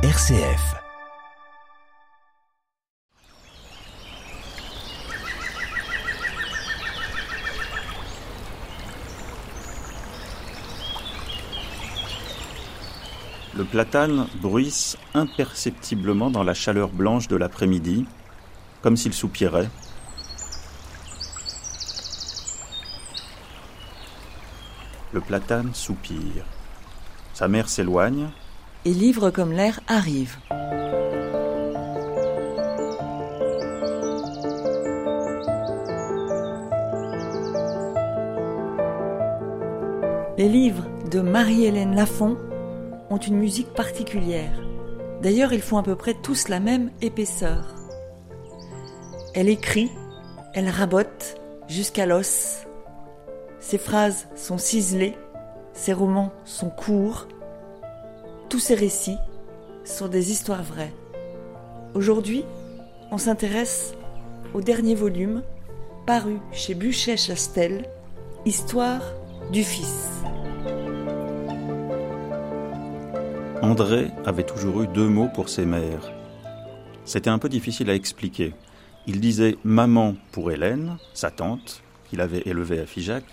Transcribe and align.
RCF. 0.00 0.76
Le 13.56 13.64
platane 13.64 14.28
bruisse 14.40 14.96
imperceptiblement 15.14 16.30
dans 16.30 16.44
la 16.44 16.54
chaleur 16.54 16.90
blanche 16.90 17.26
de 17.26 17.34
l'après-midi, 17.34 18.06
comme 18.82 18.96
s'il 18.96 19.12
soupirait. 19.12 19.68
Le 25.12 25.20
platane 25.20 25.74
soupire. 25.74 26.44
Sa 27.34 27.48
mère 27.48 27.68
s'éloigne. 27.68 28.30
Et 28.88 28.94
livre 28.94 29.28
comme 29.28 29.52
l'air 29.52 29.80
arrive. 29.86 30.38
Les 40.38 40.48
livres 40.48 40.86
de 41.10 41.20
Marie-Hélène 41.20 41.94
Lafont 41.94 42.38
ont 43.10 43.18
une 43.18 43.36
musique 43.36 43.74
particulière. 43.74 44.58
D'ailleurs, 45.20 45.52
ils 45.52 45.60
font 45.60 45.76
à 45.76 45.82
peu 45.82 45.94
près 45.94 46.14
tous 46.14 46.48
la 46.48 46.58
même 46.58 46.90
épaisseur. 47.02 47.74
Elle 49.34 49.50
écrit, 49.50 49.90
elle 50.54 50.70
rabote 50.70 51.38
jusqu'à 51.68 52.06
l'os. 52.06 52.66
Ses 53.60 53.76
phrases 53.76 54.28
sont 54.34 54.56
ciselées, 54.56 55.18
ses 55.74 55.92
romans 55.92 56.32
sont 56.46 56.70
courts. 56.70 57.28
Tous 58.48 58.60
ses 58.60 58.74
récits 58.74 59.18
sont 59.84 60.08
des 60.08 60.30
histoires 60.30 60.62
vraies. 60.62 60.94
Aujourd'hui, 61.94 62.44
on 63.10 63.18
s'intéresse 63.18 63.92
au 64.54 64.62
dernier 64.62 64.94
volume, 64.94 65.42
paru 66.06 66.38
chez 66.52 66.74
Buchet-Chastel, 66.74 67.84
Histoire 68.46 69.02
du 69.52 69.62
Fils. 69.62 70.22
André 73.60 74.10
avait 74.24 74.44
toujours 74.44 74.80
eu 74.80 74.86
deux 74.86 75.08
mots 75.08 75.28
pour 75.34 75.50
ses 75.50 75.66
mères. 75.66 76.10
C'était 77.04 77.28
un 77.28 77.38
peu 77.38 77.50
difficile 77.50 77.90
à 77.90 77.94
expliquer. 77.94 78.54
Il 79.06 79.20
disait 79.20 79.58
maman 79.62 80.14
pour 80.32 80.50
Hélène, 80.50 80.96
sa 81.12 81.30
tante, 81.30 81.82
qu'il 82.08 82.22
avait 82.22 82.42
élevée 82.46 82.80
à 82.80 82.86
Figeac, 82.86 83.24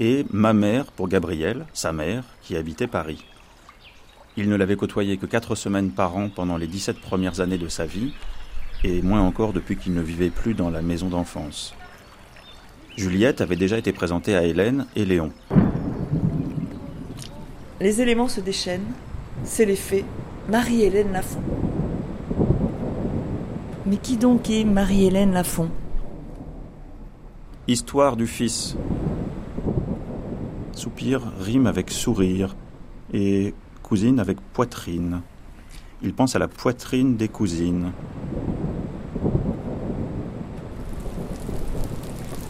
et 0.00 0.26
ma 0.30 0.52
mère 0.52 0.92
pour 0.92 1.08
Gabrielle, 1.08 1.64
sa 1.72 1.94
mère, 1.94 2.24
qui 2.42 2.56
habitait 2.56 2.86
Paris. 2.86 3.24
Il 4.36 4.48
ne 4.48 4.56
l'avait 4.56 4.76
côtoyée 4.76 5.16
que 5.16 5.26
quatre 5.26 5.54
semaines 5.54 5.90
par 5.90 6.16
an 6.16 6.28
pendant 6.28 6.56
les 6.56 6.66
17 6.66 7.00
premières 7.00 7.40
années 7.40 7.58
de 7.58 7.68
sa 7.68 7.86
vie, 7.86 8.12
et 8.82 9.00
moins 9.00 9.20
encore 9.20 9.52
depuis 9.52 9.76
qu'il 9.76 9.94
ne 9.94 10.02
vivait 10.02 10.30
plus 10.30 10.54
dans 10.54 10.70
la 10.70 10.82
maison 10.82 11.08
d'enfance. 11.08 11.74
Juliette 12.96 13.40
avait 13.40 13.56
déjà 13.56 13.78
été 13.78 13.92
présentée 13.92 14.34
à 14.34 14.44
Hélène 14.44 14.86
et 14.96 15.04
Léon. 15.04 15.32
Les 17.80 18.00
éléments 18.00 18.28
se 18.28 18.40
déchaînent, 18.40 18.92
c'est 19.44 19.66
l'effet 19.66 20.04
Marie-Hélène 20.48 21.12
Lafont. 21.12 21.42
Mais 23.86 23.98
qui 23.98 24.16
donc 24.16 24.50
est 24.50 24.64
Marie-Hélène 24.64 25.32
Lafont? 25.32 25.70
Histoire 27.68 28.16
du 28.16 28.26
fils. 28.26 28.76
Soupir 30.72 31.22
rime 31.40 31.66
avec 31.66 31.90
sourire 31.90 32.56
et 33.12 33.54
cousine 33.84 34.18
avec 34.18 34.40
poitrine. 34.40 35.20
Il 36.02 36.14
pense 36.14 36.34
à 36.34 36.38
la 36.38 36.48
poitrine 36.48 37.16
des 37.16 37.28
cousines. 37.28 37.92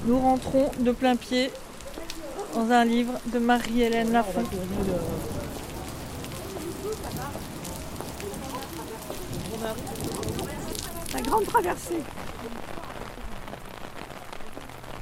Nous 0.06 0.18
rentrons 0.18 0.70
de 0.78 0.92
plein 0.92 1.16
pied 1.16 1.50
dans 2.54 2.70
un 2.70 2.84
livre 2.84 3.14
de 3.32 3.38
Marie-Hélène 3.38 4.12
Lafont. 4.12 4.44
La 11.12 11.20
grande 11.20 11.46
traversée. 11.46 12.02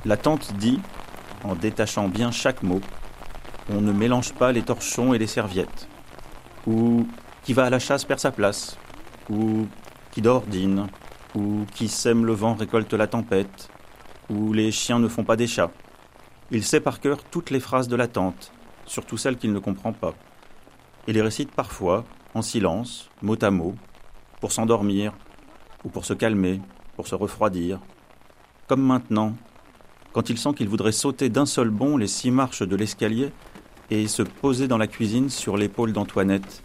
La 0.06 0.16
tante 0.16 0.54
dit, 0.54 0.80
en 1.44 1.54
détachant 1.54 2.08
bien 2.08 2.30
chaque 2.30 2.62
mot, 2.62 2.80
on 3.70 3.80
ne 3.82 3.92
mélange 3.92 4.32
pas 4.32 4.50
les 4.50 4.62
torchons 4.62 5.12
et 5.12 5.18
les 5.18 5.26
serviettes. 5.26 5.88
Ou 6.66 7.06
qui 7.42 7.52
va 7.52 7.64
à 7.64 7.70
la 7.70 7.78
chasse 7.78 8.04
perd 8.04 8.20
sa 8.20 8.30
place. 8.30 8.76
Ou 9.30 9.66
qui 10.10 10.22
dort 10.22 10.42
dîne. 10.42 10.88
Ou 11.34 11.64
qui 11.74 11.88
sème 11.88 12.24
le 12.24 12.32
vent 12.32 12.54
récolte 12.54 12.92
la 12.94 13.06
tempête. 13.06 13.68
Ou 14.30 14.52
les 14.52 14.70
chiens 14.70 14.98
ne 14.98 15.08
font 15.08 15.24
pas 15.24 15.36
des 15.36 15.46
chats. 15.46 15.70
Il 16.54 16.64
sait 16.64 16.80
par 16.80 17.00
cœur 17.00 17.24
toutes 17.30 17.48
les 17.48 17.60
phrases 17.60 17.88
de 17.88 17.96
la 17.96 18.08
tante, 18.08 18.52
surtout 18.84 19.16
celles 19.16 19.38
qu'il 19.38 19.54
ne 19.54 19.58
comprend 19.58 19.94
pas. 19.94 20.12
Il 21.08 21.14
les 21.14 21.22
récite 21.22 21.50
parfois, 21.50 22.04
en 22.34 22.42
silence, 22.42 23.08
mot 23.22 23.42
à 23.42 23.50
mot, 23.50 23.74
pour 24.38 24.52
s'endormir, 24.52 25.14
ou 25.82 25.88
pour 25.88 26.04
se 26.04 26.12
calmer, 26.12 26.60
pour 26.94 27.06
se 27.08 27.14
refroidir. 27.14 27.80
Comme 28.68 28.82
maintenant, 28.82 29.34
quand 30.12 30.28
il 30.28 30.36
sent 30.36 30.52
qu'il 30.54 30.68
voudrait 30.68 30.92
sauter 30.92 31.30
d'un 31.30 31.46
seul 31.46 31.70
bond 31.70 31.96
les 31.96 32.06
six 32.06 32.30
marches 32.30 32.62
de 32.62 32.76
l'escalier 32.76 33.32
et 33.90 34.06
se 34.06 34.22
poser 34.22 34.68
dans 34.68 34.78
la 34.78 34.86
cuisine 34.86 35.28
sur 35.28 35.56
l'épaule 35.56 35.92
d'Antoinette, 35.92 36.62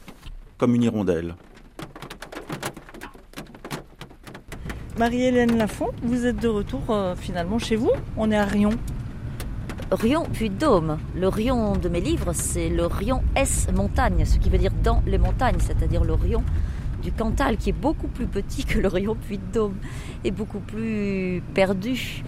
comme 0.57 0.75
une 0.75 0.83
hirondelle. 0.83 1.35
Marie-Hélène 4.97 5.57
Lafont, 5.57 5.89
vous 6.01 6.25
êtes 6.25 6.37
de 6.37 6.47
retour 6.47 6.81
euh, 6.89 7.15
finalement 7.15 7.59
chez 7.59 7.75
vous 7.75 7.91
On 8.17 8.31
est 8.31 8.37
à 8.37 8.45
Rion. 8.45 8.71
Rion 9.91 10.23
puis 10.33 10.49
Dôme. 10.49 10.97
Le 11.15 11.27
Rion 11.27 11.77
de 11.77 11.87
mes 11.87 12.01
livres, 12.01 12.33
c'est 12.33 12.69
le 12.69 12.87
Rion 12.87 13.21
S 13.35 13.67
montagne, 13.73 14.25
ce 14.25 14.37
qui 14.37 14.49
veut 14.49 14.57
dire 14.57 14.73
dans 14.83 15.03
les 15.05 15.17
montagnes, 15.17 15.59
c'est-à-dire 15.59 16.03
le 16.03 16.13
Rion 16.13 16.43
du 17.07 17.13
Cantal, 17.13 17.55
qui 17.55 17.69
est 17.69 17.79
beaucoup 17.87 18.09
plus 18.09 18.27
petit 18.27 18.65
que 18.65 18.79
le 18.79 18.89
Rion 18.89 19.15
Puy 19.15 19.37
de 19.37 19.53
Dôme 19.53 19.75
et 20.25 20.31
beaucoup 20.31 20.59
plus 20.59 21.41
perdu. 21.53 22.21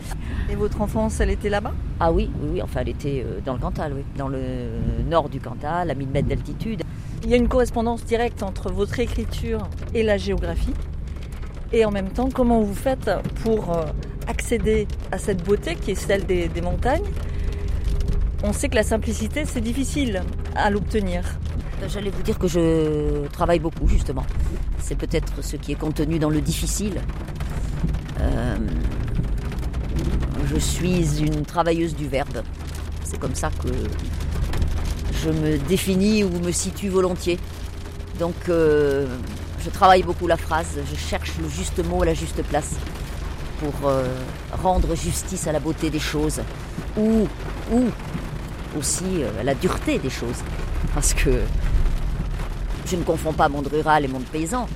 Et 0.50 0.56
votre 0.56 0.81
enfance, 0.81 1.19
elle 1.19 1.31
était 1.31 1.50
là-bas? 1.50 1.73
Ah 2.00 2.13
oui, 2.13 2.31
oui, 2.41 2.50
oui, 2.53 2.62
enfin 2.62 2.79
elle 2.81 2.89
était 2.89 3.25
euh, 3.25 3.39
dans 3.45 3.56
le 3.56 3.59
Cantal, 3.59 3.91
oui, 3.94 4.03
dans 4.18 4.29
le 4.29 4.39
nord 5.09 5.28
du 5.28 5.41
Cantal, 5.41 5.91
à 5.91 5.94
1000 5.94 6.07
mètres 6.07 6.29
d'altitude. 6.29 6.84
Il 7.23 7.29
y 7.29 7.34
a 7.34 7.35
une 7.35 7.50
correspondance 7.50 8.06
directe 8.06 8.41
entre 8.41 8.72
votre 8.72 8.97
écriture 9.01 9.68
et 9.94 10.01
la 10.01 10.16
géographie. 10.18 10.73
Et 11.73 11.84
en 11.84 11.91
même 11.91 12.09
temps, 12.09 12.29
comment 12.34 12.62
vous 12.62 12.73
faites 12.73 13.12
pour 13.44 13.75
euh, 13.75 13.84
accéder 14.28 14.88
à 15.12 15.18
cette 15.18 15.44
beauté 15.44 15.75
qui 15.75 15.91
est 15.91 15.95
celle 15.95 16.25
des, 16.25 16.47
des 16.47 16.62
montagnes? 16.62 17.03
On 18.45 18.53
sait 18.53 18.69
que 18.69 18.75
la 18.75 18.84
simplicité, 18.84 19.44
c'est 19.44 19.59
difficile 19.59 20.22
à 20.56 20.69
l'obtenir. 20.69 21.23
J'allais 21.88 22.12
vous 22.12 22.22
dire 22.22 22.38
que 22.38 22.47
je 22.47 23.28
travaille 23.29 23.59
beaucoup, 23.59 23.88
justement. 23.88 24.25
C'est 24.79 24.95
peut-être 24.95 25.44
ce 25.44 25.56
qui 25.56 25.72
est 25.72 25.79
contenu 25.79 26.19
dans 26.19 26.29
le 26.29 26.41
difficile. 26.41 27.01
Euh, 28.19 28.57
je 30.45 30.59
suis 30.59 31.22
une 31.22 31.45
travailleuse 31.45 31.95
du 31.95 32.07
verbe. 32.07 32.44
C'est 33.03 33.18
comme 33.18 33.34
ça 33.34 33.50
que 33.50 33.69
je 35.23 35.29
me 35.29 35.57
définis 35.57 36.23
ou 36.23 36.29
me 36.39 36.51
situe 36.51 36.89
volontiers. 36.89 37.39
Donc, 38.19 38.35
euh, 38.50 39.07
je 39.63 39.69
travaille 39.69 40.03
beaucoup 40.03 40.28
la 40.28 40.38
phrase. 40.38 40.78
Je 40.89 40.95
cherche 40.95 41.31
le 41.41 41.50
juste 41.50 41.84
mot 41.84 42.03
à 42.03 42.06
la 42.06 42.13
juste 42.13 42.44
place 42.44 42.75
pour 43.59 43.89
euh, 43.89 44.06
rendre 44.62 44.95
justice 44.95 45.47
à 45.47 45.51
la 45.51 45.59
beauté 45.59 45.89
des 45.89 46.00
choses 46.00 46.41
ou, 46.97 47.28
ou 47.72 47.85
aussi 48.78 49.23
à 49.39 49.44
la 49.44 49.56
dureté 49.56 49.97
des 49.97 50.09
choses. 50.09 50.44
Parce 50.94 51.13
que 51.13 51.41
je 52.89 52.95
ne 52.95 53.03
confonds 53.03 53.33
pas 53.33 53.50
monde 53.50 53.67
rural 53.67 54.03
et 54.06 54.07
monde 54.07 54.24
paysan. 54.24 54.68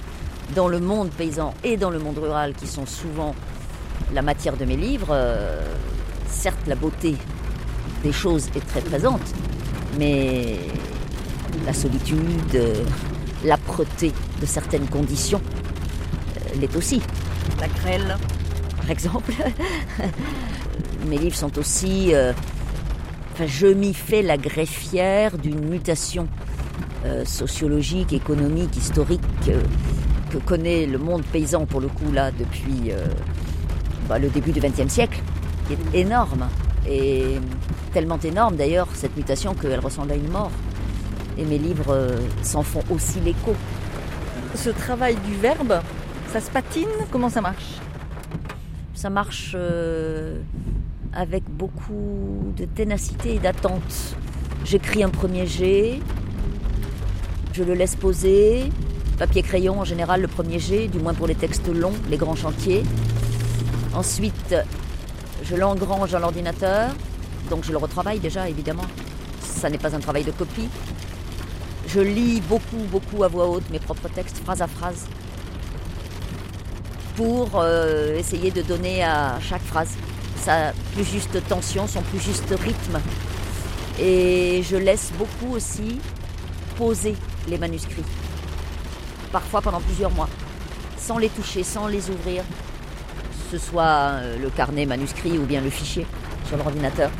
Dans 0.55 0.67
le 0.67 0.79
monde 0.79 1.09
paysan 1.09 1.53
et 1.63 1.77
dans 1.77 1.89
le 1.89 1.97
monde 1.97 2.19
rural, 2.19 2.53
qui 2.53 2.67
sont 2.67 2.85
souvent 2.85 3.33
la 4.13 4.21
matière 4.21 4.55
de 4.55 4.65
mes 4.65 4.75
livres, 4.75 5.07
euh, 5.11 5.65
certes 6.27 6.67
la 6.67 6.75
beauté 6.75 7.15
des 8.03 8.11
choses 8.11 8.49
est 8.55 8.65
très 8.67 8.81
présente, 8.81 9.21
mais 9.97 10.59
la 11.65 11.73
solitude, 11.73 12.55
euh, 12.55 12.83
l'âpreté 13.43 14.11
de 14.39 14.45
certaines 14.45 14.87
conditions 14.87 15.41
euh, 16.37 16.59
l'est 16.59 16.75
aussi. 16.75 17.01
La 17.59 17.67
grêle, 17.67 18.17
par 18.77 18.91
exemple. 18.91 19.33
mes 21.07 21.17
livres 21.17 21.35
sont 21.35 21.57
aussi... 21.57 22.13
enfin, 23.33 23.45
je 23.47 23.67
m'y 23.67 23.93
fais 23.93 24.21
la 24.21 24.37
greffière 24.37 25.37
d'une 25.37 25.65
mutation 25.67 26.27
euh, 27.05 27.25
sociologique, 27.25 28.13
économique, 28.13 28.77
historique 28.77 29.21
euh, 29.49 29.61
que 30.31 30.37
connaît 30.37 30.85
le 30.85 30.97
monde 30.97 31.21
paysan 31.23 31.65
pour 31.65 31.81
le 31.81 31.89
coup 31.89 32.09
là 32.13 32.31
depuis 32.31 32.91
euh, 32.91 33.05
bah, 34.07 34.19
le 34.19 34.29
début 34.29 34.53
du 34.53 34.61
XXe 34.61 34.87
siècle, 34.87 35.21
qui 35.67 35.73
est 35.73 35.99
énorme 35.99 36.47
et 36.87 37.39
tellement 37.91 38.19
énorme 38.23 38.55
d'ailleurs 38.55 38.87
cette 38.93 39.17
mutation 39.17 39.53
qu'elle 39.53 39.81
ressemble 39.81 40.13
à 40.13 40.15
une 40.15 40.29
mort. 40.29 40.51
Et 41.37 41.43
mes 41.43 41.57
livres 41.57 42.15
s'en 42.41 42.63
font 42.63 42.83
aussi 42.89 43.19
l'écho. 43.19 43.53
Ce 44.55 44.69
travail 44.69 45.17
du 45.25 45.33
verbe, 45.35 45.81
ça 46.31 46.39
se 46.39 46.49
patine? 46.51 46.87
Comment 47.11 47.29
ça 47.29 47.41
marche? 47.41 47.79
Ça 48.93 49.09
marche 49.09 49.57
avec 51.11 51.43
beaucoup 51.49 52.53
de 52.55 52.63
ténacité 52.65 53.35
et 53.35 53.39
d'attente. 53.39 54.15
J'écris 54.63 55.03
un 55.03 55.09
premier 55.09 55.47
jet, 55.47 55.99
je 57.53 57.63
le 57.63 57.75
laisse 57.75 57.95
poser, 57.95 58.71
papier-crayon 59.19 59.79
en 59.79 59.85
général 59.85 60.21
le 60.21 60.27
premier 60.27 60.57
jet, 60.57 60.87
du 60.87 60.97
moins 60.97 61.13
pour 61.13 61.27
les 61.27 61.35
textes 61.35 61.67
longs, 61.67 61.93
les 62.09 62.17
grands 62.17 62.35
chantiers. 62.35 62.83
Ensuite, 63.93 64.55
je 65.43 65.55
l'engrange 65.55 66.11
dans 66.11 66.19
l'ordinateur, 66.19 66.89
donc 67.51 67.63
je 67.63 67.71
le 67.71 67.77
retravaille 67.77 68.19
déjà 68.19 68.49
évidemment. 68.49 68.85
Ça 69.41 69.69
n'est 69.69 69.77
pas 69.77 69.95
un 69.95 69.99
travail 69.99 70.23
de 70.23 70.31
copie. 70.31 70.67
Je 71.87 71.99
lis 71.99 72.41
beaucoup, 72.41 72.83
beaucoup 72.91 73.23
à 73.23 73.27
voix 73.27 73.47
haute 73.47 73.69
mes 73.69 73.79
propres 73.79 74.09
textes, 74.09 74.37
phrase 74.39 74.63
à 74.63 74.67
phrase, 74.67 75.05
pour 77.15 77.51
euh, 77.55 78.17
essayer 78.17 78.49
de 78.49 78.63
donner 78.63 79.03
à 79.03 79.37
chaque 79.39 79.61
phrase 79.61 79.91
sa 80.43 80.73
plus 80.95 81.05
juste 81.05 81.47
tension, 81.47 81.87
son 81.87 82.01
plus 82.01 82.19
juste 82.19 82.49
rythme. 82.49 82.99
Et 83.99 84.63
je 84.63 84.75
laisse 84.75 85.11
beaucoup 85.19 85.53
aussi 85.53 85.99
poser 86.77 87.15
les 87.47 87.57
manuscrits, 87.57 88.03
parfois 89.31 89.61
pendant 89.61 89.81
plusieurs 89.81 90.11
mois, 90.11 90.29
sans 90.97 91.17
les 91.17 91.29
toucher, 91.29 91.63
sans 91.63 91.87
les 91.87 92.09
ouvrir, 92.09 92.43
que 92.43 93.57
ce 93.57 93.57
soit 93.57 93.83
euh, 93.83 94.37
le 94.37 94.49
carnet 94.49 94.85
manuscrit 94.85 95.37
ou 95.37 95.45
bien 95.45 95.61
le 95.61 95.69
fichier 95.69 96.05
sur 96.45 96.57
l'ordinateur. 96.57 97.11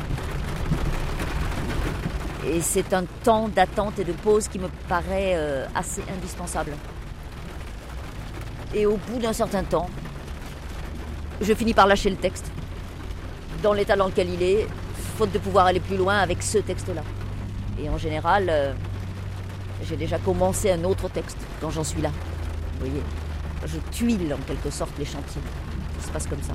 Et 2.46 2.60
c'est 2.60 2.92
un 2.92 3.04
temps 3.22 3.48
d'attente 3.48 3.98
et 3.98 4.04
de 4.04 4.12
pause 4.12 4.48
qui 4.48 4.58
me 4.58 4.68
paraît 4.88 5.34
euh, 5.34 5.66
assez 5.74 6.02
indispensable. 6.14 6.72
Et 8.74 8.86
au 8.86 8.96
bout 8.96 9.18
d'un 9.18 9.32
certain 9.32 9.62
temps, 9.62 9.88
je 11.40 11.54
finis 11.54 11.74
par 11.74 11.86
lâcher 11.86 12.10
le 12.10 12.16
texte, 12.16 12.50
dans 13.62 13.72
l'état 13.72 13.96
dans 13.96 14.06
lequel 14.06 14.28
il 14.30 14.42
est, 14.42 14.66
faute 15.16 15.32
de 15.32 15.38
pouvoir 15.38 15.66
aller 15.66 15.80
plus 15.80 15.96
loin 15.96 16.18
avec 16.18 16.42
ce 16.42 16.58
texte-là. 16.58 17.02
Et 17.82 17.88
en 17.88 17.98
général, 17.98 18.46
euh, 18.50 18.72
j'ai 19.88 19.96
déjà 19.96 20.18
commencé 20.18 20.70
un 20.70 20.84
autre 20.84 21.08
texte 21.08 21.38
quand 21.60 21.70
j'en 21.70 21.84
suis 21.84 22.00
là. 22.00 22.10
Vous 22.74 22.86
voyez, 22.86 23.02
je 23.66 23.78
tuile 23.90 24.32
en 24.34 24.42
quelque 24.46 24.70
sorte 24.70 24.92
les 24.98 25.04
chantiers. 25.04 25.42
Ça 26.00 26.06
se 26.06 26.12
passe 26.12 26.26
comme 26.26 26.42
ça. 26.42 26.54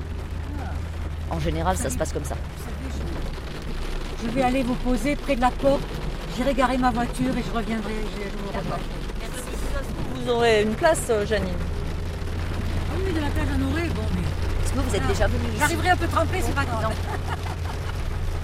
En 1.29 1.39
général, 1.39 1.77
ça 1.77 1.89
se 1.89 1.97
passe 1.97 2.11
comme 2.11 2.23
ça. 2.23 2.35
Je 4.23 4.29
vais 4.29 4.41
aller 4.41 4.63
vous 4.63 4.75
poser 4.75 5.15
près 5.15 5.35
de 5.35 5.41
la 5.41 5.51
porte. 5.51 5.81
J'irai 6.35 6.53
garer 6.53 6.77
ma 6.77 6.91
voiture 6.91 7.37
et 7.37 7.43
je 7.43 7.55
reviendrai. 7.55 7.93
Je, 8.15 8.59
vous 10.15 10.29
aurez 10.29 10.63
une 10.63 10.75
place, 10.75 11.07
euh, 11.09 11.25
Janine 11.25 11.49
Ah 12.91 12.95
oui, 13.05 13.13
de 13.13 13.19
la 13.19 13.27
plage 13.27 13.47
en 13.57 13.71
aurait, 13.71 13.89
bon, 13.89 14.01
mais. 14.15 14.65
Est-ce 14.65 14.73
que 14.73 14.79
vous 14.79 14.95
êtes 14.95 15.07
déjà 15.07 15.27
venu 15.27 15.43
ici 15.49 15.59
J'arriverai 15.59 15.89
un 15.89 15.97
peu 15.97 16.07
trempée, 16.07 16.41
c'est 16.41 16.55
pas 16.55 16.65
grave. 16.65 16.93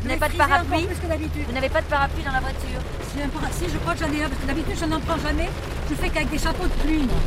Vous 0.05 0.09
n'avez 0.09 0.19
pas 0.19 0.29
de 0.29 0.37
parapluie 0.37 0.75
encore 0.77 0.85
plus 0.87 0.99
que 1.01 1.07
d'habitude. 1.07 1.43
Vous 1.47 1.53
n'avez 1.53 1.69
pas 1.69 1.81
de 1.81 1.87
parapluie 1.87 2.23
dans 2.23 2.31
la 2.31 2.39
voiture 2.39 2.79
Si, 3.11 3.23
un 3.23 3.27
para- 3.29 3.51
si, 3.51 3.65
je 3.73 3.77
crois 3.79 3.93
que 3.95 3.99
j'en 4.01 4.13
ai 4.13 4.23
un, 4.23 4.29
parce 4.29 4.39
que 4.39 4.45
d'habitude, 4.45 4.75
je 4.79 4.85
n'en 4.85 4.99
prends 4.99 5.17
jamais. 5.17 5.49
Je 5.89 5.95
fais 5.95 6.09
qu'avec 6.09 6.29
des 6.29 6.37
chapeaux 6.37 6.65
de 6.67 6.73
pluie. 6.83 6.99
moi. 6.99 7.17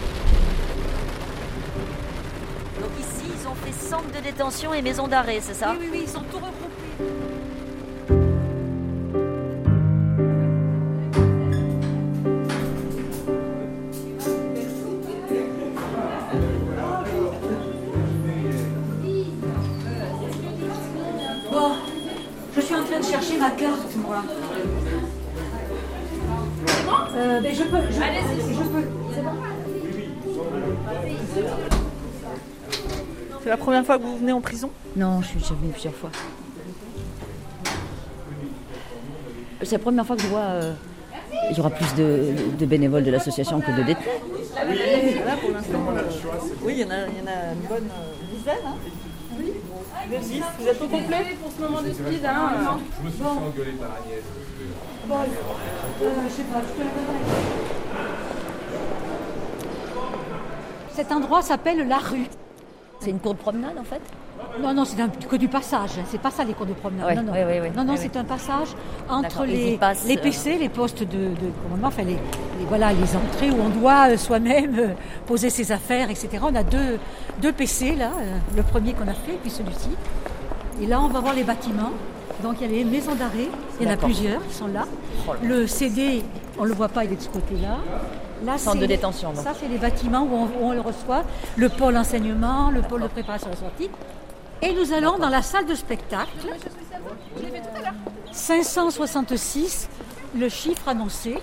Donc 2.81 2.91
ici, 3.01 3.27
ils 3.35 3.49
ont 3.49 3.55
fait 3.57 3.73
centre 3.73 4.07
de 4.17 4.21
détention 4.23 4.73
et 4.75 4.81
maison 4.83 5.09
d'arrêt, 5.09 5.41
c'est 5.43 5.55
ça 5.55 5.71
Oui, 5.73 5.79
oui, 5.81 5.89
oui, 5.93 6.01
ils 6.05 6.09
sont 6.09 6.21
tout 6.31 6.37
regroupés. 6.37 6.78
Ma 23.39 23.51
carte, 23.51 23.97
moi. 23.97 24.23
Euh, 27.17 27.41
mais 27.43 27.55
je 27.55 27.63
peux. 27.65 27.79
Je, 27.91 27.95
je 27.95 28.63
peux. 28.69 28.89
C'est 29.15 29.23
bon 29.23 29.31
C'est 33.43 33.49
la 33.49 33.57
première 33.57 33.85
fois 33.85 33.99
que 33.99 34.03
vous 34.03 34.19
venez 34.19 34.33
en 34.33 34.41
prison? 34.41 34.71
Non, 34.97 35.23
je 35.23 35.29
suis 35.29 35.39
déjà 35.39 35.55
venue 35.55 35.73
plusieurs 35.73 35.95
fois. 35.95 36.11
C'est 39.63 39.73
la 39.73 39.79
première 39.79 40.07
fois 40.07 40.17
que 40.17 40.23
je 40.23 40.29
vois. 40.29 40.41
euh, 40.41 40.73
il 41.51 41.57
y 41.57 41.61
aura 41.61 41.71
plus 41.71 41.95
de, 41.95 42.35
de 42.59 42.67
bénévoles 42.67 43.05
de 43.05 43.11
l'association 43.11 43.61
que 43.61 43.71
de 43.71 43.83
détenus. 43.83 44.09
Là, 44.55 45.37
pour 45.41 45.51
l'instant, 45.51 45.83
euh, 45.97 46.03
oui, 46.63 46.75
il 46.77 46.81
y, 46.81 46.85
en 46.85 46.91
a, 46.91 47.07
il 47.07 47.19
y 47.19 47.23
en 47.23 47.27
a 47.27 47.53
une 47.55 47.67
bonne 47.69 47.89
euh, 47.91 48.37
dizaine. 48.37 48.65
Hein. 48.67 48.75
Oui, 49.39 49.53
vous 50.09 50.15
êtes 50.15 50.21
dix. 50.23 50.43
Vous 50.59 50.67
êtes 50.67 50.83
au 50.83 50.89
complet? 50.89 51.28
Pour 51.59 51.67
ce 51.67 51.73
moment 51.73 51.83
de 51.83 51.93
speed. 51.93 52.25
Hein. 52.25 52.79
Euh, 55.11 56.05
je 56.29 56.33
sais 56.33 56.43
pas, 56.45 56.61
je 56.61 56.73
te 56.75 56.79
la 56.79 56.85
donnerai. 56.85 57.25
Cet 60.93 61.13
endroit 61.13 61.43
s'appelle 61.43 61.87
la 61.89 61.99
rue. 61.99 62.27
C'est 63.01 63.11
une 63.11 63.21
cour 63.21 63.35
de 63.35 63.39
promenade 63.39 63.77
en 63.79 63.85
fait? 63.85 64.01
Non, 64.61 64.73
non, 64.75 64.85
c'est 64.85 64.97
que 65.29 65.37
du 65.37 65.49
passage. 65.49 65.91
hein. 65.99 66.05
C'est 66.11 66.21
pas 66.21 66.31
ça 66.31 66.43
les 66.45 66.53
cours 66.53 66.67
de 66.67 66.73
promenade. 66.73 67.07
Ouais, 67.07 67.15
non, 67.15 67.23
non, 67.23 67.33
ouais, 67.33 67.45
ouais, 67.45 67.61
ouais. 67.61 67.73
non, 67.75 67.85
non, 67.85 67.93
Ouais, 67.93 67.99
c'est 67.99 68.13
ouais. 68.15 68.19
un 68.19 68.25
passage 68.25 68.69
entre 69.09 69.45
les, 69.45 69.77
passent, 69.77 70.05
les 70.07 70.17
euh, 70.17 70.21
PC, 70.21 70.59
les 70.59 70.69
postes 70.69 71.03
de, 71.03 71.07
de 71.07 71.51
commandement, 71.63 71.89
enfin 71.89 72.03
les, 72.03 72.13
les- 72.15 72.65
voilà, 72.69 72.93
les 72.93 73.17
entrées 73.17 73.51
où 73.51 73.61
on 73.63 73.69
doit 73.69 74.11
euh, 74.11 74.17
soi-même 74.17 74.77
euh, 74.79 74.89
poser 75.27 75.51
ses 75.51 75.71
affaires, 75.71 76.11
etc. 76.11 76.39
On 76.43 76.55
a 76.55 76.63
deux, 76.65 76.99
deux 77.41 77.53
PC 77.53 77.95
là, 77.95 78.11
euh, 78.21 78.37
le 78.57 78.63
premier 78.63 78.95
qu'on 78.95 79.09
a 79.09 79.15
fait, 79.15 79.39
puis 79.43 79.51
celui-ci. 79.51 79.91
Et 80.81 80.87
là, 80.87 81.01
on 81.01 81.09
va 81.09 81.21
voir 81.21 81.35
les 81.35 81.45
bâtiments. 81.45 81.91
Donc 82.43 82.57
il 82.61 82.71
y 82.71 82.71
a 82.71 82.73
les 82.79 82.85
maisons 82.85 83.15
d'arrêt, 83.17 83.49
il 83.81 83.87
y 83.87 83.91
en 83.91 83.95
a 83.95 83.97
plusieurs 83.97 84.47
qui 84.47 84.55
sont 84.55 84.69
là. 84.69 84.85
Le 85.43 85.67
CD, 85.67 86.23
on 86.59 86.63
ne 86.63 86.69
le 86.69 86.75
voit 86.75 86.89
pas, 86.89 87.05
il 87.05 87.13
est 87.13 87.17
de 87.17 87.21
ce 87.21 87.29
côté-là. 87.29 87.79
Là, 88.45 88.57
Centre 88.59 88.77
c'est- 88.77 88.83
de 88.83 88.87
détention, 88.87 89.33
donc. 89.33 89.43
Ça, 89.43 89.53
c'est 89.59 89.67
les 89.67 89.79
bâtiments 89.79 90.23
où 90.23 90.33
on, 90.33 90.45
où 90.45 90.69
on 90.69 90.73
le 90.73 90.81
reçoit, 90.81 91.25
le 91.57 91.69
pôle 91.69 91.97
enseignement, 91.97 92.71
le 92.71 92.83
pôle 92.83 93.03
de 93.03 93.09
préparation 93.09 93.49
à 93.49 93.51
la 93.51 93.57
sortie. 93.57 93.91
Et 94.63 94.73
nous 94.73 94.93
allons 94.93 95.19
dans 95.19 95.29
la 95.29 95.43
salle 95.43 95.67
de 95.67 95.75
spectacle. 95.75 96.31
566, 98.33 99.89
le 100.39 100.49
chiffre 100.49 100.87
annoncé. 100.89 101.39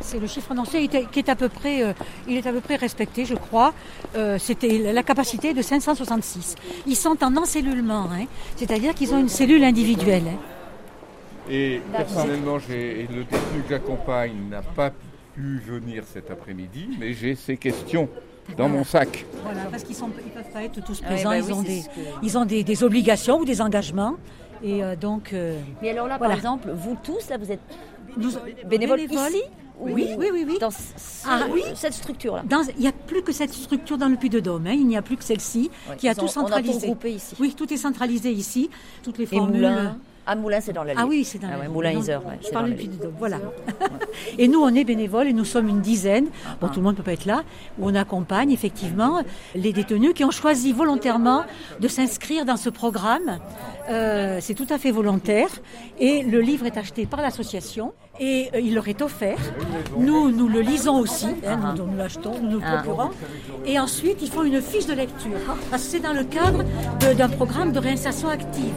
C'est 0.00 0.18
le 0.20 0.26
chiffre 0.26 0.52
annoncé 0.52 0.86
qui 0.88 1.18
est- 1.18 1.28
à 1.28 1.34
peu 1.36 1.48
près, 1.48 1.82
euh, 1.82 1.92
il 2.28 2.36
est 2.36 2.46
à 2.46 2.52
peu 2.52 2.60
près 2.60 2.76
respecté, 2.76 3.24
je 3.24 3.34
crois. 3.34 3.72
Euh, 4.16 4.38
C'était 4.38 4.92
la 4.92 5.02
capacité 5.02 5.52
de 5.54 5.62
566. 5.62 6.54
Ils 6.86 6.94
sont 6.96 7.16
en 7.24 7.36
encellulement, 7.36 8.08
hein. 8.12 8.26
c'est-à-dire 8.56 8.94
qu'ils 8.94 9.12
ont 9.14 9.18
une 9.18 9.28
cellule 9.28 9.64
individuelle. 9.64 10.24
hein. 10.28 10.38
Et 11.50 11.80
personnellement, 11.92 12.58
et 12.70 13.06
le 13.10 13.22
détenu 13.24 13.62
que 13.62 13.68
j'accompagne 13.70 14.32
n'a 14.50 14.62
pas 14.62 14.90
pu 15.34 15.60
venir 15.64 16.02
cet 16.12 16.30
après-midi, 16.30 16.88
mais 16.98 17.12
j'ai 17.12 17.34
ces 17.36 17.56
questions 17.56 18.08
dans 18.56 18.68
mon 18.68 18.82
sac. 18.84 19.24
Voilà, 19.44 19.60
parce 19.70 19.84
qu'ils 19.84 19.96
ne 19.96 20.10
peuvent 20.10 20.52
pas 20.52 20.62
être 20.64 20.84
tous 20.84 21.00
présents, 21.00 21.30
bah 21.30 21.38
ils 21.38 21.44
oui, 21.44 21.52
ont, 21.52 21.62
des, 21.62 21.80
ce 21.82 21.86
que- 21.88 21.92
ils 22.22 22.38
ont 22.38 22.44
des, 22.44 22.64
des 22.64 22.82
obligations 22.82 23.38
ou 23.38 23.44
des 23.44 23.60
engagements. 23.60 24.14
Et 24.62 24.82
euh, 24.82 24.96
donc, 24.96 25.32
euh, 25.32 25.58
Mais 25.82 25.90
alors 25.90 26.06
là, 26.08 26.16
Voilà. 26.18 26.30
par 26.34 26.38
exemple, 26.38 26.68
vous 26.74 26.96
tous, 27.02 27.28
là, 27.28 27.36
vous 27.38 27.52
êtes 27.52 27.60
bénévoles, 28.66 28.98
bénévoles, 28.98 29.30
ici 29.30 29.42
Oui, 29.78 29.92
oui, 30.18 30.28
oui, 30.32 30.44
oui. 30.48 30.58
Dans 30.58 30.70
ce- 30.70 30.76
Ah, 31.28 31.40
oui. 31.52 31.62
cette 31.74 31.92
structure-là. 31.94 32.42
Il 32.76 32.80
n'y 32.80 32.88
a 32.88 32.92
plus 32.92 33.22
que 33.22 33.32
cette 33.32 33.52
structure 33.52 33.98
dans 33.98 34.08
le 34.08 34.16
Puy-de-Dôme, 34.16 34.66
hein, 34.66 34.72
il 34.72 34.86
n'y 34.86 34.96
a 34.96 35.02
plus 35.02 35.16
que 35.16 35.24
celle-ci 35.24 35.70
qui 35.98 36.08
a 36.08 36.14
tout 36.14 36.20
ont- 36.20 36.24
on 36.24 36.26
a 36.26 36.32
tout 36.62 36.72
centralisé. 36.72 36.94
ici. 37.08 37.34
Oui, 37.38 37.54
tout 37.56 37.72
est 37.72 37.76
centralisé 37.76 38.30
ici, 38.32 38.70
toutes 39.02 39.18
les 39.18 39.24
Et 39.24 39.26
formules. 39.26 39.56
Moulin 39.56 39.98
Ah, 40.28 40.34
Moulin, 40.34 40.60
c'est 40.60 40.72
dans 40.72 40.82
la 40.82 40.94
Ah 40.96 41.06
oui, 41.06 41.24
c'est 41.24 41.38
dans 41.38 41.48
ah 41.52 41.68
ouais, 41.70 41.94
Isère, 41.94 42.20
Je 42.44 42.50
parle 42.50 42.70
du. 42.70 42.74
Puy-de-Dôme, 42.74 43.14
voilà. 43.18 43.38
et 44.38 44.48
nous, 44.48 44.60
on 44.60 44.74
est 44.74 44.82
bénévoles 44.82 45.28
et 45.28 45.32
nous 45.32 45.44
sommes 45.44 45.68
une 45.68 45.80
dizaine. 45.80 46.26
Bon, 46.60 46.66
tout 46.66 46.80
le 46.80 46.82
monde 46.82 46.94
ne 46.94 46.96
peut 46.96 47.04
pas 47.04 47.12
être 47.12 47.26
là, 47.26 47.44
où 47.78 47.88
on 47.88 47.94
accompagne 47.94 48.50
effectivement 48.50 49.22
les 49.54 49.72
détenus 49.72 50.14
qui 50.14 50.24
ont 50.24 50.32
choisi 50.32 50.72
volontairement 50.72 51.44
de 51.80 51.86
s'inscrire 51.86 52.44
dans 52.44 52.56
ce 52.56 52.70
programme. 52.70 53.38
Euh, 53.88 54.38
c'est 54.40 54.54
tout 54.54 54.66
à 54.70 54.78
fait 54.78 54.90
volontaire 54.90 55.48
et 56.00 56.22
le 56.24 56.40
livre 56.40 56.66
est 56.66 56.76
acheté 56.76 57.06
par 57.06 57.20
l'association 57.22 57.92
et 58.18 58.50
euh, 58.52 58.58
il 58.58 58.74
leur 58.74 58.88
est 58.88 59.00
offert. 59.02 59.38
Nous, 59.96 60.32
nous 60.32 60.48
le 60.48 60.60
lisons 60.60 60.98
aussi, 60.98 61.28
hein, 61.46 61.74
nous, 61.78 61.86
nous 61.86 61.96
l'achetons, 61.96 62.34
nous 62.42 62.50
nous 62.50 62.58
le 62.58 62.64
Ah. 62.66 62.78
procurons. 62.82 63.10
Et 63.64 63.78
ensuite, 63.78 64.18
ils 64.22 64.30
font 64.30 64.42
une 64.42 64.60
fiche 64.60 64.86
de 64.86 64.94
lecture 64.94 65.30
parce 65.70 65.84
que 65.84 65.88
c'est 65.90 66.00
dans 66.00 66.14
le 66.14 66.24
cadre 66.24 66.64
d'un 67.14 67.28
programme 67.28 67.70
de 67.70 67.78
réinsertion 67.78 68.28
active. 68.28 68.74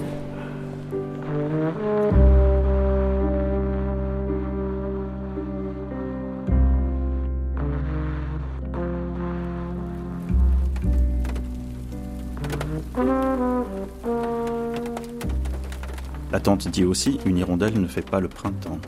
La 16.31 16.39
tante 16.39 16.67
dit 16.67 16.83
aussi 16.83 17.19
une 17.25 17.37
hirondelle 17.37 17.79
ne 17.79 17.87
fait 17.87 18.01
pas 18.01 18.19
le 18.19 18.27
printemps. 18.27 18.79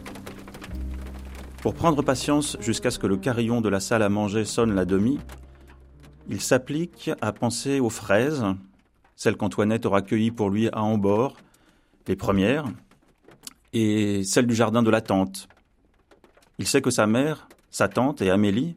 Pour 1.62 1.76
prendre 1.76 2.02
patience 2.02 2.58
jusqu'à 2.60 2.90
ce 2.90 2.98
que 2.98 3.06
le 3.06 3.18
carillon 3.18 3.62
de 3.62 3.70
la 3.70 3.80
salle 3.80 4.02
à 4.02 4.10
manger 4.10 4.46
sonne 4.46 4.74
la 4.74 4.86
demi, 4.86 5.20
il 6.28 6.42
s'applique 6.42 7.12
à 7.22 7.34
penser 7.34 7.80
aux 7.80 7.90
fraises, 7.90 8.46
celles 9.16 9.38
qu'Antoinette 9.38 9.86
aura 9.86 10.02
cueillies 10.02 10.32
pour 10.32 10.50
lui 10.50 10.70
à 10.70 10.82
Ambord, 10.82 11.36
les 12.08 12.16
premières, 12.16 12.66
et 13.74 14.24
celles 14.24 14.48
du 14.48 14.56
jardin 14.56 14.84
de 14.84 14.90
la 14.90 15.02
tante. 15.02 15.48
Il 16.60 16.68
sait 16.68 16.82
que 16.82 16.90
sa 16.90 17.08
mère, 17.08 17.48
sa 17.70 17.88
tante 17.88 18.22
et 18.22 18.30
Amélie 18.30 18.76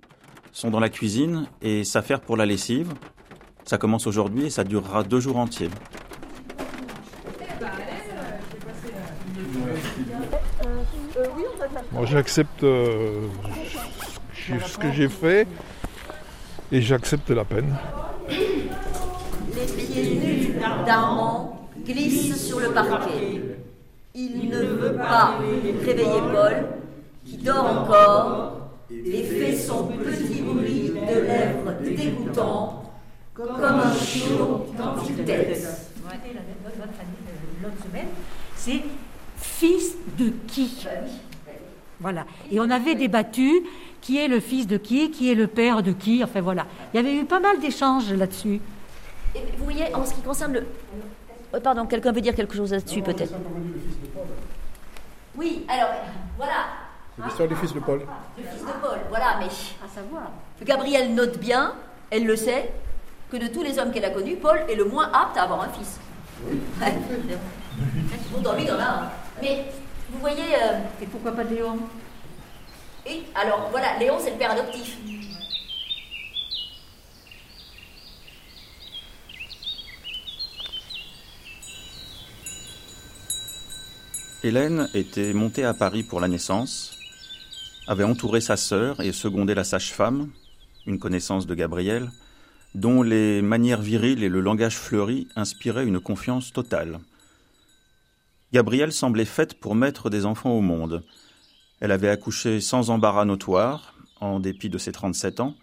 sont 0.52 0.70
dans 0.70 0.80
la 0.80 0.88
cuisine 0.88 1.46
et 1.62 1.84
s'affairent 1.84 2.20
pour 2.20 2.36
la 2.36 2.46
lessive. 2.46 2.92
Ça 3.64 3.78
commence 3.78 4.06
aujourd'hui 4.06 4.46
et 4.46 4.50
ça 4.50 4.62
durera 4.62 5.02
deux 5.02 5.20
jours 5.20 5.36
entiers. 5.36 5.70
Moi, 11.92 12.06
j'accepte 12.06 12.62
euh, 12.62 13.26
ce 14.34 14.78
que 14.78 14.92
j'ai 14.92 15.08
fait 15.08 15.48
et 16.70 16.80
j'accepte 16.80 17.30
la 17.30 17.44
peine. 17.44 17.76
Les 18.28 19.66
pieds 19.66 20.14
nus 20.14 20.54
d'Armand 20.86 21.63
glissent 21.84 22.46
sur 22.46 22.60
le 22.60 22.70
parquet. 22.70 23.42
Il 24.14 24.48
ne 24.48 24.58
veut 24.58 24.96
pas 24.96 25.38
réveiller 25.84 26.20
Paul, 26.32 26.66
qui 27.24 27.36
dort 27.38 27.66
encore, 27.66 28.60
et 28.90 29.22
fait 29.22 29.56
son 29.56 29.88
petit 29.88 30.40
bruit 30.42 30.90
de 30.90 31.20
lèvres 31.20 31.74
dégoûtant, 31.82 32.92
comme 33.34 33.64
un 33.64 33.94
chiot 33.94 34.66
quand 34.76 34.94
il 35.08 35.24
tête. 35.24 35.66
C'est 38.56 38.82
fils 39.36 39.96
de 40.18 40.32
qui? 40.46 40.86
Voilà. 42.00 42.26
Et 42.50 42.60
on 42.60 42.70
avait 42.70 42.94
débattu 42.94 43.50
qui 44.00 44.18
est 44.18 44.28
le 44.28 44.40
fils 44.40 44.66
de 44.66 44.76
qui, 44.76 45.10
qui 45.10 45.30
est 45.30 45.34
le 45.34 45.46
père 45.46 45.82
de 45.82 45.92
qui. 45.92 46.22
Enfin 46.22 46.40
voilà. 46.40 46.66
Il 46.92 46.98
y 46.98 47.00
avait 47.00 47.16
eu 47.16 47.24
pas 47.24 47.40
mal 47.40 47.58
d'échanges 47.58 48.12
là-dessus. 48.12 48.60
Vous 49.58 49.64
voyez, 49.64 49.94
en 49.94 50.04
ce 50.04 50.14
qui 50.14 50.20
concerne 50.20 50.52
le. 50.52 50.66
Oh, 51.54 51.60
pardon, 51.60 51.86
quelqu'un 51.86 52.12
veut 52.12 52.20
dire 52.20 52.34
quelque 52.34 52.54
chose 52.54 52.72
là-dessus 52.72 53.02
peut-être 53.02 53.32
Oui, 55.36 55.64
alors, 55.68 55.90
voilà. 56.36 56.52
C'est 57.16 57.24
l'histoire 57.26 57.48
du 57.48 57.54
fils 57.56 57.72
de 57.72 57.80
Paul. 57.80 58.00
Le 58.36 58.42
fils 58.44 58.60
de 58.62 58.72
Paul, 58.82 58.98
voilà, 59.08 59.36
mais. 59.38 59.46
À 59.46 59.88
savoir. 59.94 60.22
Gabrielle 60.62 61.14
note 61.14 61.38
bien, 61.38 61.74
elle 62.10 62.26
le 62.26 62.34
sait, 62.36 62.72
que 63.30 63.36
de 63.36 63.46
tous 63.48 63.62
les 63.62 63.78
hommes 63.78 63.92
qu'elle 63.92 64.04
a 64.04 64.10
connus, 64.10 64.36
Paul 64.36 64.60
est 64.68 64.74
le 64.74 64.84
moins 64.84 65.10
apte 65.12 65.36
à 65.36 65.42
avoir 65.42 65.62
un 65.62 65.68
fils. 65.68 66.00
bon, 68.32 68.40
dans 68.40 68.54
lui, 68.54 68.64
il 68.64 68.72
en 68.72 68.78
a 68.78 68.84
un. 68.84 69.10
Mais, 69.40 69.66
vous 70.10 70.18
voyez. 70.18 70.54
euh, 70.60 70.78
Et 71.02 71.06
pourquoi 71.06 71.32
pas 71.32 71.44
de 71.44 71.54
Léon? 71.54 71.78
et 73.06 73.22
alors, 73.34 73.68
voilà, 73.70 73.96
Léon, 74.00 74.16
c'est 74.18 74.30
le 74.30 74.36
père 74.36 74.50
adoptif. 74.50 74.96
Hélène 84.44 84.90
était 84.92 85.32
montée 85.32 85.64
à 85.64 85.72
Paris 85.72 86.02
pour 86.02 86.20
la 86.20 86.28
naissance, 86.28 86.98
avait 87.86 88.04
entouré 88.04 88.42
sa 88.42 88.58
sœur 88.58 89.00
et 89.00 89.10
secondé 89.10 89.54
la 89.54 89.64
sage-femme, 89.64 90.28
une 90.86 90.98
connaissance 90.98 91.46
de 91.46 91.54
Gabriel, 91.54 92.10
dont 92.74 93.02
les 93.02 93.40
manières 93.40 93.80
viriles 93.80 94.22
et 94.22 94.28
le 94.28 94.42
langage 94.42 94.76
fleuri 94.76 95.28
inspiraient 95.34 95.86
une 95.86 95.98
confiance 95.98 96.52
totale. 96.52 97.00
Gabrielle 98.52 98.92
semblait 98.92 99.24
faite 99.24 99.54
pour 99.54 99.74
mettre 99.74 100.10
des 100.10 100.26
enfants 100.26 100.52
au 100.52 100.60
monde. 100.60 101.02
Elle 101.80 101.90
avait 101.90 102.10
accouché 102.10 102.60
sans 102.60 102.90
embarras 102.90 103.24
notoire, 103.24 103.94
en 104.20 104.40
dépit 104.40 104.68
de 104.68 104.76
ses 104.76 104.92
37 104.92 105.40
ans, 105.40 105.54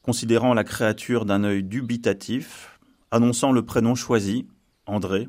considérant 0.00 0.54
la 0.54 0.64
créature 0.64 1.26
d'un 1.26 1.44
œil 1.44 1.62
dubitatif, 1.62 2.80
annonçant 3.10 3.52
le 3.52 3.62
prénom 3.62 3.94
choisi, 3.94 4.48
André, 4.86 5.28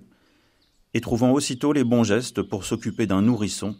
et 0.93 1.01
trouvant 1.01 1.31
aussitôt 1.31 1.73
les 1.73 1.83
bons 1.83 2.03
gestes 2.03 2.41
pour 2.41 2.65
s'occuper 2.65 3.07
d'un 3.07 3.21
nourrisson 3.21 3.75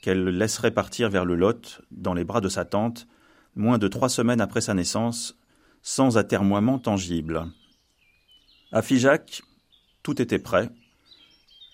qu'elle 0.00 0.24
laisserait 0.24 0.72
partir 0.72 1.10
vers 1.10 1.24
le 1.24 1.36
Lot, 1.36 1.80
dans 1.90 2.14
les 2.14 2.24
bras 2.24 2.40
de 2.40 2.48
sa 2.48 2.64
tante, 2.64 3.06
moins 3.54 3.78
de 3.78 3.88
trois 3.88 4.08
semaines 4.08 4.40
après 4.40 4.60
sa 4.60 4.74
naissance, 4.74 5.38
sans 5.82 6.18
atermoiement 6.18 6.78
tangible. 6.78 7.46
À 8.72 8.82
Figeac, 8.82 9.42
tout 10.02 10.20
était 10.20 10.38
prêt. 10.38 10.70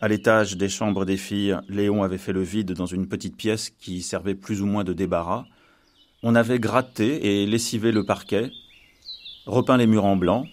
À 0.01 0.09
l'étage 0.09 0.57
des 0.57 0.69
chambres 0.69 1.05
des 1.05 1.17
filles, 1.17 1.57
Léon 1.69 2.03
avait 2.03 2.19
fait 2.19 2.33
le 2.33 2.43
vide 2.43 2.73
dans 2.73 2.87
une 2.87 3.09
petite 3.09 3.37
pièce 3.37 3.71
qui 3.71 4.03
servait 4.03 4.35
plus 4.35 4.63
ou 4.63 4.67
moins 4.67 4.85
de 4.85 4.93
débarras. 4.93 5.47
On 6.23 6.35
avait 6.35 6.61
gratté 6.61 7.43
et 7.43 7.47
lessivé 7.47 7.93
le 7.93 8.05
parquet, 8.05 8.51
repeint 9.47 9.77
les 9.77 9.87
murs 9.87 10.05
en 10.05 10.17
blanc, 10.17 10.45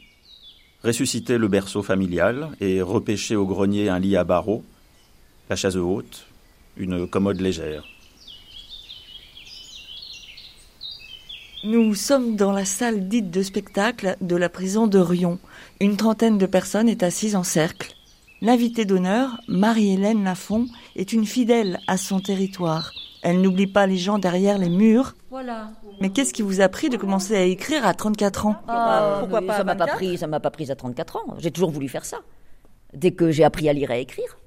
ressuscité 0.85 1.39
le 1.39 1.47
berceau 1.47 1.81
familial 1.81 2.49
et 2.61 2.81
repêché 2.81 3.35
au 3.35 3.47
grenier 3.47 3.89
un 3.89 3.97
lit 3.97 4.15
à 4.15 4.23
barreaux, 4.23 4.63
la 5.49 5.55
chaise 5.55 5.77
haute, 5.77 6.27
une 6.77 7.07
commode 7.07 7.41
légère. 7.41 7.83
Nous 11.63 11.95
sommes 11.95 12.35
dans 12.35 12.51
la 12.51 12.65
salle 12.65 13.07
dite 13.07 13.31
de 13.31 13.41
spectacle 13.41 14.15
de 14.21 14.35
la 14.35 14.49
prison 14.49 14.85
de 14.85 14.99
Rion. 14.99 15.39
Une 15.79 15.97
trentaine 15.97 16.37
de 16.37 16.45
personnes 16.45 16.89
est 16.89 17.01
assise 17.01 17.35
en 17.35 17.43
cercle. 17.43 17.95
L'invitée 18.41 18.85
d'honneur, 18.85 19.41
Marie-Hélène 19.47 20.23
Lafont, 20.23 20.67
est 20.95 21.13
une 21.13 21.25
fidèle 21.25 21.79
à 21.87 21.97
son 21.97 22.19
territoire. 22.19 22.93
Elle 23.27 23.41
n'oublie 23.41 23.65
pas 23.65 23.87
les 23.87 23.97
gens 23.97 24.19
derrière 24.19 24.59
les 24.59 24.69
murs. 24.69 25.15
Voilà. 25.31 25.71
Mais 25.99 26.09
qu'est-ce 26.11 26.31
qui 26.31 26.43
vous 26.43 26.61
a 26.61 26.69
pris 26.69 26.89
de 26.89 26.95
commencer 26.97 27.35
à 27.35 27.41
écrire 27.41 27.83
à 27.85 27.95
34 27.95 28.45
ans 28.45 28.55
Ah, 28.67 29.17
Pourquoi 29.21 29.41
mais 29.41 29.47
pas 29.47 29.53
à 29.53 29.57
Ça 29.57 29.63
m'a 29.63 29.75
pas 29.75 29.85
24? 29.85 29.95
pris, 29.97 30.17
ça 30.19 30.27
m'a 30.27 30.39
pas 30.39 30.51
pris 30.51 30.69
à 30.71 30.75
34 30.75 31.15
ans. 31.15 31.35
J'ai 31.39 31.49
toujours 31.49 31.71
voulu 31.71 31.89
faire 31.89 32.05
ça. 32.05 32.19
Dès 32.93 33.11
que 33.11 33.31
j'ai 33.31 33.43
appris 33.43 33.67
à 33.67 33.73
lire 33.73 33.89
et 33.89 33.95
à 33.95 33.97
écrire, 33.97 34.37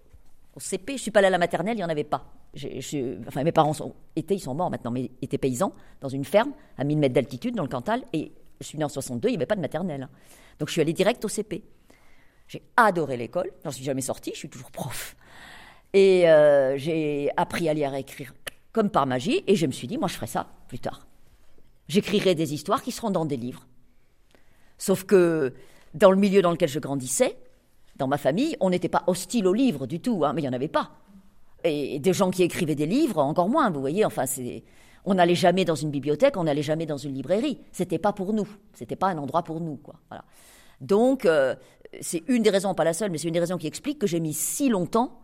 au 0.55 0.61
CP, 0.61 0.97
je 0.97 1.03
suis 1.03 1.11
pas 1.11 1.19
allée 1.19 1.27
à 1.27 1.31
la 1.31 1.39
maternelle, 1.39 1.77
il 1.77 1.81
y 1.81 1.85
en 1.85 1.89
avait 1.89 2.05
pas. 2.05 2.25
Je- 2.55 3.19
enfin, 3.27 3.43
mes 3.43 3.51
parents 3.53 3.73
sont, 3.75 3.95
étaient, 4.15 4.37
ils 4.37 4.41
sont 4.41 4.55
morts 4.55 4.71
maintenant, 4.71 4.93
mais 4.93 5.11
étaient 5.23 5.39
paysans 5.39 5.73
dans 6.01 6.09
une 6.09 6.25
ferme 6.25 6.53
à 6.79 6.85
1000 6.85 6.99
mètres 6.99 7.15
d'altitude 7.15 7.57
dans 7.57 7.65
le 7.65 7.69
Cantal. 7.69 8.03
Et 8.13 8.33
je 8.61 8.67
suis 8.67 8.79
née 8.79 8.85
en 8.85 8.89
62, 8.89 9.29
il 9.29 9.33
n'y 9.33 9.37
avait 9.39 9.47
pas 9.47 9.57
de 9.57 9.61
maternelle. 9.61 10.09
Donc 10.61 10.69
je 10.69 10.73
suis 10.73 10.81
allée 10.81 10.93
direct 10.93 11.25
au 11.25 11.29
CP. 11.29 11.65
J'ai 12.47 12.63
adoré 12.77 13.17
l'école. 13.17 13.51
J'en 13.65 13.73
suis 13.73 13.85
jamais 13.85 14.01
sortie. 14.03 14.31
Je 14.35 14.39
suis 14.39 14.49
toujours 14.49 14.71
prof. 14.71 15.17
Et 15.95 16.29
euh, 16.29 16.77
j'ai 16.77 17.31
appris 17.37 17.69
à 17.69 17.75
lire 17.75 17.93
et 17.93 17.97
à 17.97 17.99
écrire 18.01 18.35
comme 18.79 18.91
par 18.91 19.07
magie. 19.07 19.43
Et 19.49 19.57
je 19.57 19.67
me 19.67 19.73
suis 19.73 19.89
dit, 19.89 19.99
moi, 19.99 20.07
je 20.07 20.15
ferai 20.15 20.29
ça 20.29 20.47
plus 20.69 20.79
tard. 20.79 21.09
J'écrirai 21.89 22.37
des 22.37 22.55
histoires 22.55 22.81
qui 22.81 22.93
seront 22.93 23.11
dans 23.11 23.25
des 23.25 23.37
livres. 23.37 23.67
Sauf 24.77 25.03
que 25.03 25.53
dans 25.95 26.13
le 26.13 26.17
milieu 26.17 26.43
dans 26.43 26.53
lequel 26.53 26.69
je 26.69 26.79
grandissais, 26.79 27.37
dans 27.97 28.07
ma 28.07 28.19
famille, 28.19 28.57
on 28.61 28.71
n'était 28.71 28.89
pas 28.89 29.03
hostile 29.09 29.49
aux 29.49 29.53
livres 29.53 29.89
du 29.89 29.99
tout, 29.99 30.25
hein, 30.25 30.33
mais 30.33 30.43
il 30.43 30.45
n'y 30.45 30.51
en 30.51 30.53
avait 30.53 30.69
pas. 30.69 30.93
Et 31.65 31.99
des 31.99 32.13
gens 32.13 32.31
qui 32.31 32.45
écrivaient 32.45 32.77
des 32.77 32.87
livres, 32.87 33.19
encore 33.19 33.49
moins, 33.49 33.69
vous 33.71 33.81
voyez. 33.81 34.05
Enfin, 34.05 34.27
c'est, 34.27 34.63
on 35.05 35.15
n'allait 35.15 35.35
jamais 35.35 35.65
dans 35.65 35.75
une 35.75 35.91
bibliothèque, 35.91 36.37
on 36.37 36.45
n'allait 36.45 36.63
jamais 36.63 36.87
dans 36.87 36.99
une 36.99 37.15
librairie. 37.15 37.59
C'était 37.73 37.99
pas 37.99 38.13
pour 38.13 38.33
nous. 38.33 38.47
C'était 38.75 38.95
pas 38.95 39.09
un 39.09 39.19
endroit 39.19 39.43
pour 39.43 39.61
nous, 39.61 39.75
quoi. 39.75 39.97
Voilà. 40.09 40.25
Donc, 40.81 41.25
euh, 41.25 41.57
c'est 42.01 42.23
une 42.29 42.45
des 42.45 42.51
raisons, 42.51 42.73
pas 42.75 42.85
la 42.85 42.93
seule, 42.93 43.11
mais 43.11 43.19
c'est 43.19 43.27
une 43.27 43.35
des 43.35 43.41
raisons 43.41 43.59
qui 43.59 43.67
explique 43.67 43.99
que 43.99 44.07
j'ai 44.07 44.21
mis 44.21 44.35
si 44.35 44.69
longtemps 44.69 45.19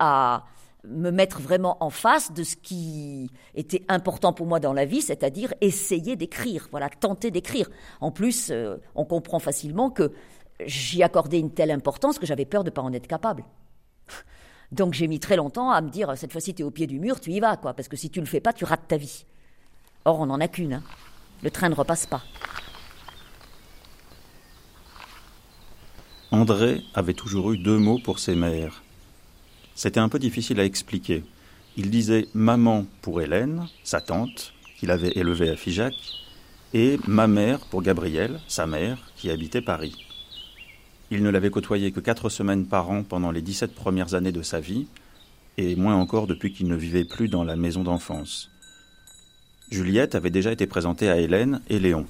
à 0.00 0.44
me 0.88 1.10
mettre 1.10 1.40
vraiment 1.40 1.76
en 1.82 1.90
face 1.90 2.32
de 2.32 2.42
ce 2.44 2.56
qui 2.56 3.30
était 3.54 3.84
important 3.88 4.32
pour 4.32 4.46
moi 4.46 4.60
dans 4.60 4.72
la 4.72 4.84
vie, 4.84 5.02
c'est-à-dire 5.02 5.52
essayer 5.60 6.16
d'écrire, 6.16 6.68
voilà, 6.70 6.88
tenter 6.88 7.30
d'écrire. 7.30 7.68
En 8.00 8.10
plus, 8.10 8.50
euh, 8.50 8.76
on 8.94 9.04
comprend 9.04 9.38
facilement 9.38 9.90
que 9.90 10.12
j'y 10.64 11.02
accordais 11.02 11.38
une 11.38 11.52
telle 11.52 11.70
importance 11.70 12.18
que 12.18 12.26
j'avais 12.26 12.44
peur 12.46 12.64
de 12.64 12.70
ne 12.70 12.74
pas 12.74 12.82
en 12.82 12.92
être 12.92 13.06
capable. 13.06 13.44
Donc 14.72 14.94
j'ai 14.94 15.06
mis 15.06 15.20
très 15.20 15.36
longtemps 15.36 15.70
à 15.70 15.80
me 15.80 15.90
dire, 15.90 16.16
cette 16.16 16.32
fois-ci 16.32 16.54
tu 16.54 16.62
es 16.62 16.64
au 16.64 16.70
pied 16.70 16.86
du 16.86 16.98
mur, 16.98 17.20
tu 17.20 17.30
y 17.30 17.40
vas, 17.40 17.56
quoi, 17.56 17.74
parce 17.74 17.88
que 17.88 17.96
si 17.96 18.10
tu 18.10 18.20
le 18.20 18.26
fais 18.26 18.40
pas, 18.40 18.52
tu 18.52 18.64
rates 18.64 18.88
ta 18.88 18.96
vie. 18.96 19.24
Or, 20.04 20.20
on 20.20 20.26
n'en 20.26 20.40
a 20.40 20.48
qu'une. 20.48 20.74
hein. 20.74 20.82
Le 21.42 21.50
train 21.50 21.68
ne 21.68 21.74
repasse 21.74 22.06
pas. 22.06 22.22
André 26.30 26.82
avait 26.94 27.14
toujours 27.14 27.52
eu 27.52 27.58
deux 27.58 27.78
mots 27.78 27.98
pour 28.02 28.18
ses 28.18 28.34
mères. 28.34 28.82
C'était 29.76 30.00
un 30.00 30.08
peu 30.08 30.18
difficile 30.18 30.58
à 30.58 30.64
expliquer. 30.64 31.22
Il 31.76 31.90
disait 31.90 32.28
maman 32.32 32.86
pour 33.02 33.20
Hélène, 33.20 33.66
sa 33.84 34.00
tante, 34.00 34.54
qu'il 34.78 34.90
avait 34.90 35.12
élevée 35.14 35.50
à 35.50 35.56
Figeac, 35.56 35.94
et 36.72 36.98
ma 37.06 37.26
mère 37.26 37.60
pour 37.66 37.82
Gabrielle, 37.82 38.40
sa 38.48 38.66
mère, 38.66 38.96
qui 39.16 39.30
habitait 39.30 39.60
Paris. 39.60 39.94
Il 41.10 41.22
ne 41.22 41.28
l'avait 41.28 41.50
côtoyée 41.50 41.92
que 41.92 42.00
quatre 42.00 42.30
semaines 42.30 42.64
par 42.64 42.88
an 42.90 43.02
pendant 43.02 43.30
les 43.30 43.42
17 43.42 43.74
premières 43.74 44.14
années 44.14 44.32
de 44.32 44.40
sa 44.40 44.60
vie, 44.60 44.86
et 45.58 45.76
moins 45.76 45.94
encore 45.94 46.26
depuis 46.26 46.54
qu'il 46.54 46.68
ne 46.68 46.74
vivait 46.74 47.04
plus 47.04 47.28
dans 47.28 47.44
la 47.44 47.56
maison 47.56 47.82
d'enfance. 47.82 48.50
Juliette 49.70 50.14
avait 50.14 50.30
déjà 50.30 50.52
été 50.52 50.66
présentée 50.66 51.10
à 51.10 51.18
Hélène 51.18 51.60
et 51.68 51.78
Léon. 51.78 52.06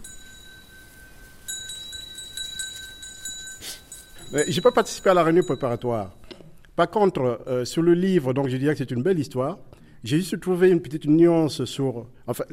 J'ai 4.47 4.61
pas 4.61 4.73
participé 4.73 5.11
à 5.11 5.15
la 5.15 5.25
réunion 5.25 5.43
préparatoire. 5.43 6.13
Par 6.77 6.91
contre, 6.91 7.41
euh, 7.49 7.65
sur 7.65 7.83
le 7.83 7.95
livre, 7.95 8.35
donc 8.35 8.49
je 8.49 8.57
dirais 8.59 8.75
que 8.75 8.79
c'est 8.79 8.91
une 8.91 9.03
belle 9.03 9.19
histoire. 9.19 9.59
J'ai 10.05 10.19
juste 10.19 10.39
trouvé 10.41 10.71
une 10.71 10.81
petite 10.81 11.07
nuance 11.07 11.65
sur. 11.65 12.07
Enfin, 12.27 12.45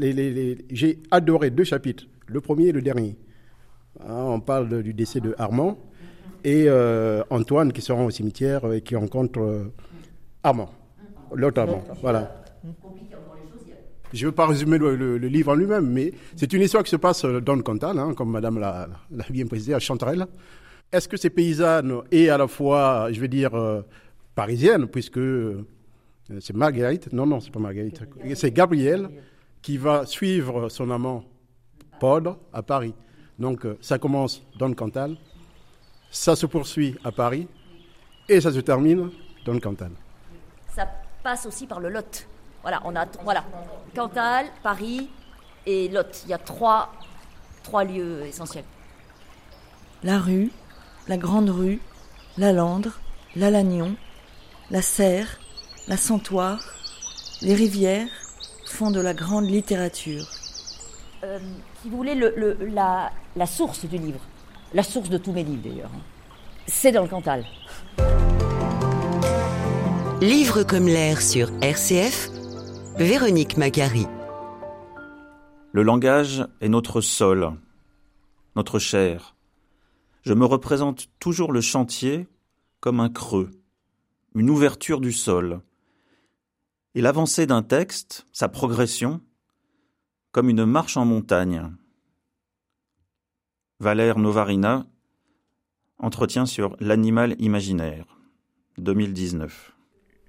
j'ai 0.72 1.00
adoré 1.12 1.52
deux 1.52 1.66
chapitres, 1.66 2.06
le 2.28 2.40
premier 2.40 2.68
et 2.68 2.72
le 2.72 2.82
dernier. 2.82 3.18
Hein, 4.00 4.24
on 4.28 4.40
parle 4.40 4.82
du 4.82 4.94
décès 4.94 5.20
de 5.20 5.36
Armand 5.38 5.78
et 6.44 6.66
euh, 6.68 7.22
Antoine 7.30 7.72
qui 7.74 7.82
se 7.82 7.92
rend 7.92 8.06
au 8.06 8.10
cimetière 8.10 8.72
et 8.74 8.82
qui 8.82 8.96
rencontre 8.96 9.40
euh, 9.40 9.74
Armand, 10.42 10.72
l'autre 11.34 11.62
Armand. 11.62 11.84
Voilà. 12.02 12.44
Je 14.14 14.26
ne 14.26 14.30
veux 14.30 14.36
pas 14.36 14.48
résumer 14.48 14.78
le, 14.78 15.18
livre 15.18 15.52
en 15.52 15.56
lui-même, 15.56 15.90
mais 15.90 16.14
c'est 16.36 16.54
une 16.54 16.62
histoire 16.62 16.84
qui 16.84 16.92
se 16.92 16.96
passe 16.96 17.26
dans 17.26 17.56
le 17.56 17.64
Cantal, 17.64 17.98
hein, 18.00 18.14
comme 18.16 18.32
Madame 18.32 18.60
l'a 18.60 18.88
bien 19.30 19.48
précisé, 19.48 19.74
à 19.74 19.80
Chanterelle. 19.80 20.28
Est-ce 20.92 21.08
que 21.08 21.18
ces 21.18 21.32
paysannes 21.32 22.02
est 22.12 22.30
à 22.30 22.38
la 22.38 22.48
fois, 22.48 23.12
je 23.12 23.20
vais 23.20 23.28
dire, 23.28 23.52
parisienne, 24.36 24.88
puisque 24.88 25.18
euh, 25.18 25.66
c'est 26.40 26.56
Marguerite, 26.56 27.12
non, 27.14 27.26
non, 27.26 27.40
c'est 27.40 27.52
pas 27.52 27.60
Marguerite, 27.60 28.02
c'est 28.36 28.52
Gabrielle 28.52 29.10
qui 29.62 29.78
va 29.78 30.06
suivre 30.06 30.70
son 30.70 30.90
amant 30.92 31.24
Paul 32.00 32.36
à 32.52 32.64
Paris. 32.64 32.94
Donc 33.40 33.66
euh, 33.66 33.78
ça 33.82 33.98
commence 33.98 34.44
dans 34.58 34.68
le 34.68 34.76
Cantal, 34.76 35.18
ça 36.12 36.36
se 36.36 36.46
poursuit 36.46 36.96
à 37.04 37.12
Paris 37.12 37.48
et 38.30 38.40
ça 38.42 38.52
se 38.52 38.60
termine 38.60 39.10
dans 39.46 39.54
le 39.54 39.60
Cantal. 39.60 39.92
Ça 40.76 40.88
passe 41.24 41.46
aussi 41.46 41.68
par 41.68 41.80
le 41.80 41.90
Lot. 41.90 42.28
Voilà, 42.62 42.82
on 42.86 42.96
a 42.96 43.06
voilà, 43.24 43.44
Cantal, 43.96 44.48
Paris 44.62 45.10
et 45.66 45.90
Lot. 45.90 46.24
Il 46.26 46.30
y 46.30 46.34
a 46.34 46.38
trois, 46.38 46.92
trois 47.64 47.84
lieux 47.84 48.22
essentiels. 48.26 48.66
La 50.04 50.20
rue, 50.20 50.52
la 51.08 51.18
grande 51.18 51.50
rue, 51.50 51.80
la 52.38 52.52
Landre, 52.52 53.00
la 53.36 53.50
Lannion, 53.50 53.96
la 54.72 54.82
Serre, 54.82 55.40
la 55.88 55.98
Santoire, 55.98 56.60
les 57.42 57.54
rivières 57.56 58.08
font 58.66 58.92
de 58.92 59.00
la 59.00 59.14
grande 59.14 59.50
littérature. 59.50 60.26
Euh, 61.24 61.40
si 61.82 61.90
vous 61.90 61.98
voulez, 61.98 62.16
le- 62.16 62.34
le- 62.36 62.66
la, 62.68 63.12
la 63.36 63.46
source 63.46 63.86
du 63.86 63.98
livre, 63.98 64.20
la 64.74 64.84
source 64.84 65.10
de 65.10 65.18
tous 65.18 65.32
mes 65.32 65.44
livres 65.44 65.62
d'ailleurs, 65.64 65.92
hein, 65.94 66.02
c'est 66.68 66.92
dans 66.92 67.04
le 67.04 67.08
Cantal. 67.10 67.46
Livre 70.22 70.64
comme 70.64 70.88
l'air 70.88 71.22
sur 71.22 71.50
RCF, 71.62 72.30
Véronique 72.98 73.58
Macari. 73.58 74.08
Le 75.74 75.84
langage 75.84 76.46
est 76.62 76.70
notre 76.70 77.02
sol, 77.02 77.52
notre 78.56 78.80
chair. 78.80 79.36
Je 80.22 80.34
me 80.34 80.46
représente 80.46 81.08
toujours 81.20 81.52
le 81.52 81.60
chantier 81.62 82.28
comme 82.80 83.00
un 83.02 83.10
creux, 83.10 83.52
une 84.36 84.50
ouverture 84.50 85.00
du 85.00 85.12
sol, 85.12 85.62
et 86.96 87.02
l'avancée 87.02 87.46
d'un 87.46 87.64
texte, 87.64 88.26
sa 88.32 88.50
progression, 88.50 89.22
comme 90.32 90.50
une 90.50 90.66
marche 90.66 90.98
en 90.98 91.06
montagne. 91.06 91.72
Valère 93.80 94.20
Novarina, 94.20 94.86
entretien 95.98 96.46
sur 96.46 96.76
l'animal 96.80 97.36
imaginaire, 97.40 98.06
2019. 98.78 99.74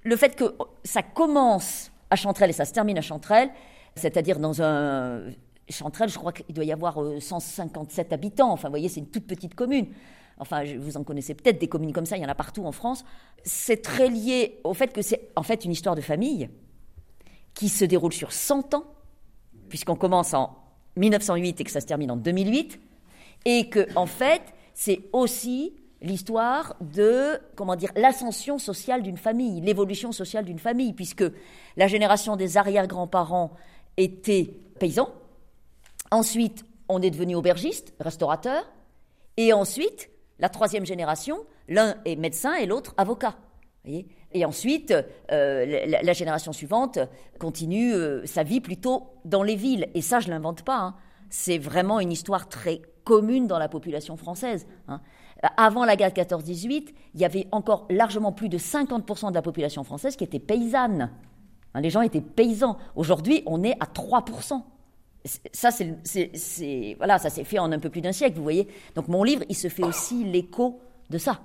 le 0.04 0.16
fait 0.16 0.36
que 0.36 0.44
ça 0.84 1.02
commence 1.02 1.90
à 2.10 2.16
Chanterelle 2.16 2.50
et 2.50 2.54
ça 2.54 2.64
se 2.64 2.72
termine 2.72 2.98
à 2.98 3.02
Chanterelle, 3.02 3.50
c'est-à-dire 3.96 4.38
dans 4.38 4.60
un 4.62 5.22
Chanterelle, 5.68 6.10
je 6.10 6.18
crois 6.18 6.32
qu'il 6.32 6.54
doit 6.54 6.64
y 6.64 6.72
avoir 6.72 7.02
euh, 7.02 7.20
157 7.20 8.12
habitants. 8.12 8.52
Enfin, 8.52 8.68
vous 8.68 8.72
voyez, 8.72 8.88
c'est 8.88 9.00
une 9.00 9.08
toute 9.08 9.26
petite 9.26 9.54
commune. 9.54 9.86
Enfin, 10.38 10.64
vous 10.78 10.96
en 10.96 11.04
connaissez 11.04 11.34
peut-être 11.34 11.58
des 11.58 11.68
communes 11.68 11.92
comme 11.92 12.06
ça, 12.06 12.16
il 12.16 12.22
y 12.22 12.26
en 12.26 12.28
a 12.28 12.34
partout 12.34 12.64
en 12.64 12.72
France. 12.72 13.04
C'est 13.44 13.82
très 13.82 14.08
lié 14.08 14.60
au 14.64 14.74
fait 14.74 14.92
que 14.92 15.02
c'est 15.02 15.30
en 15.36 15.42
fait 15.42 15.64
une 15.64 15.72
histoire 15.72 15.94
de 15.94 16.00
famille 16.00 16.48
qui 17.54 17.68
se 17.68 17.84
déroule 17.84 18.12
sur 18.12 18.32
100 18.32 18.74
ans, 18.74 18.84
puisqu'on 19.68 19.96
commence 19.96 20.34
en 20.34 20.58
1908 20.96 21.60
et 21.60 21.64
que 21.64 21.70
ça 21.70 21.80
se 21.80 21.86
termine 21.86 22.10
en 22.10 22.16
2008, 22.16 22.80
et 23.44 23.68
que 23.68 23.86
en 23.96 24.06
fait, 24.06 24.42
c'est 24.74 25.02
aussi 25.12 25.74
l'histoire 26.02 26.76
de 26.80 27.40
comment 27.54 27.76
dire 27.76 27.90
l'ascension 27.96 28.58
sociale 28.58 29.02
d'une 29.02 29.16
famille, 29.16 29.60
l'évolution 29.60 30.12
sociale 30.12 30.44
d'une 30.44 30.58
famille, 30.58 30.92
puisque 30.92 31.24
la 31.76 31.86
génération 31.86 32.36
des 32.36 32.56
arrière-grands-parents 32.56 33.52
était 33.96 34.50
paysans. 34.78 35.12
Ensuite, 36.10 36.64
on 36.88 37.00
est 37.00 37.10
devenu 37.10 37.36
aubergiste, 37.36 37.94
restaurateur, 38.00 38.64
et 39.36 39.52
ensuite, 39.52 40.10
la 40.38 40.48
troisième 40.48 40.86
génération, 40.86 41.38
l'un 41.68 41.96
est 42.04 42.16
médecin 42.16 42.54
et 42.54 42.66
l'autre 42.66 42.94
avocat. 42.96 43.36
voyez 43.84 44.06
et 44.34 44.44
ensuite, 44.44 44.92
euh, 45.30 45.86
la, 46.02 46.12
génération 46.12 46.52
suivante 46.52 46.98
continue 47.38 47.94
euh, 47.94 48.26
sa 48.26 48.42
vie 48.42 48.60
plutôt 48.60 49.04
dans 49.24 49.44
les 49.44 49.54
villes. 49.54 49.88
Et 49.94 50.02
ça, 50.02 50.18
je 50.18 50.28
l'invente 50.28 50.62
pas. 50.62 50.78
hein. 50.78 50.94
C'est 51.30 51.58
vraiment 51.58 52.00
une 52.00 52.10
histoire 52.10 52.48
très 52.48 52.82
commune 53.04 53.46
dans 53.46 53.58
la 53.58 53.68
population 53.68 54.16
française. 54.16 54.66
hein. 54.88 55.00
Avant 55.56 55.84
la 55.84 55.94
guerre 55.94 56.12
de 56.12 56.20
14-18, 56.20 56.94
il 57.14 57.20
y 57.20 57.24
avait 57.24 57.46
encore 57.52 57.86
largement 57.90 58.32
plus 58.32 58.48
de 58.48 58.58
50% 58.58 59.30
de 59.30 59.34
la 59.34 59.42
population 59.42 59.84
française 59.84 60.16
qui 60.16 60.24
était 60.24 60.38
paysanne. 60.40 61.10
Hein, 61.74 61.80
les 61.80 61.90
gens 61.90 62.00
étaient 62.00 62.20
paysans. 62.20 62.76
Aujourd'hui, 62.96 63.42
on 63.46 63.62
est 63.62 63.76
à 63.78 63.86
3%. 63.86 64.62
Ça, 65.52 65.70
c'est, 65.70 65.94
c'est- 66.04 66.30
c'est- 66.34 66.94
voilà, 66.98 67.18
ça 67.18 67.30
s'est 67.30 67.44
fait 67.44 67.58
en 67.58 67.72
un 67.72 67.78
peu 67.78 67.88
plus 67.88 68.02
d'un 68.02 68.12
siècle, 68.12 68.36
vous 68.36 68.42
voyez. 68.42 68.68
Donc 68.94 69.08
mon 69.08 69.24
livre, 69.24 69.42
il 69.48 69.54
se 69.56 69.68
fait 69.68 69.84
aussi 69.84 70.24
l'écho 70.24 70.78
de 71.08 71.16
ça. 71.18 71.40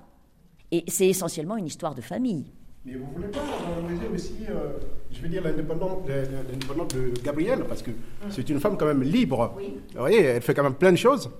Et 0.70 0.84
c'est 0.88 1.08
essentiellement 1.08 1.56
une 1.56 1.66
histoire 1.66 1.94
de 1.94 2.02
famille. 2.02 2.44
Mais 2.84 2.94
vous 2.94 3.06
voulez 3.14 3.28
pas 3.28 3.40
valoriser 3.74 4.06
aussi, 4.14 4.34
euh, 4.48 4.72
je 5.10 5.20
veux 5.20 5.28
dire, 5.28 5.42
l'indépendance 5.42 6.06
de 6.06 7.12
Gabrielle, 7.22 7.64
parce 7.68 7.82
que 7.82 7.90
c'est 8.30 8.48
une 8.48 8.60
femme 8.60 8.76
quand 8.78 8.86
même 8.86 9.02
libre. 9.02 9.54
Oui. 9.56 9.74
Vous 9.94 9.98
voyez, 10.00 10.22
elle 10.22 10.42
fait 10.42 10.54
quand 10.54 10.62
même 10.62 10.74
plein 10.74 10.92
de 10.92 10.96
choses 10.96 11.30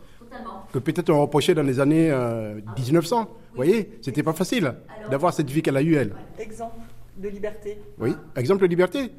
que 0.73 0.79
peut-être 0.79 1.11
on 1.11 1.21
reprochait 1.23 1.55
dans 1.55 1.63
les 1.63 1.81
années 1.81 2.11
euh, 2.11 2.61
1900. 2.77 3.23
Vous 3.51 3.57
voyez, 3.57 3.99
c'était 4.01 4.23
pas 4.23 4.33
facile 4.33 4.75
d'avoir 5.11 5.33
cette 5.35 5.51
vie 5.51 5.61
qu'elle 5.63 5.77
a 5.77 5.83
eue, 5.83 5.95
elle. 5.97 6.15
Exemple 6.39 6.77
de 7.17 7.29
liberté. 7.29 7.79
Oui, 7.99 8.15
exemple 8.37 8.63
de 8.63 8.67
liberté. 8.69 9.11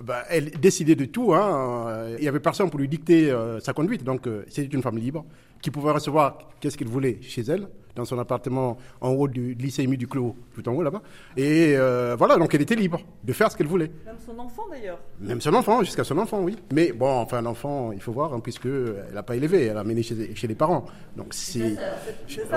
Bah, 0.00 0.24
elle 0.28 0.50
décidait 0.50 0.94
de 0.94 1.04
tout. 1.04 1.34
Hein. 1.34 2.06
Il 2.16 2.22
n'y 2.22 2.28
avait 2.28 2.40
personne 2.40 2.70
pour 2.70 2.78
lui 2.78 2.88
dicter 2.88 3.30
euh, 3.30 3.60
sa 3.60 3.72
conduite. 3.72 4.04
Donc, 4.04 4.26
euh, 4.26 4.44
c'était 4.48 4.74
une 4.74 4.82
femme 4.82 4.98
libre 4.98 5.24
qui 5.60 5.70
pouvait 5.70 5.90
recevoir 5.90 6.38
qu'est-ce 6.60 6.78
qu'elle 6.78 6.88
voulait 6.88 7.18
chez 7.20 7.42
elle, 7.42 7.68
dans 7.96 8.04
son 8.04 8.16
appartement 8.20 8.78
en 9.00 9.10
haut 9.10 9.26
du 9.26 9.54
lycée 9.54 9.82
Émile 9.82 9.98
Duclos, 9.98 10.36
tout 10.54 10.68
en 10.68 10.72
haut 10.72 10.82
là-bas. 10.84 11.02
Et 11.36 11.74
euh, 11.76 12.14
voilà, 12.16 12.36
donc 12.36 12.54
elle 12.54 12.62
était 12.62 12.76
libre 12.76 13.00
de 13.24 13.32
faire 13.32 13.50
ce 13.50 13.56
qu'elle 13.56 13.66
voulait. 13.66 13.90
Même 14.06 14.18
son 14.24 14.38
enfant 14.38 14.62
d'ailleurs. 14.70 15.00
Même 15.20 15.40
son 15.40 15.52
enfant, 15.54 15.82
jusqu'à 15.82 16.04
son 16.04 16.16
enfant, 16.18 16.40
oui. 16.42 16.56
Mais 16.72 16.92
bon, 16.92 17.10
enfin, 17.10 17.42
l'enfant, 17.42 17.90
il 17.90 18.00
faut 18.00 18.12
voir, 18.12 18.32
hein, 18.32 18.40
puisque 18.40 18.66
elle 18.66 19.14
n'a 19.14 19.24
pas 19.24 19.34
élevé, 19.34 19.64
elle 19.64 19.76
a 19.76 19.80
amené 19.80 20.02
chez, 20.04 20.32
chez 20.36 20.46
les 20.46 20.54
parents. 20.54 20.84
Donc, 21.16 21.28
c'est. 21.30 21.76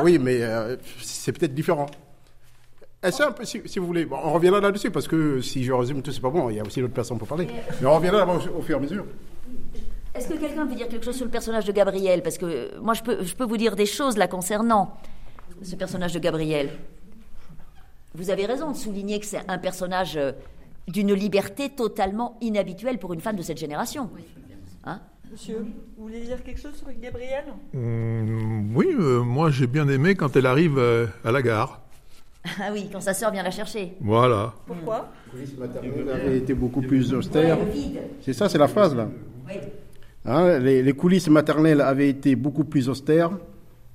Oui, 0.03 0.19
mais 0.19 0.41
c'est 1.01 1.31
peut-être 1.31 1.55
différent. 1.55 1.87
Est-ce 3.03 3.23
un 3.23 3.31
peu, 3.31 3.45
si, 3.45 3.61
si 3.65 3.79
vous 3.79 3.87
voulez, 3.87 4.05
bon, 4.05 4.17
on 4.23 4.31
reviendra 4.33 4.61
là-dessus, 4.61 4.91
parce 4.91 5.07
que 5.07 5.41
si 5.41 5.63
je 5.63 5.73
résume 5.73 6.03
tout, 6.03 6.11
c'est 6.11 6.21
pas 6.21 6.29
bon, 6.29 6.49
il 6.51 6.57
y 6.57 6.59
a 6.59 6.63
aussi 6.63 6.81
d'autres 6.81 6.93
personnes 6.93 7.17
pour 7.17 7.27
parler. 7.27 7.47
Mais 7.81 7.87
on 7.87 7.95
reviendra 7.95 8.19
là-bas 8.19 8.33
au, 8.33 8.59
au 8.59 8.61
fur 8.61 8.75
et 8.75 8.79
à 8.79 8.81
mesure. 8.81 9.05
Est-ce 10.13 10.27
que 10.27 10.33
quelqu'un 10.35 10.67
peut 10.67 10.75
dire 10.75 10.87
quelque 10.87 11.05
chose 11.05 11.15
sur 11.15 11.25
le 11.25 11.31
personnage 11.31 11.65
de 11.65 11.71
Gabriel? 11.71 12.21
Parce 12.21 12.37
que 12.37 12.45
euh, 12.45 12.67
moi, 12.79 12.93
je 12.93 13.01
peux, 13.01 13.23
je 13.23 13.33
peux 13.33 13.45
vous 13.45 13.57
dire 13.57 13.75
des 13.75 13.87
choses 13.87 14.17
là 14.17 14.27
concernant 14.27 14.97
ce 15.63 15.75
personnage 15.75 16.13
de 16.13 16.19
Gabriel. 16.19 16.69
Vous 18.13 18.29
avez 18.29 18.45
raison 18.45 18.71
de 18.71 18.75
souligner 18.77 19.19
que 19.19 19.25
c'est 19.25 19.41
un 19.47 19.57
personnage 19.57 20.17
euh, 20.17 20.33
d'une 20.87 21.13
liberté 21.13 21.69
totalement 21.69 22.37
inhabituelle 22.41 22.99
pour 22.99 23.13
une 23.13 23.21
femme 23.21 23.35
de 23.35 23.41
cette 23.41 23.57
génération. 23.57 24.11
Hein? 24.83 24.99
Monsieur, 25.31 25.65
vous 25.97 26.03
voulez 26.03 26.21
dire 26.21 26.43
quelque 26.43 26.59
chose 26.59 26.75
sur 26.75 26.87
Gabriel? 26.99 27.45
Hum, 27.73 28.75
oui, 28.75 28.87
euh, 28.99 29.21
moi 29.21 29.49
j'ai 29.49 29.65
bien 29.65 29.87
aimé 29.87 30.13
quand 30.15 30.35
elle 30.35 30.45
arrive 30.45 30.77
euh, 30.77 31.07
à 31.23 31.31
la 31.31 31.41
gare. 31.41 31.81
Ah 32.59 32.69
oui, 32.73 32.89
quand 32.91 33.01
sa 33.01 33.13
sœur 33.13 33.31
vient 33.31 33.43
la 33.43 33.51
chercher. 33.51 33.93
Voilà. 34.01 34.53
Pourquoi 34.65 35.11
Elle 35.83 36.09
avait 36.09 36.37
été 36.37 36.53
beaucoup 36.53 36.81
plus 36.81 37.13
austère. 37.13 37.57
C'est 38.21 38.33
ça, 38.33 38.49
c'est 38.49 38.57
la 38.57 38.67
phrase 38.67 38.95
là. 38.95 39.07
Oui. 39.47 39.53
Hein, 40.25 40.59
les, 40.59 40.83
les 40.83 40.93
coulisses 40.93 41.29
maternelles 41.29 41.81
avaient 41.81 42.09
été 42.09 42.35
beaucoup 42.35 42.63
plus 42.63 42.89
austères 42.89 43.31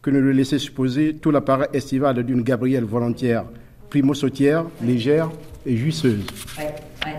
que 0.03 0.11
ne 0.11 0.19
le 0.21 0.33
laissait 0.33 0.59
supposer 0.59 1.15
tout 1.17 1.31
l'appareil 1.31 1.69
estival 1.73 2.23
d'une 2.23 2.43
Gabrielle 2.43 2.85
volontière, 2.85 3.45
primo-sautière, 3.91 4.65
légère 4.83 5.31
et 5.65 5.77
jouisseuse. 5.77 6.25
Ouais, 6.59 6.75
ouais, 7.05 7.13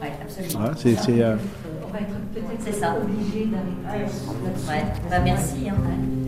ouais, 0.00 0.12
absolument. 0.22 0.58
Voilà, 0.60 0.76
c'est, 0.76 0.94
c'est, 0.96 1.22
euh, 1.22 1.36
C'est 2.60 2.72
ça. 2.72 2.96
Ouais. 2.96 4.84
Bah, 5.10 5.20
merci. 5.24 5.68
hein, 5.68 5.74
ouais. 5.74 6.23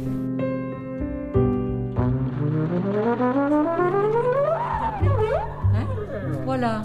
Voilà. 6.45 6.83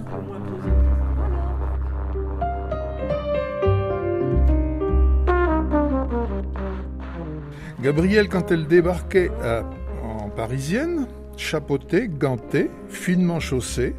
Gabrielle, 7.82 8.30
quand 8.30 8.52
elle 8.52 8.68
débarquait 8.68 9.32
à- 9.44 9.64
en 10.04 10.30
parisienne, 10.30 11.08
chapeautée, 11.38 12.08
gantée, 12.08 12.70
finement 12.90 13.40
chaussée, 13.40 13.96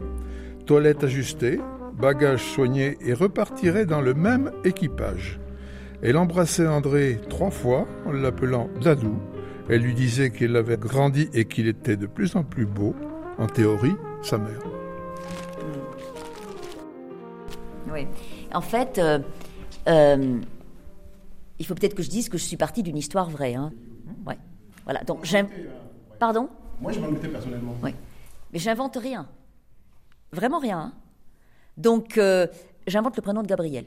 toilette 0.66 1.04
ajustée, 1.04 1.60
bagages 1.98 2.42
soignés 2.44 2.96
et 3.04 3.12
repartirait 3.12 3.86
dans 3.86 4.00
le 4.00 4.14
même 4.14 4.52
équipage. 4.64 5.40
Elle 6.02 6.16
embrassait 6.16 6.66
André 6.66 7.20
trois 7.28 7.50
fois 7.50 7.86
en 8.06 8.12
l'appelant 8.12 8.68
Dadou. 8.82 9.16
Elle 9.68 9.82
lui 9.82 9.94
disait 9.94 10.30
qu'il 10.32 10.56
avait 10.56 10.76
grandi 10.76 11.28
et 11.32 11.44
qu'il 11.46 11.68
était 11.68 11.96
de 11.96 12.06
plus 12.06 12.34
en 12.36 12.42
plus 12.44 12.66
beau, 12.66 12.94
en 13.38 13.46
théorie, 13.46 13.94
sa 14.22 14.38
mère. 14.38 14.60
Oui. 17.90 18.06
En 18.52 18.60
fait, 18.60 18.98
euh, 18.98 19.18
euh, 19.88 20.40
il 21.58 21.66
faut 21.66 21.74
peut-être 21.74 21.94
que 21.94 22.02
je 22.02 22.10
dise 22.10 22.28
que 22.28 22.38
je 22.38 22.44
suis 22.44 22.56
partie 22.56 22.82
d'une 22.82 22.96
histoire 22.96 23.28
vraie. 23.30 23.54
Hein. 23.54 23.72
Ouais. 24.26 24.38
Voilà. 24.84 25.02
Donc 25.04 25.24
j'aime. 25.24 25.48
Pardon? 26.18 26.48
Moi, 26.80 26.92
je 26.92 27.00
m'en 27.00 27.08
doutais 27.10 27.28
personnellement. 27.28 27.76
Oui. 27.82 27.94
Mais 28.52 28.58
j'invente 28.58 28.96
rien. 28.96 29.28
Vraiment 30.32 30.58
rien. 30.58 30.78
hein. 30.78 30.92
Donc 31.76 32.18
euh, 32.18 32.46
j'invente 32.86 33.16
le 33.16 33.22
prénom 33.22 33.42
de 33.42 33.46
Gabriel. 33.48 33.86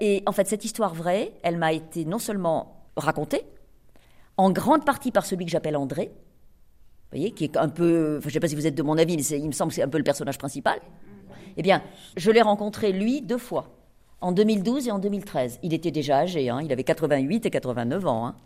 Et 0.00 0.22
en 0.26 0.32
fait, 0.32 0.46
cette 0.46 0.64
histoire 0.64 0.94
vraie, 0.94 1.32
elle 1.42 1.58
m'a 1.58 1.72
été 1.72 2.04
non 2.04 2.18
seulement 2.18 2.86
racontée, 2.96 3.44
en 4.40 4.50
grande 4.50 4.86
partie 4.86 5.10
par 5.10 5.26
celui 5.26 5.44
que 5.44 5.50
j'appelle 5.50 5.76
André, 5.76 6.06
vous 6.06 7.18
voyez, 7.18 7.32
qui 7.32 7.44
est 7.44 7.56
un 7.56 7.68
peu, 7.68 8.20
je 8.22 8.26
ne 8.26 8.32
sais 8.32 8.40
pas 8.40 8.48
si 8.48 8.54
vous 8.54 8.66
êtes 8.66 8.74
de 8.74 8.82
mon 8.82 8.96
avis, 8.96 9.16
mais 9.16 9.22
il 9.22 9.46
me 9.46 9.52
semble 9.52 9.70
que 9.70 9.74
c'est 9.74 9.82
un 9.82 9.88
peu 9.88 9.98
le 9.98 10.04
personnage 10.04 10.38
principal. 10.38 10.80
Eh 11.56 11.62
bien, 11.62 11.82
je 12.16 12.30
l'ai 12.30 12.40
rencontré, 12.40 12.92
lui, 12.92 13.20
deux 13.20 13.36
fois, 13.36 13.76
en 14.20 14.32
2012 14.32 14.88
et 14.88 14.90
en 14.92 14.98
2013. 14.98 15.58
Il 15.62 15.74
était 15.74 15.90
déjà 15.90 16.20
âgé, 16.20 16.48
hein, 16.48 16.60
il 16.62 16.72
avait 16.72 16.84
88 16.84 17.44
et 17.46 17.50
89 17.50 18.06
ans 18.06 18.26
hein, 18.26 18.36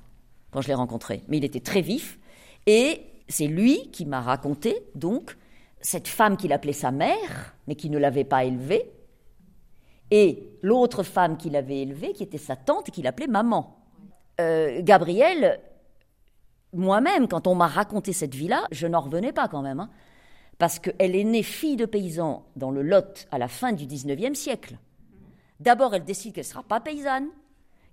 quand 0.51 0.63
je 0.63 0.69
l'ai 0.69 0.75
rencontré, 0.75 1.23
mais 1.29 1.37
il 1.37 1.45
était 1.45 1.61
très 1.61 1.81
vif. 1.81 2.19
Et 2.67 3.03
c'est 3.29 3.47
lui 3.47 3.91
qui 3.93 4.05
m'a 4.05 4.21
raconté, 4.21 4.83
donc, 4.97 5.37
cette 5.81 6.09
femme 6.09 6.37
qu'il 6.37 6.53
appelait 6.53 6.73
sa 6.73 6.91
mère, 6.91 7.55
mais 7.69 7.77
qui 7.77 7.89
ne 7.89 7.99
l'avait 7.99 8.25
pas 8.25 8.45
élevée, 8.45 8.91
et 10.11 10.59
l'autre 10.63 11.05
femme 11.05 11.37
qu'il 11.37 11.55
avait 11.55 11.83
élevée, 11.83 12.13
qui 12.15 12.25
était 12.25 12.39
sa 12.39 12.57
tante 12.57 12.89
et 12.89 12.93
qu'il 12.93 13.07
appelait 13.07 13.29
maman. 13.29 13.77
Euh, 14.41 14.81
Gabriel, 14.83 15.61
moi-même, 16.75 17.29
quand 17.29 17.47
on 17.47 17.55
m'a 17.55 17.67
raconté 17.69 18.13
cette 18.13 18.35
vie-là, 18.35 18.65
je 18.73 18.87
n'en 18.87 19.01
revenais 19.01 19.33
pas 19.33 19.49
quand 19.49 19.63
même. 19.63 19.81
hein. 19.81 19.91
parce 20.59 20.79
qu'elle 20.79 21.17
est 21.17 21.25
née 21.25 21.43
fille 21.43 21.77
de 21.77 21.87
paysan 21.87 22.45
dans 22.57 22.71
le 22.71 22.83
Lot 22.83 23.27
à 23.33 23.39
la 23.39 23.49
fin 23.49 23.73
du 23.73 23.87
19e 23.87 24.35
siècle. 24.35 24.77
D'abord, 25.61 25.95
elle 25.95 26.05
décide 26.05 26.33
qu'elle 26.35 26.45
ne 26.45 26.49
sera 26.49 26.63
pas 26.63 26.81
paysanne, 26.81 27.27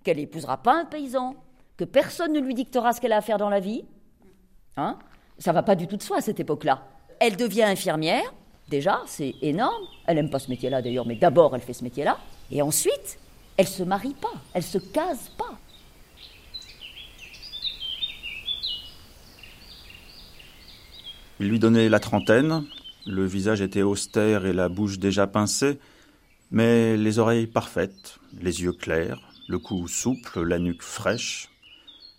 qu'elle 0.03 0.17
n'épousera 0.17 0.57
pas 0.57 0.79
un 0.79 0.85
paysan, 0.85 1.35
que 1.77 1.83
personne 1.85 2.33
ne 2.33 2.39
lui 2.39 2.53
dictera 2.53 2.93
ce 2.93 3.01
qu'elle 3.01 3.13
a 3.13 3.17
à 3.17 3.21
faire 3.21 3.37
dans 3.37 3.49
la 3.49 3.59
vie. 3.59 3.85
Hein 4.77 4.97
Ça 5.37 5.51
va 5.51 5.63
pas 5.63 5.75
du 5.75 5.87
tout 5.87 5.97
de 5.97 6.03
soi 6.03 6.17
à 6.17 6.21
cette 6.21 6.39
époque-là. 6.39 6.83
Elle 7.19 7.35
devient 7.35 7.63
infirmière, 7.63 8.33
déjà, 8.69 9.01
c'est 9.05 9.35
énorme. 9.41 9.83
Elle 10.05 10.15
n'aime 10.15 10.29
pas 10.29 10.39
ce 10.39 10.49
métier-là 10.49 10.81
d'ailleurs, 10.81 11.05
mais 11.05 11.15
d'abord 11.15 11.55
elle 11.55 11.61
fait 11.61 11.73
ce 11.73 11.83
métier-là. 11.83 12.17
Et 12.51 12.61
ensuite, 12.61 13.19
elle 13.57 13.67
se 13.67 13.83
marie 13.83 14.13
pas, 14.15 14.33
elle 14.53 14.63
se 14.63 14.77
case 14.77 15.29
pas. 15.37 15.57
Il 21.41 21.49
lui 21.49 21.57
donnait 21.57 21.89
la 21.89 21.99
trentaine, 21.99 22.65
le 23.07 23.25
visage 23.25 23.61
était 23.61 23.81
austère 23.81 24.45
et 24.45 24.53
la 24.53 24.69
bouche 24.69 24.99
déjà 24.99 25.25
pincée, 25.25 25.79
mais 26.51 26.95
les 26.97 27.17
oreilles 27.17 27.47
parfaites, 27.47 28.19
les 28.39 28.61
yeux 28.61 28.73
clairs, 28.73 29.19
le 29.47 29.57
cou 29.57 29.87
souple, 29.87 30.43
la 30.43 30.59
nuque 30.59 30.83
fraîche, 30.83 31.49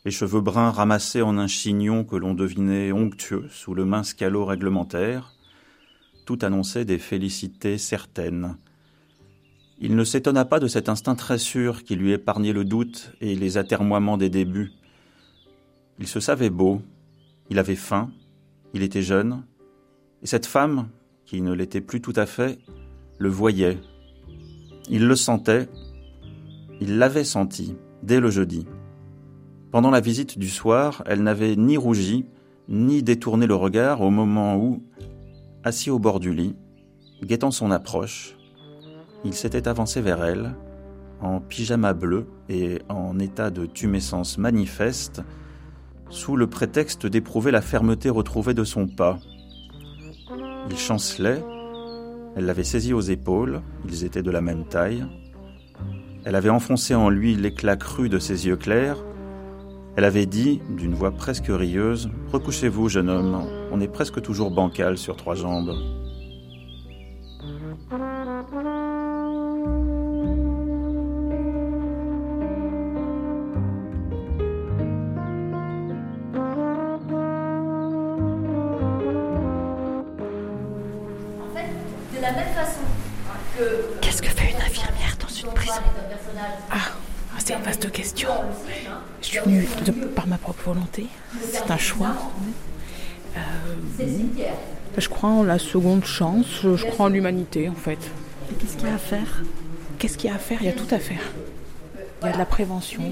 les 0.04 0.11
cheveux 0.11 0.40
bruns 0.40 0.72
ramassés 0.72 1.22
en 1.22 1.38
un 1.38 1.46
chignon 1.46 2.02
que 2.02 2.16
l'on 2.16 2.35
devinait 2.35 2.90
onctueux 2.90 3.46
sous 3.48 3.74
le 3.74 3.85
mince 3.85 4.12
calot 4.12 4.44
réglementaire, 4.44 5.32
tout 6.26 6.40
annonçait 6.42 6.85
des 6.85 6.98
félicités 6.98 7.78
certaines. 7.78 8.56
Il 9.78 9.94
ne 9.94 10.02
s'étonna 10.02 10.44
pas 10.44 10.58
de 10.58 10.66
cet 10.66 10.88
instinct 10.88 11.14
très 11.14 11.38
sûr 11.38 11.85
qui 11.85 11.94
lui 11.94 12.11
épargnait 12.11 12.52
le 12.52 12.64
doute 12.64 13.12
et 13.20 13.37
les 13.37 13.56
atermoiements 13.56 14.18
des 14.18 14.30
débuts. 14.30 14.72
Il 16.00 16.08
se 16.08 16.18
savait 16.18 16.50
beau, 16.50 16.82
il 17.50 17.61
avait 17.61 17.76
faim, 17.76 18.11
il 18.74 18.82
était 18.82 19.02
jeune, 19.02 19.44
et 20.22 20.26
cette 20.26 20.46
femme, 20.46 20.88
qui 21.24 21.40
ne 21.40 21.52
l'était 21.52 21.80
plus 21.80 22.00
tout 22.00 22.12
à 22.16 22.26
fait, 22.26 22.58
le 23.18 23.28
voyait. 23.28 23.78
Il 24.88 25.06
le 25.06 25.16
sentait, 25.16 25.68
il 26.80 26.98
l'avait 26.98 27.24
senti, 27.24 27.76
dès 28.02 28.20
le 28.20 28.30
jeudi. 28.30 28.66
Pendant 29.70 29.90
la 29.90 30.00
visite 30.00 30.38
du 30.38 30.48
soir, 30.48 31.02
elle 31.06 31.22
n'avait 31.22 31.56
ni 31.56 31.76
rougi, 31.76 32.26
ni 32.68 33.02
détourné 33.02 33.46
le 33.46 33.54
regard 33.54 34.00
au 34.00 34.11
moment 34.11 34.56
où, 34.56 34.82
assis 35.64 35.90
au 35.90 35.98
bord 35.98 36.20
du 36.20 36.35
lit, 36.35 36.56
guettant 37.22 37.50
son 37.50 37.70
approche, 37.70 38.37
il 39.24 39.35
s'était 39.35 39.68
avancé 39.68 40.00
vers 40.00 40.24
elle, 40.24 40.54
en 41.20 41.40
pyjama 41.40 41.94
bleu 41.94 42.26
et 42.48 42.80
en 42.88 43.18
état 43.18 43.50
de 43.50 43.66
tumescence 43.66 44.38
manifeste, 44.38 45.22
sous 46.12 46.37
le 46.37 46.46
prétexte 46.46 47.07
d'éprouver 47.07 47.51
la 47.51 47.62
fermeté 47.62 48.11
retrouvée 48.11 48.53
de 48.53 48.64
son 48.64 48.87
pas. 48.87 49.18
Il 50.70 50.77
chancelait, 50.77 51.42
elle 52.37 52.44
l'avait 52.44 52.64
saisi 52.64 52.92
aux 52.92 53.01
épaules, 53.01 53.62
ils 53.88 54.05
étaient 54.05 54.22
de 54.22 54.31
la 54.31 54.42
même 54.42 54.66
taille. 54.66 55.05
Elle 56.25 56.37
avait 56.37 56.51
enfoncé 56.51 56.94
en 56.94 57.09
lui 57.09 57.35
l'éclat 57.35 57.77
cru 57.77 58.11
de 58.11 58.18
ses 58.18 58.46
yeux 58.46 58.57
clairs. 58.57 59.03
Elle 59.96 60.05
avait 60.05 60.27
dit, 60.27 60.61
d'une 60.77 60.94
voix 60.94 61.12
presque 61.12 61.48
rieuse, 61.48 62.11
Recouchez-vous, 62.31 62.90
jeune 62.90 63.09
homme, 63.09 63.46
on 63.72 63.81
est 63.81 63.88
presque 63.88 64.20
toujours 64.20 64.51
bancal 64.51 64.98
sur 64.98 65.16
trois 65.16 65.35
jambes. 65.35 65.72
Prison 85.50 85.74
Ah, 86.70 86.76
c'est 87.38 87.55
une 87.55 87.62
vaste 87.62 87.90
question. 87.90 88.28
Je 89.20 89.26
suis 89.26 89.38
venue 89.38 89.68
de- 89.85 89.92
par 89.92 90.26
ma 90.26 90.38
propre 90.38 90.62
volonté. 90.64 91.07
C'est 91.50 91.70
un 91.70 91.76
choix. 91.78 92.14
Euh, 93.37 93.40
je 94.98 95.09
crois 95.09 95.31
en 95.31 95.42
la 95.42 95.59
seconde 95.59 96.05
chance. 96.05 96.61
Je, 96.62 96.87
crois 96.87 97.07
en 97.07 97.09
l'humanité, 97.09 97.68
en 97.68 97.74
fait. 97.74 97.98
Et 98.50 98.55
qu'est-ce 98.55 98.76
qu'il 98.76 98.88
y 98.88 98.90
a 98.90 98.94
à 98.94 98.98
faire? 98.98 99.42
Qu'est-ce 99.98 100.18
qu'il 100.18 100.31
y 100.31 100.33
a 100.33 100.37
à 100.37 100.38
faire? 100.38 100.59
Il 100.61 100.66
y 100.66 100.70
a 100.70 100.72
tout 100.72 100.92
à 100.94 100.98
faire. 100.98 101.22
Il 102.22 102.26
y 102.26 102.28
a 102.28 102.33
de 102.33 102.38
la 102.38 102.44
prévention, 102.46 103.02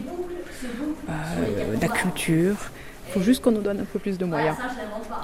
euh, 1.09 1.77
de 1.77 1.81
la 1.81 1.88
culture. 1.88 2.57
Il 3.09 3.12
faut 3.14 3.23
juste 3.23 3.43
qu'on 3.43 3.51
nous 3.53 3.62
donne 3.62 3.81
un 3.81 3.85
peu 3.85 3.99
plus 3.99 4.19
de 4.19 4.25
moyens. 4.25 4.57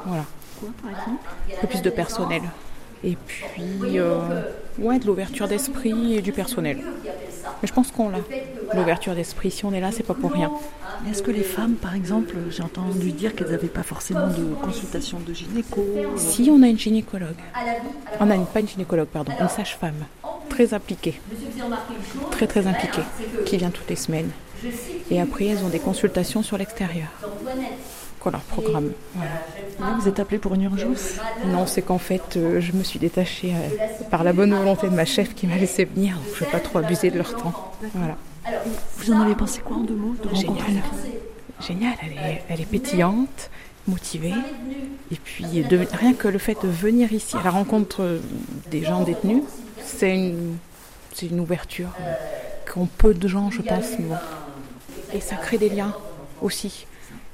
Voilà. 0.06 0.24
Quoi, 0.58 0.68
par 0.82 0.90
exemple? 0.90 1.28
Un 1.56 1.60
peu 1.60 1.66
plus 1.66 1.82
de 1.82 1.90
personnel. 1.90 2.42
Et 3.04 3.16
puis, 3.26 3.98
euh, 3.98 4.42
ouais, 4.78 4.98
de 4.98 5.06
l'ouverture 5.06 5.48
d'esprit 5.48 6.14
et 6.14 6.22
du 6.22 6.32
personnel. 6.32 6.78
Mais 7.62 7.68
je 7.68 7.72
pense 7.72 7.90
qu'on 7.90 8.08
l'a. 8.08 8.18
L'ouverture 8.74 9.14
d'esprit, 9.14 9.50
si 9.50 9.64
on 9.64 9.72
est 9.72 9.80
là, 9.80 9.92
c'est 9.92 10.02
pas 10.02 10.14
pour 10.14 10.32
rien. 10.32 10.50
Est-ce 11.08 11.22
que 11.22 11.30
les 11.30 11.42
femmes, 11.42 11.74
par 11.74 11.94
exemple, 11.94 12.34
j'ai 12.50 12.62
entendu 12.62 13.12
dire 13.12 13.34
qu'elles 13.34 13.50
n'avaient 13.50 13.68
pas 13.68 13.82
forcément 13.82 14.26
de 14.28 14.54
consultation 14.62 15.18
de 15.20 15.32
gynéco 15.32 15.84
euh, 15.96 16.06
Si 16.16 16.48
on 16.50 16.62
a 16.62 16.68
une 16.68 16.78
gynécologue, 16.78 17.36
on 18.18 18.30
a 18.30 18.34
une, 18.34 18.46
pas 18.46 18.60
une 18.60 18.68
gynécologue, 18.68 19.08
pardon, 19.08 19.32
une 19.40 19.48
sage-femme 19.48 20.06
très 20.48 20.74
impliquée, 20.74 21.20
très 22.30 22.46
très 22.46 22.66
impliquée, 22.66 23.02
qui 23.44 23.56
vient 23.56 23.70
toutes 23.70 23.88
les 23.88 23.96
semaines. 23.96 24.30
Et 25.10 25.20
après, 25.20 25.46
elles 25.46 25.64
ont 25.64 25.68
des 25.68 25.78
consultations 25.78 26.42
sur 26.42 26.56
l'extérieur. 26.58 27.08
Qu'on 28.20 28.30
leur 28.30 28.40
programme. 28.40 28.92
Voilà. 29.14 29.30
Là, 29.78 29.96
vous 30.00 30.08
êtes 30.08 30.18
appelé 30.20 30.38
pour 30.38 30.54
une 30.54 30.62
urgence 30.62 31.14
Non, 31.46 31.66
c'est 31.66 31.82
qu'en 31.82 31.98
fait, 31.98 32.36
euh, 32.36 32.60
je 32.60 32.72
me 32.72 32.82
suis 32.82 32.98
détachée 32.98 33.52
euh, 33.54 34.04
par 34.10 34.24
la 34.24 34.32
bonne 34.32 34.54
volonté 34.54 34.88
de 34.88 34.94
ma 34.94 35.04
chef 35.04 35.34
qui 35.34 35.46
m'a 35.46 35.56
laissé 35.56 35.84
venir, 35.84 36.14
donc 36.16 36.24
je 36.34 36.40
ne 36.40 36.46
vais 36.46 36.52
pas 36.52 36.60
trop 36.60 36.78
abuser 36.78 37.10
de 37.10 37.18
leur 37.18 37.34
temps. 37.36 37.72
Voilà. 37.94 38.16
Vous 38.98 39.12
en 39.12 39.20
avez 39.20 39.34
pensé 39.34 39.60
quoi 39.60 39.76
en 39.76 39.80
deux 39.80 39.94
mots 39.94 40.14
de 40.22 40.34
Génial. 40.34 40.82
Génial, 41.60 41.94
elle 42.02 42.12
est, 42.30 42.42
elle 42.48 42.60
est 42.60 42.66
pétillante, 42.70 43.50
motivée. 43.86 44.34
Et 45.12 45.16
puis, 45.16 45.44
de- 45.44 45.86
rien 45.92 46.14
que 46.14 46.28
le 46.28 46.38
fait 46.38 46.56
de 46.62 46.68
venir 46.68 47.12
ici 47.12 47.36
à 47.36 47.42
la 47.42 47.50
rencontre 47.50 48.02
euh, 48.02 48.18
des 48.70 48.82
gens 48.82 49.02
détenus, 49.02 49.42
c'est 49.84 50.14
une, 50.14 50.56
c'est 51.14 51.26
une 51.26 51.40
ouverture 51.40 51.90
euh, 52.00 52.12
qu'ont 52.72 52.86
peu 52.86 53.14
de 53.14 53.28
gens, 53.28 53.50
je 53.50 53.62
pense. 53.62 53.92
bon. 53.98 54.14
Et 55.12 55.20
ça 55.20 55.36
crée 55.36 55.58
des 55.58 55.68
liens 55.68 55.94
aussi. 56.40 56.86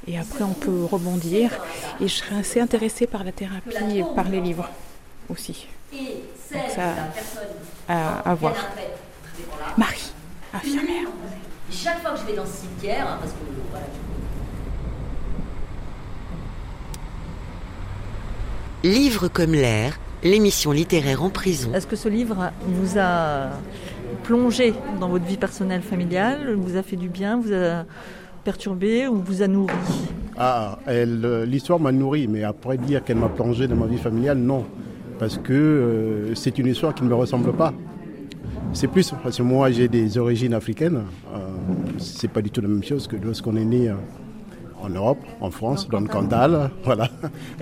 Et 0.07 0.19
après, 0.19 0.43
on 0.43 0.53
peut 0.55 0.85
rebondir. 0.85 1.51
Et 2.01 2.09
je 2.09 2.15
serais 2.15 2.37
assez 2.37 2.61
intéressée 2.61 3.07
par 3.07 3.25
la 3.25 3.33
thérapie 3.33 3.99
et 3.99 4.05
par 4.17 4.29
les 4.29 4.41
livres 4.41 4.69
aussi. 5.29 5.67
Donc 5.93 6.61
ça, 6.75 6.95
à, 7.89 8.19
à 8.31 8.35
voir. 8.35 8.55
Marie, 9.77 10.13
infirmière. 10.53 11.09
Chaque 11.71 12.01
fois 12.03 12.11
que 12.13 12.21
je 12.21 12.27
vais 12.27 12.37
dans 12.37 12.45
ce 12.45 12.53
cimetière, 12.53 13.07
hein, 13.09 13.19
parce 13.21 13.33
que 13.33 13.39
voilà, 13.71 13.87
Livre 18.85 19.29
comme 19.29 19.53
l'air, 19.53 19.99
l'émission 20.25 20.73
littéraire 20.73 21.23
en 21.23 21.31
prison. 21.31 21.73
Est-ce 21.73 21.87
que 21.87 21.97
ce 21.97 22.09
livre 22.09 22.51
vous 22.67 22.99
a 22.99 23.51
plongé 24.25 24.75
dans 25.01 25.09
votre 25.09 25.25
vie 25.25 25.37
personnelle 25.37 25.83
familiale, 25.83 26.55
vous 26.55 26.77
a 26.77 26.83
fait 26.83 26.97
du 26.97 27.09
bien, 27.09 27.39
vous 27.41 27.53
a 27.53 27.85
perturbé 28.43 29.07
ou 29.07 29.17
vous 29.17 29.43
a 29.43 29.49
nourri 29.49 29.75
Ah, 30.37 30.79
elle, 30.87 31.45
l'histoire 31.45 31.81
m'a 31.81 31.93
nourri, 31.93 32.29
mais 32.29 32.45
après 32.45 32.77
dire 32.79 33.05
qu'elle 33.05 33.19
m'a 33.19 33.29
plongé 33.29 33.67
dans 33.69 33.77
ma 33.77 33.87
vie 33.87 33.99
familiale, 33.99 34.39
non. 34.39 34.65
Parce 35.19 35.39
que 35.39 35.53
euh, 35.53 36.35
c'est 36.35 36.59
une 36.59 36.67
histoire 36.67 36.95
qui 36.95 37.05
ne 37.05 37.09
me 37.09 37.15
ressemble 37.15 37.53
pas. 37.53 37.73
C'est 38.73 38.89
plus 38.89 39.13
parce 39.23 39.37
que 39.37 39.43
moi 39.43 39.71
j'ai 39.71 39.87
des 39.87 40.19
origines 40.19 40.55
africaines. 40.55 41.03
Euh, 41.35 41.39
c'est 41.99 42.29
pas 42.29 42.41
du 42.43 42.51
tout 42.51 42.61
la 42.61 42.69
même 42.69 42.83
chose 42.83 43.07
que 43.07 43.17
lorsqu'on 43.17 43.55
est 43.57 43.65
né 43.65 43.91
euh, 43.91 43.95
en 44.83 44.89
Europe, 44.89 45.19
en 45.41 45.51
France, 45.51 45.89
dans 45.89 46.01
le 46.01 46.09
Cantal, 46.09 46.71
voilà. 46.85 47.09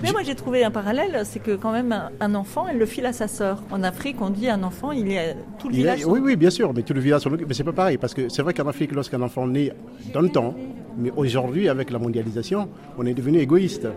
Mais 0.03 0.11
moi 0.11 0.21
j'ai 0.23 0.35
trouvé 0.35 0.63
un 0.63 0.71
parallèle, 0.71 1.21
c'est 1.25 1.39
que 1.39 1.55
quand 1.55 1.71
même 1.71 1.95
un- 2.19 2.35
enfant, 2.35 2.65
elle 2.69 2.77
le 2.79 2.85
file 2.85 3.05
à 3.05 3.13
sa 3.13 3.27
sœur. 3.27 3.61
En 3.71 3.83
Afrique, 3.83 4.17
on 4.21 4.29
dit 4.29 4.49
un 4.49 4.63
enfant, 4.63 4.91
il 4.91 5.11
est 5.11 5.35
tout 5.59 5.67
le 5.69 5.73
Il 5.73 5.77
village. 5.77 6.01
est- 6.01 6.05
oui, 6.05 6.19
oui, 6.23 6.35
bien 6.35 6.49
sûr, 6.49 6.73
mais 6.73 6.81
tout 6.81 6.93
le 6.93 6.99
village, 7.01 7.21
mais 7.47 7.53
c'est 7.53 7.63
pas 7.63 7.71
pareil, 7.73 7.97
parce 7.97 8.13
que 8.13 8.29
c'est 8.29 8.41
vrai 8.41 8.53
qu'en 8.53 8.67
Afrique, 8.67 8.91
lorsqu'un 8.93 9.21
enfant 9.21 9.45
naît 9.47 9.71
dans 10.13 10.21
le 10.21 10.29
temps, 10.29 10.55
mais 10.97 11.11
aujourd'hui, 11.15 11.69
avec 11.69 11.91
la 11.91 11.99
mondialisation, 11.99 12.69
on 12.97 13.05
est 13.05 13.13
devenu 13.13 13.37
égoïste. 13.39 13.87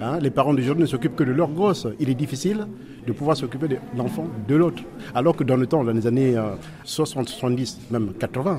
Hein, 0.00 0.18
les 0.20 0.30
parents 0.30 0.52
d'aujourd'hui 0.52 0.82
ne 0.82 0.88
s'occupent 0.88 1.14
que 1.14 1.22
de 1.22 1.30
leurs 1.30 1.50
gosses. 1.50 1.86
Il 2.00 2.08
est 2.10 2.14
difficile 2.14 2.66
de 3.06 3.12
pouvoir 3.12 3.36
s'occuper 3.36 3.68
de 3.68 3.76
l'enfant 3.96 4.26
de 4.48 4.56
l'autre. 4.56 4.82
Alors 5.14 5.36
que 5.36 5.44
dans 5.44 5.54
le 5.56 5.66
temps, 5.68 5.84
dans 5.84 5.92
les 5.92 6.06
années 6.08 6.36
euh, 6.36 6.54
60, 6.82 7.28
70, 7.28 7.82
même 7.92 8.12
80, 8.18 8.58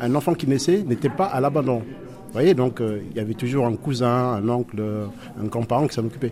un 0.00 0.14
enfant 0.16 0.34
qui 0.34 0.48
naissait 0.48 0.82
n'était 0.84 1.08
pas 1.08 1.26
à 1.26 1.40
l'abandon. 1.40 1.82
Vous 2.30 2.34
voyez, 2.34 2.54
donc 2.54 2.80
euh, 2.80 3.00
il 3.10 3.16
y 3.16 3.20
avait 3.20 3.34
toujours 3.34 3.66
un 3.66 3.74
cousin, 3.74 4.08
un 4.34 4.48
oncle, 4.48 4.76
euh, 4.78 5.06
un 5.42 5.46
grand-parent 5.46 5.88
qui 5.88 5.94
s'en 5.94 6.04
occupait. 6.04 6.30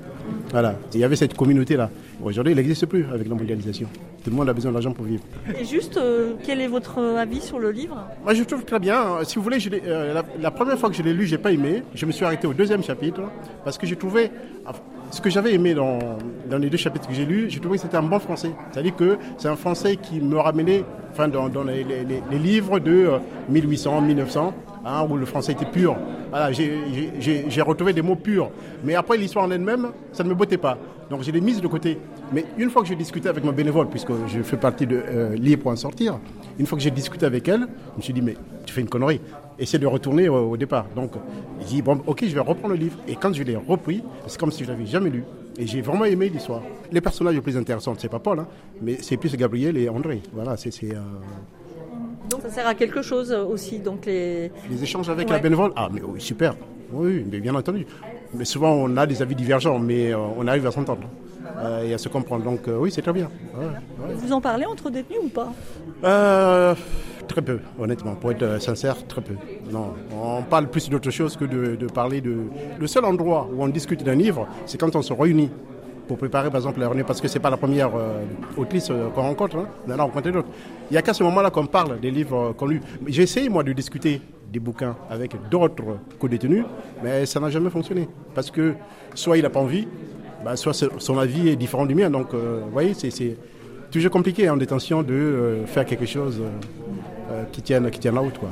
Voilà. 0.53 0.71
Et 0.71 0.75
il 0.95 1.01
y 1.01 1.05
avait 1.05 1.17
cette 1.17 1.35
communauté-là. 1.35 1.91
Aujourd'hui, 2.23 2.53
il 2.53 2.57
n'existe 2.57 2.87
plus 2.87 3.05
avec 3.13 3.29
la 3.29 3.35
mondialisation. 3.35 3.89
Tout 4.23 4.31
le 4.31 4.37
monde 4.37 4.49
a 4.49 4.53
besoin 4.53 4.71
d'argent 4.71 4.93
pour 4.93 5.05
vivre. 5.05 5.25
Et 5.61 5.65
juste, 5.65 5.97
euh, 5.97 6.35
quel 6.45 6.61
est 6.61 6.69
votre 6.69 7.01
avis 7.01 7.41
sur 7.41 7.59
le 7.59 7.73
livre? 7.73 7.97
Moi, 8.23 8.33
je 8.35 8.45
trouve 8.45 8.65
très 8.65 8.79
bien. 8.79 9.05
Si 9.25 9.37
vous 9.37 9.43
voulez, 9.43 9.59
je 9.59 9.71
euh, 9.73 10.15
la, 10.15 10.23
la 10.41 10.51
première 10.53 10.79
fois 10.79 10.89
que 10.89 10.95
je 10.95 11.03
l'ai 11.03 11.13
lu, 11.13 11.27
j'ai 11.27 11.39
pas 11.39 11.51
aimé. 11.51 11.83
Je 11.97 12.07
me 12.07 12.13
suis 12.13 12.25
arrêté 12.25 12.47
au 12.47 12.55
deuxième 12.55 12.85
chapitre 12.85 13.23
parce 13.65 13.77
que 13.77 13.85
j'ai 13.85 13.97
trouvé 13.97 14.31
enfin, 14.67 14.79
ce 15.11 15.21
que 15.21 15.31
j'avais 15.31 15.53
aimé 15.53 15.75
dans, 15.75 15.99
dans 16.49 16.59
les 16.59 16.71
deux 16.71 16.77
chapitres 16.79 17.09
que 17.09 17.15
j'ai 17.15 17.27
lus. 17.27 17.51
J'ai 17.51 17.59
trouvé 17.59 17.77
que 17.77 17.83
c'était 17.83 17.97
un 17.97 18.03
bon 18.05 18.21
français. 18.21 18.53
C'est-à-dire 18.71 18.95
que 18.95 19.19
c'est 19.37 19.49
un 19.49 19.57
français 19.57 19.97
qui 19.97 20.21
me 20.21 20.37
ramenait, 20.39 20.85
enfin, 21.11 21.27
dans, 21.27 21.49
dans 21.49 21.65
les, 21.65 21.83
les- 21.83 22.05
les- 22.05 22.23
les 22.31 22.39
livres 22.39 22.79
de 22.79 22.93
euh, 22.93 23.19
1800, 23.49 24.01
1900. 24.03 24.55
Hein, 24.85 25.07
où 25.09 25.17
le 25.17 25.27
français 25.27 25.53
était 25.53 25.67
pur. 25.67 25.97
Voilà, 26.31 26.53
j'ai- 26.53 27.63
retrouvé 27.63 27.93
des 27.93 28.03
mots 28.03 28.17
purs. 28.17 28.51
Mais 28.85 28.95
après, 28.95 29.17
l'histoire 29.17 29.45
en 29.45 29.51
elle-même, 29.51 29.89
ça 30.13 30.25
ne 30.25 30.29
me 30.29 30.35
bottait 30.35 30.59
pas. 30.59 30.79
Donc, 31.11 31.23
je 31.23 31.31
l'ai 31.31 31.41
mise 31.41 31.61
de 31.61 31.67
côté. 31.67 31.99
Mais 32.33 32.45
une 32.59 32.71
fois 32.71 32.83
que 32.83 32.89
j'ai 32.89 32.95
discuté 32.95 33.29
avec 33.29 33.45
ma 33.45 33.53
bénévole, 33.53 33.89
puisque 33.89 34.13
je 34.27 34.43
fais 34.43 34.57
partie 34.57 34.87
de 34.87 35.03
euh, 35.07 35.57
pour 35.57 35.71
en 35.71 35.77
sortir, 35.77 36.19
une 36.59 36.67
fois 36.67 36.77
que 36.77 36.85
j'ai 36.85 36.91
discuté 36.91 37.25
avec 37.25 37.49
elle, 37.49 37.67
je 37.93 37.97
me 37.97 38.03
suis 38.03 38.13
dit, 38.13 38.23
mais 38.23 38.37
tu 38.67 38.75
fais 38.75 38.81
une 38.81 38.89
connerie. 38.89 39.21
Essaie 39.59 39.79
de 39.79 39.87
retourner 39.87 40.29
au, 40.29 40.57
départ. 40.57 40.87
Donc, 40.95 41.13
j'ai 41.61 41.67
dit, 41.67 41.83
bon, 41.83 42.01
ok, 42.07 42.25
je 42.27 42.35
vais 42.35 42.41
reprendre 42.41 42.75
le 42.75 42.81
livre. 42.81 42.99
Et 43.09 43.17
quand 43.17 43.33
je 43.33 43.43
l'ai 43.43 43.57
repris, 43.57 44.03
c'est 44.27 44.39
comme 44.39 44.53
si 44.53 44.65
je 44.65 44.69
l'avais 44.69 44.87
jamais 44.87 45.11
lu. 45.11 45.25
Et 45.59 45.67
j'ai 45.67 45.81
vraiment 45.81 46.05
aimé 46.05 46.29
l'histoire. 46.29 46.63
Les 46.93 47.01
personnages 47.01 47.35
les 47.35 47.41
plus 47.41 47.57
intéressants, 47.57 47.95
c'est 47.99 48.09
pas 48.09 48.21
Paul, 48.21 48.39
hein, 48.39 48.47
mais 48.81 48.99
c'est 49.01 49.17
plus 49.17 49.35
Gabriel 49.37 49.77
et 49.77 49.89
André. 49.89 50.23
Voilà, 50.33 50.57
c'est, 50.57 50.71
euh, 50.85 51.01
Donc 52.31 52.43
ça 52.43 52.51
sert 52.51 52.67
à 52.67 52.75
quelque 52.75 53.03
chose 53.03 53.33
euh, 53.33 53.45
aussi. 53.45 53.79
Donc 53.79 54.07
les, 54.07 54.51
les 54.71 54.83
échanges 54.83 55.09
avec 55.11 55.29
Ouais. 55.29 55.35
la 55.35 55.41
bénévole. 55.41 55.73
Ah, 55.77 55.89
mais 55.93 56.01
oui, 56.03 56.21
super. 56.21 56.55
Oui, 56.93 57.25
mais 57.31 57.41
bien 57.41 57.55
entendu. 57.55 57.87
Mais 58.35 58.45
souvent, 58.45 58.73
on 58.73 58.97
a 58.97 59.07
des 59.07 59.21
avis 59.23 59.35
divergents, 59.35 59.79
mais 59.79 60.13
euh, 60.13 60.19
on 60.39 60.47
arrive 60.47 60.67
à 60.67 60.71
s'entendre 60.71 61.03
euh, 61.59 61.83
et 61.83 61.95
à 61.95 61.99
se 61.99 62.09
comprendre. 62.09 62.45
Donc, 62.45 62.69
euh, 62.69 62.77
oui, 62.79 62.91
c'est 62.91 63.03
très 63.03 63.13
bien. 63.13 63.31
Ouais, 63.59 63.65
ouais. 63.65 64.15
Vous 64.15 64.33
en 64.33 64.41
parlez 64.41 64.67
entre 64.67 64.91
détenus 64.91 65.19
ou 65.25 65.29
pas? 65.29 65.53
Euh, 66.05 66.75
très 67.27 67.43
peu, 67.43 67.61
honnêtement. 67.79 68.15
Pour 68.15 68.31
être 68.33 68.61
sincère, 68.61 69.07
très 69.07 69.21
peu. 69.23 69.35
Non, 69.71 69.95
on 70.15 70.43
parle 70.43 70.69
plus 70.69 70.89
d'autre 70.91 71.11
chose 71.11 71.37
que 71.37 71.45
de, 71.47 71.77
de 71.77 71.87
parler 71.87 72.21
de. 72.21 72.37
Le 72.79 72.87
seul 72.87 73.05
endroit 73.05 73.49
où 73.53 73.63
on 73.63 73.69
discute 73.69 74.03
d'un 74.03 74.15
livre, 74.15 74.47
c'est 74.67 74.79
quand 74.79 74.95
on 74.97 75.03
se 75.03 75.13
réunit 75.13 75.51
pour 76.07 76.17
préparer, 76.17 76.49
par 76.49 76.57
exemple, 76.61 76.81
la 76.81 76.89
réunion, 76.89 77.05
parce 77.07 77.21
que 77.21 77.29
c'est 77.29 77.39
pas 77.41 77.51
la 77.51 77.59
première 77.59 77.95
euh, 77.95 78.23
autrice 78.57 78.89
euh, 78.91 79.09
qu'on 79.15 79.23
rencontre. 79.23 79.57
Hein. 79.57 79.67
On 79.87 79.93
en 79.93 79.99
a 79.99 80.03
rencontré 80.05 80.33
d'autres. 80.33 80.49
Il 80.91 80.95
n'y 80.95 80.99
a 80.99 81.03
qu'à 81.03 81.13
ce 81.15 81.23
moment-là 81.23 81.51
qu'on 81.51 81.67
parle 81.67 82.01
des 82.01 82.11
livres 82.11 82.55
qu'on 82.57 82.67
lit. 82.67 82.81
J'ai 83.07 83.23
essayé, 83.25 83.49
moi, 83.49 83.63
de 83.63 83.73
discuter 83.73 84.23
des 84.51 84.59
bouquins 84.61 84.97
avec 85.11 85.37
d'autres 85.51 85.99
co-détenus, 86.19 86.65
mais 87.03 87.27
ça 87.27 87.39
n'a 87.41 87.51
jamais 87.51 87.69
fonctionné. 87.71 88.09
Parce 88.35 88.51
que 88.51 88.75
soit 89.15 89.37
il 89.37 89.43
n'a 89.43 89.51
pas 89.51 89.61
envie, 89.61 89.87
bah, 90.45 90.57
soit 90.57 90.73
son 90.73 91.19
avis 91.19 91.49
est 91.51 91.57
différent 91.57 91.85
du 91.85 91.95
mien. 91.95 92.09
Donc, 92.09 92.33
euh, 92.33 92.61
vous 92.65 92.71
voyez, 92.71 92.95
c'est- 92.95 93.37
toujours 93.91 94.11
compliqué 94.11 94.49
en 94.51 94.57
détention 94.59 95.03
de 95.03 95.15
euh, 95.15 95.67
faire 95.67 95.87
quelque 95.87 96.05
chose 96.05 96.43
euh, 97.31 97.45
qui, 97.53 97.63
tienne, 97.63 97.91
qui 97.91 97.99
tienne 97.99 98.15
la 98.15 98.21
route. 98.21 98.37
Quoi. 98.39 98.51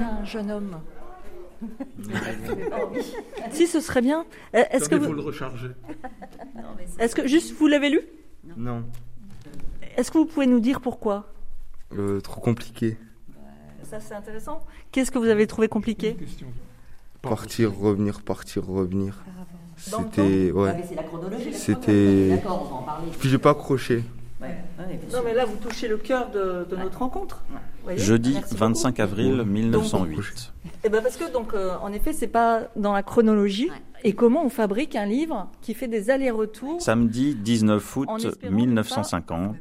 À 0.00 0.20
un 0.20 0.24
jeune 0.24 0.50
homme? 0.50 0.76
Si, 3.50 3.66
ce 3.66 3.80
serait 3.80 4.00
bien. 4.02 4.24
Euh, 4.54 4.62
Est-ce 4.70 4.88
que, 4.88 4.94
vous- 4.94 5.12
le 5.12 5.20
recharger. 5.22 5.68
est-ce 6.98 7.14
que 7.14 7.26
juste 7.26 7.54
vous 7.58 7.66
l'avez 7.66 7.90
lu? 7.90 8.00
Non, 8.56 8.84
Est-ce 9.96 10.10
que 10.10 10.18
vous 10.18 10.26
pouvez 10.26 10.46
nous 10.46 10.60
dire 10.60 10.80
pourquoi? 10.80 11.32
Euh, 11.96 12.20
trop 12.20 12.40
compliqué. 12.40 12.96
Ça 13.84 14.00
c'est 14.00 14.14
intéressant. 14.14 14.60
Qu'est-ce 14.92 15.10
que 15.10 15.18
vous 15.18 15.28
avez 15.28 15.46
trouvé 15.46 15.68
compliqué? 15.68 16.16
Partir, 17.22 17.74
revenir, 17.76 18.22
partir, 18.22 18.66
revenir. 18.66 19.22
C'était. 19.76 20.50
Ah, 20.52 20.56
Ouais. 20.58 20.74
mais 20.76 20.84
c'est 20.88 20.94
la 20.94 21.02
chronologie. 21.04 21.52
C'était. 21.54 22.30
D'accord, 22.30 22.66
on 22.66 22.74
va 22.74 22.80
en 22.80 22.82
parler. 22.82 23.08
Puis 23.18 23.28
j'ai 23.28 23.38
pas 23.38 23.50
accroché. 23.50 24.02
Ouais, 24.40 24.48
ouais, 24.78 24.96
bien 24.96 25.18
Non 25.18 25.24
mais 25.24 25.34
là 25.34 25.44
vous 25.44 25.56
touchez 25.56 25.88
le 25.88 25.96
cœur 25.96 26.30
de, 26.30 26.66
de 26.68 26.76
notre 26.76 26.98
rencontre. 26.98 27.44
Voyez 27.84 27.98
Jeudi 27.98 28.32
Merci 28.34 28.54
25 28.56 29.00
avril 29.00 29.42
1908. 29.44 30.52
Eh 30.84 30.88
ben 30.88 31.02
parce 31.02 31.16
que 31.16 31.32
donc 31.32 31.54
euh, 31.54 31.72
en 31.82 31.92
effet 31.92 32.12
c'est 32.12 32.26
pas 32.26 32.62
dans 32.76 32.92
la 32.92 33.02
chronologie 33.02 33.70
et 34.02 34.12
comment 34.14 34.44
on 34.44 34.48
fabrique 34.50 34.96
un 34.96 35.06
livre 35.06 35.48
qui 35.62 35.72
fait 35.74 35.88
des 35.88 36.10
allers-retours. 36.10 36.80
Samedi 36.82 37.34
19 37.34 37.96
En 37.96 38.00
août 38.02 38.24
espérant 38.24 38.52
ne 38.52 38.56
1950. 38.56 39.56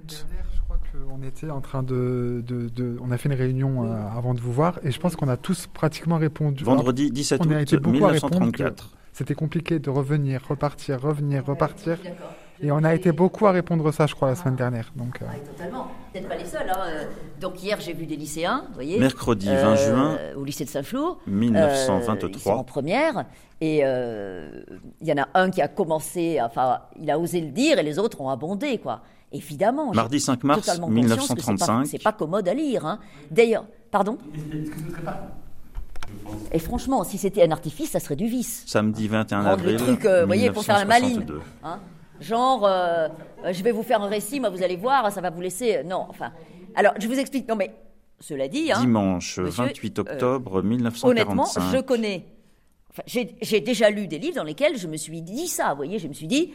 Je 0.55 0.61
crois 0.63 0.79
qu'on 0.91 1.21
était 1.25 1.49
en 1.49 1.61
train 1.61 1.83
de, 1.83 2.43
de- 2.45 2.69
de- 2.69 2.97
On 3.01 3.11
a 3.11 3.17
fait 3.17 3.29
une 3.29 3.35
réunion 3.35 3.85
euh, 3.85 3.95
avant 4.17 4.33
de 4.33 4.39
vous 4.41 4.51
voir 4.51 4.79
et 4.83 4.91
je 4.91 4.99
pense 4.99 5.15
qu'on 5.15 5.29
a 5.29 5.37
tous 5.37 5.67
pratiquement 5.67 6.17
répondu. 6.17 6.63
Vendredi 6.63 7.11
17 7.11 7.41
on 7.45 7.51
a 7.51 7.55
août 7.55 7.61
été 7.61 7.77
beaucoup 7.77 8.05
à 8.05 8.09
répondre 8.09 8.31
que 8.33 8.39
1934. 8.63 8.89
C'était 9.13 9.35
compliqué 9.35 9.77
de 9.79 9.89
revenir, 9.89 10.41
repartir, 10.49 10.99
revenir, 11.01 11.45
repartir. 11.45 11.99
Et 12.61 12.71
on 12.71 12.83
a 12.83 12.93
été 12.95 13.11
beaucoup 13.11 13.45
à 13.47 13.51
répondre 13.51 13.91
ça, 13.91 14.05
je 14.07 14.15
crois, 14.15 14.29
la 14.29 14.35
semaine 14.35 14.55
dernière. 14.55 14.91
Donc, 14.95 15.21
euh, 15.21 15.25
Ouais, 15.25 15.39
totalement. 15.45 15.87
N'êtes 16.13 16.27
pas 16.29 16.35
les 16.37 16.45
seuls. 16.45 16.69
hein. 16.69 16.77
Euh, 16.87 17.05
Donc 17.41 17.61
hier, 17.61 17.77
j'ai 17.81 17.93
vu 17.93 18.05
des 18.05 18.15
lycéens, 18.15 18.63
vous 18.69 18.73
voyez. 18.75 18.99
Mercredi 18.99 19.47
20 19.47 19.75
juin 19.75 20.17
Au 20.37 20.43
lycée 20.45 20.63
de 20.63 20.69
Saint-Flour. 20.69 21.19
1923. 21.27 22.29
Euh, 22.29 22.31
ils 22.33 22.39
sont 22.39 22.49
en 22.51 22.63
première. 22.63 23.25
Et 23.59 23.81
euh, 23.83 24.61
il 25.01 25.07
y 25.07 25.13
en 25.13 25.23
a 25.23 25.27
un 25.33 25.49
qui 25.49 25.61
a 25.61 25.67
commencé, 25.67 26.39
enfin, 26.41 26.79
il 26.99 27.09
a 27.11 27.17
osé 27.19 27.41
le 27.41 27.51
dire 27.51 27.79
et 27.79 27.83
les 27.83 27.97
autres 27.99 28.21
ont 28.21 28.29
abondé, 28.29 28.77
quoi. 28.77 29.01
Évidemment. 29.31 29.91
Mardi 29.93 30.19
5 30.19 30.43
mars 30.43 30.61
totalement 30.65 30.87
conscience 30.87 31.09
que 31.09 31.21
c'est 31.23 31.27
pas- 31.27 31.51
1935. 31.51 31.85
C'est 31.87 32.03
pas, 32.03 32.11
commode 32.13 32.47
à 32.47 32.53
lire. 32.53 32.85
hein. 32.85 32.99
D'ailleurs, 33.31 33.65
pardon 33.89 34.17
Et 36.51 36.59
franchement, 36.59 37.03
si 37.03 37.17
c'était 37.17 37.43
un 37.43 37.51
artifice, 37.51 37.91
ça 37.91 37.99
serait 37.99 38.15
du 38.15 38.27
vice. 38.27 38.63
Samedi 38.67 39.07
21 39.07 39.39
Prendre 39.39 39.53
avril 39.53 39.73
le 39.73 39.77
truc, 39.79 40.05
euh, 40.05 40.21
vous 40.21 40.27
voyez, 40.27 40.51
pour 40.51 40.63
faire 40.63 40.77
la 40.77 40.85
maline. 40.85 41.19
1962. 41.21 41.41
Hein 41.63 41.79
Genre, 42.19 42.65
euh, 42.65 43.07
euh, 43.43 43.53
je 43.53 43.63
vais 43.63 43.71
vous 43.71 43.83
faire 43.83 44.01
un 44.01 44.07
récit, 44.07 44.39
moi 44.39 44.49
vous 44.49 44.63
allez 44.63 44.75
voir, 44.75 45.11
ça 45.11 45.21
va 45.21 45.29
vous 45.29 45.41
laisser. 45.41 45.83
Non, 45.83 46.05
enfin. 46.09 46.31
Alors, 46.75 46.93
je 46.99 47.07
vous 47.07 47.19
explique. 47.19 47.47
Non, 47.47 47.55
mais 47.55 47.73
cela 48.19 48.47
dit. 48.47 48.71
Hein, 48.71 48.79
Dimanche 48.81 49.39
monsieur, 49.39 49.63
28 49.65 49.99
euh, 49.99 50.01
octobre 50.01 50.53
Honnêtement, 50.55 51.45
1945. 51.45 51.71
je 51.71 51.81
connais. 51.81 52.25
enfin, 52.91 53.03
j'ai 53.05 53.59
déjà 53.61 53.89
lu 53.89 54.07
des 54.07 54.19
livres 54.19 54.35
dans 54.35 54.43
lesquels 54.43 54.77
je 54.77 54.87
me 54.87 54.97
suis 54.97 55.21
dit 55.21 55.47
ça. 55.47 55.71
Vous 55.71 55.77
voyez, 55.77 55.99
je 55.99 56.07
me 56.07 56.13
suis 56.13 56.27
dit, 56.27 56.53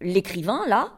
l'écrivain, 0.00 0.62
là, 0.66 0.92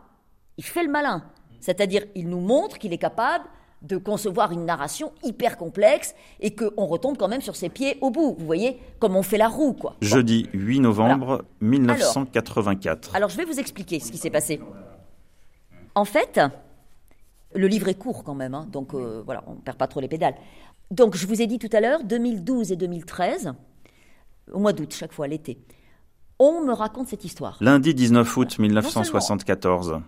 il 0.57 0.65
fait 0.65 0.83
le 0.83 0.91
malin. 0.91 1.25
C'est-à-dire, 1.61 2.05
il 2.15 2.29
nous 2.29 2.41
montre 2.41 2.79
qu'il 2.79 2.93
est 2.93 2.99
capable 2.99 3.45
de 3.83 3.97
concevoir 3.97 4.53
une 4.53 4.65
narration 4.65 5.13
hyper 5.23 5.57
complexe 5.57 6.15
et 6.41 6.55
qu'on 6.55 6.87
retombe 6.87 7.17
quand 7.17 7.29
même 7.29 7.41
sur 7.41 7.57
ses 7.57 7.69
pieds 7.69 7.97
au 8.01 8.11
bout. 8.11 8.37
Vous 8.39 8.47
voyez, 8.47 8.79
comme 8.99 9.17
on 9.17 9.23
fait 9.23 9.39
la 9.39 9.49
roue, 9.49 9.73
quoi. 9.73 9.97
Jeudi 10.03 10.49
8 10.53 10.81
novembre 10.81 11.45
1984. 11.61 13.15
Alors, 13.15 13.31
je 13.31 13.37
vais 13.37 13.45
vous 13.45 13.59
expliquer 13.59 14.01
ce 14.01 14.13
qui 14.13 14.19
s'est 14.19 14.31
passé. 14.31 14.61
En 15.95 16.05
fait, 16.05 16.41
le 17.55 17.67
livre 17.67 17.89
est 17.89 17.95
court 17.95 18.23
quand 18.23 18.35
même, 18.35 18.55
hein, 18.55 18.67
donc 18.71 18.95
euh, 18.95 19.23
voilà, 19.25 19.43
on 19.47 19.55
ne 19.55 19.61
perd 19.61 19.77
pas 19.77 19.89
trop 19.89 20.01
les 20.01 20.09
pédales. 20.09 20.35
Donc, 20.91 21.17
je 21.17 21.27
vous 21.27 21.41
ai 21.41 21.47
dit 21.47 21.59
tout 21.59 21.71
à 21.73 21.81
l'heure, 21.81 22.05
2012 22.05 22.73
et 22.73 22.77
2013, 22.77 23.53
au 24.53 24.59
mois 24.59 24.73
d'août, 24.73 24.95
chaque 24.97 25.13
fois, 25.13 25.27
l'été, 25.27 25.59
on 26.39 26.63
me 26.63 26.73
raconte 26.73 27.09
cette 27.09 27.25
histoire. 27.25 27.59
Lundi 27.61 27.95
19 27.95 28.37
août 28.37 28.59
1974. 28.59 30.01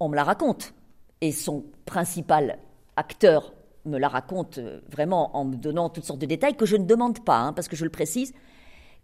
On 0.00 0.08
me 0.08 0.16
la 0.16 0.24
raconte. 0.24 0.74
Et 1.20 1.32
son 1.32 1.64
principal 1.84 2.58
acteur 2.98 3.54
me 3.84 3.98
la 3.98 4.08
raconte 4.08 4.58
euh, 4.58 4.80
vraiment 4.90 5.34
en 5.36 5.44
me 5.44 5.56
donnant 5.56 5.88
toutes 5.88 6.04
sortes 6.04 6.18
de 6.20 6.26
détails 6.26 6.56
que 6.56 6.66
je 6.66 6.76
ne 6.76 6.84
demande 6.84 7.24
pas, 7.24 7.38
hein, 7.38 7.52
parce 7.52 7.68
que 7.68 7.76
je 7.76 7.84
le 7.84 7.90
précise. 7.90 8.34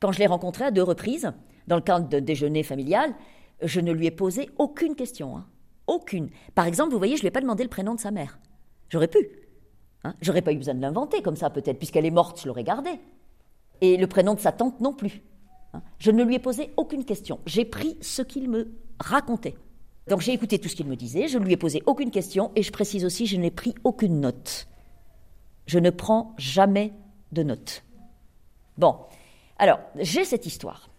Quand 0.00 0.12
je 0.12 0.18
l'ai 0.18 0.26
rencontré 0.26 0.64
à 0.64 0.70
deux 0.70 0.82
reprises, 0.82 1.32
dans 1.66 1.76
le 1.76 1.82
cadre 1.82 2.08
d'un 2.08 2.20
déjeuner 2.20 2.62
familial, 2.62 3.14
je 3.62 3.80
ne 3.80 3.92
lui 3.92 4.06
ai 4.06 4.10
posé 4.10 4.50
aucune 4.58 4.94
question. 4.94 5.36
hein. 5.36 5.46
Aucune. 5.86 6.28
Par 6.54 6.66
exemple, 6.66 6.92
vous 6.92 6.98
voyez, 6.98 7.14
je 7.16 7.20
ne 7.20 7.22
lui 7.22 7.28
ai 7.28 7.30
pas 7.30 7.40
demandé 7.40 7.62
le 7.62 7.70
prénom 7.70 7.94
de 7.94 8.00
sa 8.00 8.10
mère. 8.10 8.38
J'aurais 8.90 9.08
pu. 9.08 9.30
Hein. 10.02 10.14
J'aurais 10.20 10.42
pas 10.42 10.52
eu 10.52 10.56
besoin 10.58 10.74
de 10.74 10.80
l'inventer 10.80 11.22
comme 11.22 11.36
ça, 11.36 11.48
peut-être, 11.50 11.78
puisqu'elle 11.78 12.04
est 12.06 12.10
morte, 12.10 12.40
je 12.42 12.48
l'aurais 12.48 12.64
gardé. 12.64 12.90
Et 13.80 13.96
le 13.96 14.06
prénom 14.06 14.34
de 14.34 14.40
sa 14.40 14.52
tante 14.52 14.80
non 14.80 14.92
plus. 14.92 15.22
hein. 15.72 15.82
Je 15.98 16.10
ne 16.10 16.22
lui 16.24 16.34
ai 16.34 16.38
posé 16.38 16.72
aucune 16.76 17.04
question. 17.04 17.38
J'ai 17.46 17.64
pris 17.64 17.96
ce 18.02 18.22
qu'il 18.22 18.50
me 18.50 18.72
racontait. 19.00 19.54
Donc 20.08 20.20
j'ai 20.20 20.32
écouté 20.32 20.58
tout 20.58 20.68
ce 20.68 20.76
qu'il 20.76 20.86
me 20.86 20.96
disait, 20.96 21.28
je 21.28 21.38
ne 21.38 21.44
lui 21.44 21.52
ai 21.54 21.56
posé 21.56 21.82
aucune 21.86 22.10
question, 22.10 22.52
et 22.56 22.62
je 22.62 22.70
précise 22.70 23.04
aussi, 23.04 23.26
je 23.26 23.36
n'ai 23.36 23.50
pris 23.50 23.74
aucune 23.84 24.20
note. 24.20 24.66
Je 25.66 25.78
ne 25.78 25.90
prends 25.90 26.34
jamais 26.36 26.92
de 27.32 27.42
notes. 27.42 27.84
Bon, 28.76 28.96
alors, 29.58 29.80
j'ai 29.98 30.24
cette 30.24 30.46
histoire. 30.46 30.90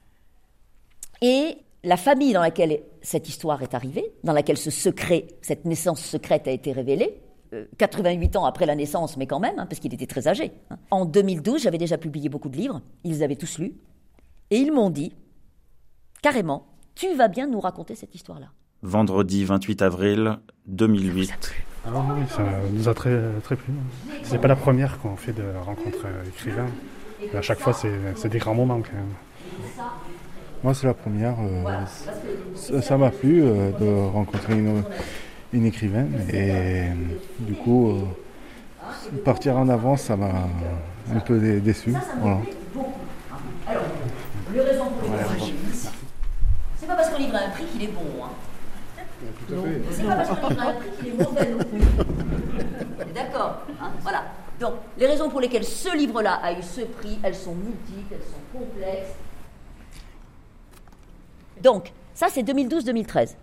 Et 1.22 1.58
la 1.84 1.98
famille 1.98 2.34
dans 2.34 2.42
laquelle 2.42 2.82
cette 3.02 3.30
histoire 3.30 3.62
est 3.62 3.76
arrivée, 3.76 4.12
dans 4.24 4.34
laquelle 4.34 4.58
ce 4.58 4.72
secret, 4.72 5.28
cette 5.42 5.66
naissance 5.66 6.02
secrète 6.02 6.48
a 6.48 6.52
été 6.52 6.72
révélée, 6.72 7.22
euh, 7.54 7.66
88 7.78 8.38
ans 8.38 8.46
après 8.46 8.66
la 8.66 8.76
naissance, 8.76 9.18
mais 9.18 9.28
quand 9.28 9.40
même, 9.40 9.60
hein, 9.60 9.68
parce 9.68 9.80
qu'il 9.80 9.94
était 9.94 10.08
très 10.08 10.28
âgé. 10.28 10.52
hein. 10.72 10.78
En 10.90 11.06
2012, 11.06 11.62
j'avais 11.62 11.78
déjà 11.78 11.98
publié 12.00 12.28
beaucoup 12.28 12.50
de 12.50 12.58
livres, 12.58 12.82
ils 13.04 13.24
avaient 13.24 13.36
tous 13.36 13.60
lus, 13.60 13.76
et 14.50 14.58
ils 14.58 14.72
m'ont 14.72 14.90
dit, 14.90 15.14
carrément, 16.24 16.66
tu 16.96 17.14
vas 17.14 17.28
bien 17.28 17.46
nous 17.48 17.60
raconter 17.60 17.94
cette 17.94 18.16
histoire-là. 18.16 18.48
Vendredi 18.84 19.46
28 19.46 19.82
avril 19.82 20.38
2008. 20.68 21.52
Ah 21.88 21.90
oui, 22.18 22.24
ça 22.30 22.44
nous 22.74 22.88
a 22.90 22.94
très, 22.94 23.20
très 23.44 23.56
plu. 23.56 23.74
C'est 24.24 24.40
pas 24.40 24.48
la 24.48 24.56
première 24.56 25.00
qu'on 25.00 25.16
fait 25.16 25.34
de 25.34 25.44
rencontres 25.64 26.06
écrivains. 26.28 26.68
Et 27.22 27.36
à 27.36 27.42
chaque 27.42 27.60
fois, 27.60 27.74
c'est 27.74 28.30
des 28.30 28.38
grands 28.40 28.56
moments 28.56 28.82
quand 28.82 28.94
même. 28.94 29.86
Moi, 30.64 30.74
c'est 30.74 30.88
la 30.88 30.94
première. 30.94 31.36
euh, 31.40 32.82
ça 32.82 32.98
m'a 32.98 33.12
plu 33.12 33.44
euh, 33.44 33.72
de 33.80 34.10
rencontrer 34.12 34.54
une, 34.58 34.84
une 35.54 35.66
écrivaine. 35.66 36.12
Et 36.32 36.52
euh, 36.52 36.94
du 37.40 37.54
coup, 37.54 37.94
partir 39.24 39.58
en 39.58 39.70
avance, 39.70 40.02
ça 40.04 40.16
m'a 40.18 40.32
un 41.14 41.20
peu 41.20 41.38
dé- 41.40 41.60
déçu. 41.60 41.94
Voilà. 42.20 42.40
C'est 46.78 46.88
pas 46.88 46.96
parce 46.96 47.10
qu'on 47.10 47.18
livre 47.20 47.36
un 47.36 47.50
prix 47.52 47.66
qu'il 47.66 47.84
est 47.84 47.88
bon. 47.94 48.02
Hein. 48.24 48.30
C'est 49.92 50.04
pas 50.06 50.16
parce 50.16 50.30
qu'on 50.40 50.50
livre 50.50 50.62
un 50.62 50.74
prix 50.74 50.90
qu'il 51.00 51.08
est 51.08 51.24
mauvais 51.24 51.52
non 51.52 51.64
plus. 51.64 53.14
D'accord 53.14 53.62
hein, 53.82 53.92
Voilà. 54.02 54.24
Donc, 54.60 54.74
les 54.98 55.06
raisons 55.08 55.30
pour 55.30 55.42
lesquelles 55.42 55.66
ce 55.66 55.96
livre-là 55.96 56.36
a 56.42 56.54
eu 56.54 56.64
ce 56.64 56.82
prix, 56.82 57.20
elles 57.24 57.36
sont 57.36 57.54
multiples, 57.56 58.14
elles 58.14 58.20
sont 58.22 58.58
complexes. 58.60 59.12
Donc, 61.62 61.92
ça, 62.14 62.28
c'est 62.30 62.44
2012-2013. 62.44 63.36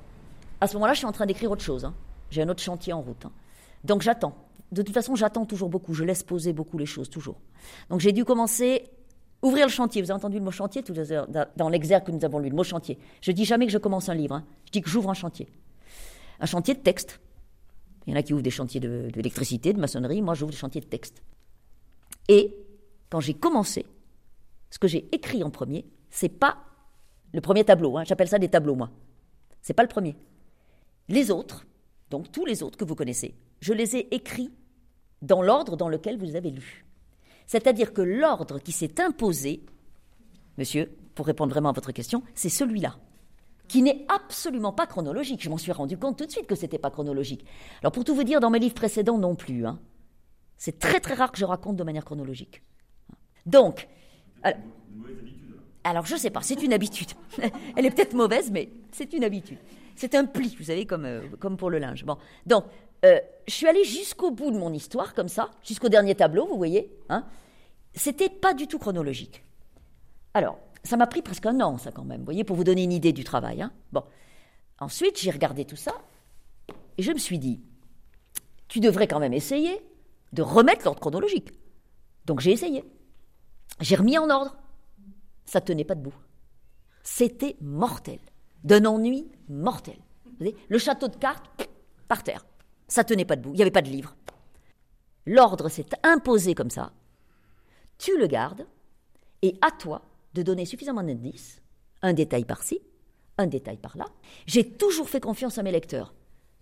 À 0.61 0.67
ce 0.67 0.75
moment-là, 0.75 0.93
je 0.95 0.99
suis 0.99 1.07
en 1.07 1.13
train 1.13 1.27
d'écrire 1.27 1.51
autre 1.51 1.63
chose. 1.65 1.85
hein. 1.85 1.95
J'ai 2.31 2.43
un 2.43 2.49
autre 2.49 2.63
chantier 2.63 2.93
en 2.93 3.01
route. 3.03 3.25
hein. 3.27 3.33
Donc, 3.85 4.03
j'attends. 4.03 4.35
De 4.71 4.81
toute 4.83 4.95
façon, 4.95 5.15
j'attends 5.15 5.45
toujours 5.45 5.69
beaucoup. 5.69 5.93
Je 5.93 6.05
laisse 6.05 6.23
poser 6.23 6.53
beaucoup 6.53 6.79
les 6.79 6.87
choses, 6.87 7.11
toujours. 7.11 7.37
Donc, 7.91 8.01
j'ai 8.01 8.13
dû 8.13 8.25
commencer 8.25 8.85
Ouvrir 9.45 9.67
le 9.67 9.73
chantier, 9.73 10.01
vous 10.03 10.13
avez 10.13 10.19
entendu 10.19 10.39
le 10.39 10.45
mot 10.45 10.53
chantier 10.53 10.85
tout 10.85 10.95
à 10.97 11.03
l'heure, 11.03 11.27
dans- 11.27 11.47
dans 11.57 11.69
l'exergue 11.69 12.05
que 12.05 12.13
nous 12.13 12.25
avons 12.25 12.39
lu, 12.39 12.49
le 12.49 12.55
mot 12.55 12.63
chantier. 12.63 12.97
Je 13.21 13.33
dis 13.33 13.45
jamais 13.45 13.67
que 13.67 13.73
je 13.73 13.79
commence 13.79 14.09
un 14.09 14.15
livre, 14.15 14.37
hein. 14.37 14.45
je 14.67 14.71
dis 14.71 14.81
que 14.83 14.89
j'ouvre 14.89 15.11
un 15.11 15.15
chantier. 15.15 15.49
Un 16.43 16.47
chantier 16.47 16.75
de 16.75 16.81
texte. 16.81 17.21
Il 18.07 18.11
y 18.11 18.17
en 18.17 18.19
a 18.19 18.23
qui 18.23 18.35
ouvrent 18.35 18.43
des 18.43 18.51
chantiers 18.51 18.81
d'électricité, 18.81 19.73
de, 19.73 19.81
maçonnerie, 19.81 20.21
moi 20.21 20.35
j'ouvre 20.35 20.51
des 20.51 20.57
chantiers 20.57 20.81
de 20.81 20.87
texte. 20.87 21.23
Et 22.29 22.55
quand 23.09 23.21
j'ai 23.21 23.35
commencé, 23.35 23.87
ce 24.69 24.79
que 24.79 24.89
j'ai 24.89 25.09
écrit 25.15 25.45
en 25.45 25.51
premier, 25.51 25.87
c'est 26.11 26.29
pas 26.29 26.59
le 27.33 27.41
premier 27.41 27.65
tableau, 27.65 27.97
hein. 27.97 28.05
j'appelle 28.05 28.29
ça 28.29 28.39
des 28.39 28.49
tableaux 28.49 28.75
moi. 28.75 28.91
C'est 29.63 29.73
pas 29.73 29.85
le 29.85 29.89
premier. 29.89 30.17
Les 31.09 31.31
autres, 31.31 31.65
donc 32.11 32.33
tous 32.33 32.45
les 32.45 32.63
autres 32.65 32.77
que 32.77 32.85
vous 32.85 32.97
connaissez, 32.97 33.35
je 33.61 33.73
les 33.73 33.97
ai 33.97 34.15
écrits 34.15 34.51
dans 35.23 35.43
l'ordre 35.43 35.77
dans 35.77 35.89
lequel 35.89 36.19
vous 36.19 36.35
avez 36.35 36.51
lu. 36.51 36.85
C'est-à-dire 37.47 37.93
que 37.93 38.03
l'ordre 38.03 38.59
qui 38.59 38.73
s'est 38.73 39.01
imposé, 39.01 39.65
monsieur, 40.59 40.91
pour 41.15 41.27
répondre 41.27 41.53
vraiment 41.53 41.69
à 41.69 41.73
votre 41.73 41.93
question, 41.93 42.25
c'est 42.35 42.49
celui-là, 42.49 42.99
qui 43.73 43.81
n'est 43.81 44.05
absolument 44.15 44.75
pas 44.75 44.87
chronologique. 44.87 45.43
Je 45.43 45.49
m'en 45.49 45.57
suis 45.57 45.73
rendu 45.73 45.97
compte 45.97 46.19
tout 46.19 46.27
de 46.27 46.31
suite 46.31 46.47
que 46.47 46.55
ce 46.55 46.61
n'était 46.61 46.79
pas 46.79 46.91
chronologique. 46.91 47.47
Alors 47.81 47.91
pour 47.91 48.05
tout 48.05 48.15
vous 48.15 48.23
dire, 48.23 48.39
dans 48.39 48.51
mes 48.51 48.59
livres 48.59 48.75
précédents 48.75 49.17
non 49.17 49.35
plus. 49.35 49.65
hein. 49.65 49.81
C'est 50.59 50.79
très 50.79 51.01
très 51.01 51.15
rare 51.15 51.33
que 51.33 51.39
je 51.39 51.47
raconte 51.47 51.77
de 51.77 51.83
manière 51.83 52.05
chronologique. 52.05 52.63
Donc, 53.47 53.89
alors, 54.43 54.61
alors 55.85 56.05
je 56.05 56.17
sais 56.17 56.29
pas, 56.29 56.43
c'est 56.43 56.63
une 56.63 56.75
habitude. 56.75 57.13
Elle 57.77 57.87
est 57.87 57.91
peut-être 57.91 58.13
mauvaise, 58.13 58.51
mais 58.51 58.69
c'est 58.91 59.15
une 59.15 59.25
habitude. 59.25 59.57
C'est 59.97 60.15
un 60.17 60.27
pli, 60.27 60.55
vous 60.59 60.65
savez, 60.65 60.85
comme, 60.85 61.07
euh, 61.07 61.23
comme 61.41 61.57
pour 61.57 61.71
le 61.71 61.79
linge. 61.79 62.05
Bon, 62.05 62.19
donc, 62.45 62.65
euh, 63.07 63.19
je 63.49 63.55
suis 63.55 63.67
allée 63.67 63.85
jusqu'au 63.85 64.33
bout 64.33 64.51
de 64.51 64.59
mon 64.59 64.75
histoire, 64.75 65.15
comme 65.15 65.29
ça, 65.29 65.51
jusqu'au 65.63 65.89
dernier 65.89 66.15
tableau, 66.15 66.47
vous 66.47 66.59
voyez. 66.59 66.93
Hein. 67.09 67.25
C'était 67.95 68.29
pas 68.29 68.53
du 68.53 68.67
tout 68.67 68.79
chronologique. 68.79 69.43
Alors, 70.35 70.59
ça 70.85 70.97
m'a 70.97 71.07
pris 71.07 71.23
presque 71.23 71.47
un 71.47 71.61
an, 71.61 71.79
ça 71.79 71.93
quand 71.93 72.05
même, 72.05 72.21
vous 72.21 72.25
voyez, 72.25 72.45
pour 72.45 72.57
vous 72.57 72.65
donner 72.65 72.83
une 72.85 72.93
idée 72.93 73.13
du 73.13 73.25
travail. 73.25 73.63
hein. 73.63 73.73
Bon, 73.93 74.05
ensuite, 74.79 75.19
j'ai 75.21 75.31
regardé 75.31 75.65
tout 75.65 75.77
ça 75.77 75.93
et 76.99 77.03
je 77.03 77.13
me 77.13 77.19
suis 77.19 77.39
dit, 77.39 77.61
tu 78.69 78.81
devrais 78.81 79.07
quand 79.07 79.21
même 79.21 79.33
essayer 79.33 79.81
de 80.33 80.43
remettre 80.43 80.85
l'ordre 80.85 81.01
chronologique. 81.01 81.53
Donc 82.25 82.41
j'ai 82.41 82.53
essayé. 82.53 82.85
J'ai 83.81 83.97
remis 83.97 84.19
en 84.19 84.31
ordre. 84.31 84.57
Ça 85.45 85.61
tenait 85.61 85.85
pas 85.85 85.95
debout. 85.95 86.15
C'était 87.03 87.57
mortel. 87.61 88.19
D'un 88.65 88.85
ennui 88.85 89.31
mortel. 89.49 89.97
Vous 90.25 90.33
voyez, 90.39 90.57
le 90.69 90.79
château 90.79 91.09
de 91.09 91.17
cartes, 91.17 91.69
par 92.09 92.23
terre. 92.23 92.47
Ça 92.89 93.05
tenait 93.05 93.25
pas 93.25 93.37
debout. 93.37 93.51
Il 93.53 93.57
n'y 93.57 93.63
avait 93.63 93.71
pas 93.71 93.83
de 93.83 93.91
livre. 93.91 94.15
L'ordre 95.27 95.69
s'est 95.69 95.87
imposé 96.03 96.55
comme 96.55 96.71
ça. 96.71 96.93
Tu 97.99 98.17
le 98.19 98.27
gardes 98.27 98.67
et 99.43 99.57
à 99.61 99.71
toi 99.71 100.03
de 100.35 100.43
donner 100.43 100.65
suffisamment 100.65 101.03
d'indices, 101.03 101.61
un 102.03 102.13
détail 102.13 102.45
par-ci, 102.45 102.81
un 103.39 103.47
détail 103.47 103.77
par-là. 103.77 104.07
J'ai 104.47 104.69
toujours 104.69 105.09
fait 105.09 105.21
confiance 105.21 105.59
à 105.59 105.63
mes 105.63 105.73
lecteurs. 105.73 106.15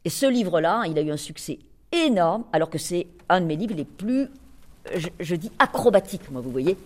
Et 0.04 0.10
ce 0.10 0.26
livre-là, 0.26 0.84
il 0.86 0.98
a 0.98 1.02
eu 1.02 1.10
un 1.10 1.16
succès 1.16 1.58
énorme, 1.92 2.44
alors 2.52 2.70
que 2.70 2.78
c'est 2.78 3.08
un 3.28 3.40
de 3.40 3.46
mes 3.46 3.56
livres 3.56 3.74
les 3.74 3.84
plus, 3.84 4.28
je, 5.18 5.34
dis, 5.34 5.50
acrobatiques, 5.58 6.30
moi, 6.30 6.40
vous 6.40 6.50
voyez. 6.50 6.76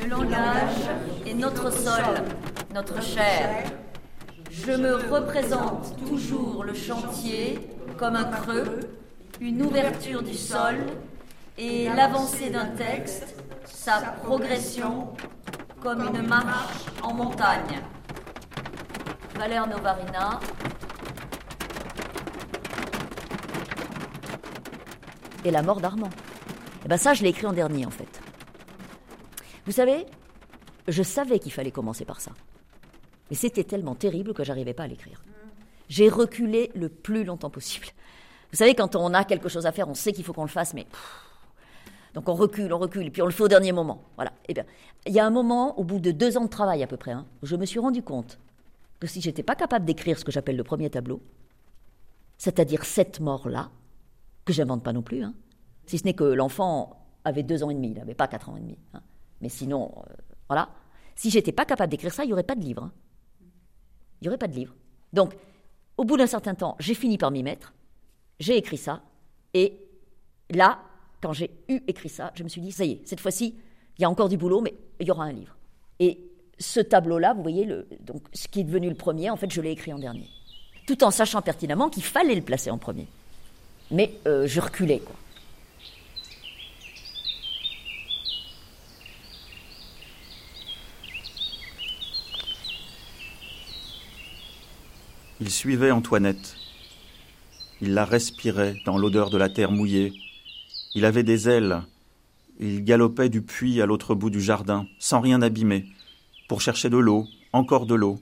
Le 0.00 0.08
langage 0.08 0.90
est 1.26 1.34
notre 1.34 1.72
sol, 1.72 2.24
notre 2.74 3.02
chair. 3.02 3.72
Je 4.50 4.72
me 4.72 4.94
représente 4.94 5.96
toujours 6.06 6.64
le 6.64 6.74
chantier 6.74 7.58
comme 7.96 8.16
un 8.16 8.24
creux, 8.24 8.80
une 9.40 9.62
ouverture 9.62 10.22
du 10.22 10.34
sol 10.34 10.76
et 11.58 11.88
l'avancée 11.88 12.50
d'un 12.50 12.66
texte, 12.66 13.34
sa 13.64 14.00
progression 14.00 15.08
comme 15.80 16.00
une 16.14 16.26
marche 16.26 16.84
en 17.02 17.12
montagne. 17.14 17.80
Valère 19.36 19.66
Novarina. 19.66 20.40
Et 25.44 25.50
la 25.50 25.62
mort 25.62 25.80
d'Armand. 25.80 26.10
Eh 26.84 26.88
ben 26.88 26.96
ça, 26.96 27.14
je 27.14 27.22
l'ai 27.22 27.28
écrit 27.28 27.46
en 27.46 27.52
dernier, 27.52 27.86
en 27.86 27.90
fait. 27.90 28.20
Vous 29.66 29.72
savez, 29.72 30.06
je 30.88 31.02
savais 31.02 31.38
qu'il 31.38 31.52
fallait 31.52 31.70
commencer 31.70 32.04
par 32.04 32.20
ça. 32.20 32.32
Mais 33.30 33.36
c'était 33.36 33.64
tellement 33.64 33.94
terrible 33.94 34.34
que 34.34 34.44
j'arrivais 34.44 34.74
pas 34.74 34.84
à 34.84 34.86
l'écrire. 34.86 35.22
J'ai 35.88 36.08
reculé 36.08 36.70
le 36.74 36.88
plus 36.88 37.24
longtemps 37.24 37.50
possible. 37.50 37.86
Vous 38.56 38.60
savez, 38.60 38.74
quand 38.74 38.96
on 38.96 39.12
a 39.12 39.22
quelque 39.24 39.50
chose 39.50 39.66
à 39.66 39.72
faire, 39.72 39.86
on 39.86 39.92
sait 39.92 40.14
qu'il 40.14 40.24
faut 40.24 40.32
qu'on 40.32 40.40
le 40.44 40.48
fasse, 40.48 40.72
mais 40.72 40.86
donc 42.14 42.26
on 42.26 42.32
recule, 42.32 42.72
on 42.72 42.78
recule, 42.78 43.04
et 43.04 43.10
puis 43.10 43.20
on 43.20 43.26
le 43.26 43.30
fait 43.30 43.42
au 43.42 43.48
dernier 43.48 43.70
moment. 43.70 44.00
Voilà. 44.14 44.32
Eh 44.48 44.54
bien, 44.54 44.64
il 45.06 45.12
y 45.12 45.20
a 45.20 45.26
un 45.26 45.30
moment, 45.30 45.78
au 45.78 45.84
bout 45.84 45.98
de 45.98 46.10
deux 46.10 46.38
ans 46.38 46.44
de 46.44 46.48
travail 46.48 46.82
à 46.82 46.86
peu 46.86 46.96
près, 46.96 47.10
hein, 47.10 47.26
où 47.42 47.46
je 47.46 47.54
me 47.54 47.66
suis 47.66 47.78
rendu 47.78 48.02
compte 48.02 48.38
que 48.98 49.06
si 49.06 49.20
j'étais 49.20 49.42
pas 49.42 49.56
capable 49.56 49.84
d'écrire 49.84 50.18
ce 50.18 50.24
que 50.24 50.32
j'appelle 50.32 50.56
le 50.56 50.64
premier 50.64 50.88
tableau, 50.88 51.20
c'est-à-dire 52.38 52.86
cette 52.86 53.20
mort-là, 53.20 53.68
que 54.46 54.54
j'invente 54.54 54.82
pas 54.82 54.94
non 54.94 55.02
plus, 55.02 55.22
hein, 55.22 55.34
si 55.84 55.98
ce 55.98 56.04
n'est 56.04 56.14
que 56.14 56.24
l'enfant 56.24 57.06
avait 57.24 57.42
deux 57.42 57.62
ans 57.62 57.68
et 57.68 57.74
demi, 57.74 57.88
il 57.88 57.98
n'avait 57.98 58.14
pas 58.14 58.26
quatre 58.26 58.48
ans 58.48 58.56
et 58.56 58.60
demi. 58.60 58.78
hein. 58.94 59.02
Mais 59.42 59.50
sinon, 59.50 59.92
euh, 59.98 60.14
voilà. 60.48 60.70
Si 61.14 61.28
j'étais 61.28 61.52
pas 61.52 61.66
capable 61.66 61.90
d'écrire 61.90 62.14
ça, 62.14 62.24
il 62.24 62.28
n'y 62.28 62.32
aurait 62.32 62.42
pas 62.42 62.54
de 62.54 62.62
livre. 62.62 62.84
hein. 62.84 62.92
Il 63.42 64.24
n'y 64.24 64.28
aurait 64.28 64.38
pas 64.38 64.48
de 64.48 64.54
livre. 64.54 64.74
Donc, 65.12 65.36
au 65.98 66.04
bout 66.04 66.16
d'un 66.16 66.26
certain 66.26 66.54
temps, 66.54 66.74
j'ai 66.78 66.94
fini 66.94 67.18
par 67.18 67.30
m'y 67.30 67.42
mettre. 67.42 67.74
J'ai 68.38 68.56
écrit 68.56 68.76
ça. 68.76 69.02
Et 69.54 69.78
là, 70.50 70.80
quand 71.22 71.32
j'ai 71.32 71.50
eu 71.68 71.80
écrit 71.88 72.08
ça, 72.08 72.32
je 72.34 72.44
me 72.44 72.48
suis 72.48 72.60
dit, 72.60 72.72
ça 72.72 72.84
y 72.84 72.92
est, 72.92 73.00
cette 73.06 73.20
fois-ci, 73.20 73.54
il 73.98 74.02
y 74.02 74.04
a 74.04 74.10
encore 74.10 74.28
du 74.28 74.36
boulot, 74.36 74.60
mais 74.60 74.74
il 75.00 75.06
y 75.06 75.10
aura 75.10 75.24
un 75.24 75.32
livre. 75.32 75.56
Et 75.98 76.20
ce 76.58 76.80
tableau-là, 76.80 77.32
vous 77.34 77.42
voyez, 77.42 77.64
le, 77.64 77.86
donc, 78.00 78.22
ce 78.32 78.48
qui 78.48 78.60
est 78.60 78.64
devenu 78.64 78.88
le 78.88 78.94
premier, 78.94 79.30
en 79.30 79.36
fait, 79.36 79.50
je 79.50 79.60
l'ai 79.60 79.70
écrit 79.70 79.92
en 79.92 79.98
dernier. 79.98 80.28
Tout 80.86 81.02
en 81.04 81.10
sachant 81.10 81.42
pertinemment 81.42 81.88
qu'il 81.88 82.04
fallait 82.04 82.34
le 82.34 82.42
placer 82.42 82.70
en 82.70 82.78
premier. 82.78 83.06
mais 83.90 84.12
euh, 84.26 84.46
je 84.46 84.60
reculais. 84.60 85.00
Quoi. 85.00 85.14
Il 95.40 95.50
suivait 95.50 95.90
Antoinette. 95.90 96.56
Il 97.82 97.92
la 97.92 98.04
respirait 98.04 98.80
dans 98.86 98.96
l'odeur 98.96 99.28
de 99.28 99.36
la 99.36 99.48
terre 99.48 99.70
mouillée. 99.70 100.12
Il 100.94 101.04
avait 101.04 101.22
des 101.22 101.48
ailes. 101.48 101.82
Il 102.58 102.84
galopait 102.84 103.28
du 103.28 103.42
puits 103.42 103.82
à 103.82 103.86
l'autre 103.86 104.14
bout 104.14 104.30
du 104.30 104.40
jardin, 104.40 104.86
sans 104.98 105.20
rien 105.20 105.42
abîmer, 105.42 105.84
pour 106.48 106.62
chercher 106.62 106.88
de 106.88 106.96
l'eau, 106.96 107.26
encore 107.52 107.84
de 107.84 107.94
l'eau. 107.94 108.18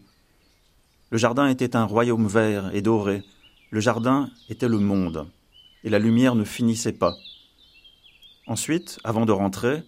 Le 1.10 1.18
jardin 1.18 1.46
était 1.46 1.76
un 1.76 1.84
royaume 1.84 2.26
vert 2.26 2.74
et 2.74 2.82
doré. 2.82 3.22
Le 3.70 3.78
jardin 3.78 4.28
était 4.48 4.68
le 4.68 4.80
monde, 4.80 5.28
et 5.84 5.90
la 5.90 6.00
lumière 6.00 6.34
ne 6.34 6.44
finissait 6.44 6.92
pas. 6.92 7.14
Ensuite, 8.48 8.98
avant 9.04 9.24
de 9.24 9.32
rentrer, 9.32 9.84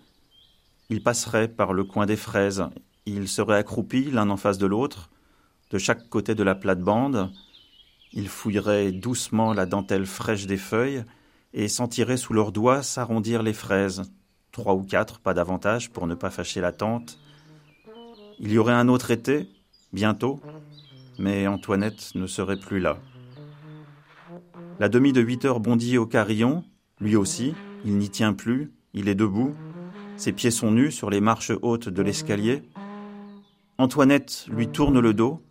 il 0.89 1.03
passerait 1.03 1.49
par 1.49 1.73
le 1.73 1.83
coin 1.83 2.07
des 2.07 2.17
fraises. 2.17 2.65
Ils 3.05 3.29
seraient 3.29 3.59
accroupis 3.59 4.11
l'un 4.13 4.31
en 4.31 4.37
face 4.37 4.59
de 4.59 4.67
l'autre, 4.67 5.11
de 5.73 5.79
chaque 5.79 6.09
côté 6.09 6.37
de 6.37 6.45
la 6.45 6.55
plate-bande. 6.55 7.33
Ils 8.17 8.29
fouilleraient 8.29 8.93
doucement 8.93 9.53
la 9.53 9.67
dentelle 9.67 10.07
fraîche 10.07 10.47
des 10.47 10.57
feuilles 10.57 11.05
et 11.53 11.69
sentiraient 11.69 12.17
sous 12.17 12.33
leurs 12.33 12.51
doigts 12.51 12.83
s'arrondir 12.83 13.43
les 13.43 13.53
fraises. 13.53 14.11
Trois 14.53 14.75
ou 14.75 14.83
quatre, 14.83 15.21
pas 15.21 15.35
davantage, 15.35 15.91
pour 15.91 16.07
ne 16.07 16.15
pas 16.15 16.31
fâcher 16.31 16.63
la 16.63 16.73
tante. 16.73 17.19
Il 18.39 18.51
y 18.51 18.57
aurait 18.57 18.73
un 18.73 18.89
autre 18.89 19.11
été, 19.11 19.51
bientôt, 19.93 20.41
mais 21.19 21.47
Antoinette 21.47 22.15
ne 22.15 22.27
serait 22.27 22.59
plus 22.59 22.81
là. 22.81 22.99
La 24.79 24.89
demi 24.89 25.13
de 25.13 25.21
huit 25.21 25.45
heures 25.45 25.61
bondit 25.61 25.99
au 25.99 26.07
carillon, 26.07 26.65
lui 27.01 27.17
aussi, 27.17 27.55
il 27.85 27.99
n'y 27.99 28.09
tient 28.09 28.33
plus, 28.33 28.73
il 28.95 29.11
est 29.11 29.15
debout, 29.15 29.55
ses 30.17 30.33
pieds 30.33 30.51
sont 30.51 30.71
nus 30.71 30.91
sur 30.91 31.11
les 31.11 31.21
marches 31.21 31.53
hautes 31.61 31.91
de 31.91 32.03
l'escalier. 32.03 32.63
Antoinette 33.77 34.47
lui 34.51 34.69
tourne 34.69 35.01
le 35.01 35.13
dos, 35.13 35.43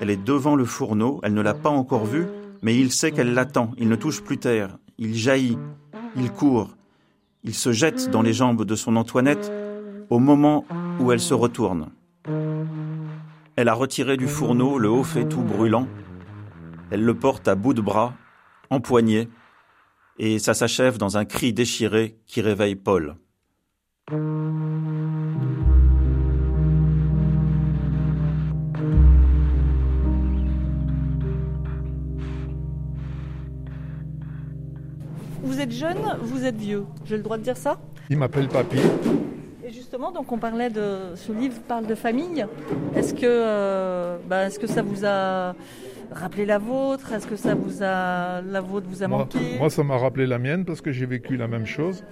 elle 0.00 0.10
est 0.10 0.22
devant 0.22 0.56
le 0.56 0.64
fourneau, 0.64 1.20
elle 1.22 1.34
ne 1.34 1.42
l'a 1.42 1.54
pas 1.54 1.70
encore 1.70 2.04
vu, 2.04 2.26
mais 2.62 2.78
il 2.78 2.92
sait 2.92 3.12
qu'elle 3.12 3.34
l'attend, 3.34 3.72
il 3.78 3.88
ne 3.88 3.96
touche 3.96 4.22
plus 4.22 4.38
terre, 4.38 4.78
il 4.98 5.14
jaillit, 5.14 5.58
il 6.16 6.30
court, 6.30 6.76
il 7.44 7.54
se 7.54 7.72
jette 7.72 8.10
dans 8.10 8.22
les 8.22 8.32
jambes 8.32 8.64
de 8.64 8.74
son 8.74 8.96
Antoinette 8.96 9.52
au 10.10 10.18
moment 10.18 10.64
où 11.00 11.12
elle 11.12 11.20
se 11.20 11.34
retourne. 11.34 11.90
Elle 13.56 13.68
a 13.68 13.74
retiré 13.74 14.16
du 14.16 14.28
fourneau 14.28 14.78
le 14.78 14.90
haut 14.90 15.04
fait 15.04 15.26
tout 15.26 15.42
brûlant, 15.42 15.88
elle 16.90 17.04
le 17.04 17.14
porte 17.14 17.48
à 17.48 17.54
bout 17.54 17.74
de 17.74 17.80
bras, 17.80 18.14
empoigné, 18.70 19.28
et 20.18 20.38
ça 20.38 20.54
s'achève 20.54 20.98
dans 20.98 21.16
un 21.16 21.24
cri 21.24 21.52
déchiré 21.52 22.16
qui 22.26 22.40
réveille 22.40 22.76
Paul. 22.76 23.16
Vous 35.56 35.62
êtes 35.62 35.72
jeune, 35.72 35.96
vous 36.20 36.44
êtes 36.44 36.56
vieux. 36.58 36.84
J'ai 37.06 37.16
le 37.16 37.22
droit 37.22 37.38
de 37.38 37.42
dire 37.42 37.56
ça 37.56 37.78
Il 38.10 38.18
m'appelle 38.18 38.46
Papy. 38.46 38.76
Et 39.64 39.72
justement, 39.72 40.12
donc 40.12 40.30
on 40.30 40.36
parlait 40.36 40.68
de 40.68 41.14
ce 41.14 41.32
livre 41.32 41.54
parle 41.66 41.86
de 41.86 41.94
famille. 41.94 42.44
Est-ce 42.94 43.14
que, 43.14 43.20
euh, 43.24 44.18
bah, 44.28 44.44
est-ce 44.48 44.58
que 44.58 44.66
ça 44.66 44.82
vous 44.82 45.06
a 45.06 45.54
rappelé 46.12 46.44
la 46.44 46.58
vôtre? 46.58 47.10
Est-ce 47.10 47.26
que 47.26 47.36
ça 47.36 47.54
vous 47.54 47.82
a 47.82 48.42
la 48.42 48.60
vôtre 48.60 48.86
vous 48.90 49.02
a 49.02 49.08
Moi, 49.08 49.20
manqué? 49.20 49.38
moi, 49.58 49.70
ça 49.70 49.82
m'a 49.82 49.96
rappelé 49.96 50.26
la 50.26 50.38
mienne 50.38 50.66
parce 50.66 50.82
que 50.82 50.92
j'ai 50.92 51.06
vécu 51.06 51.38
la 51.38 51.48
même 51.48 51.64
chose 51.64 52.04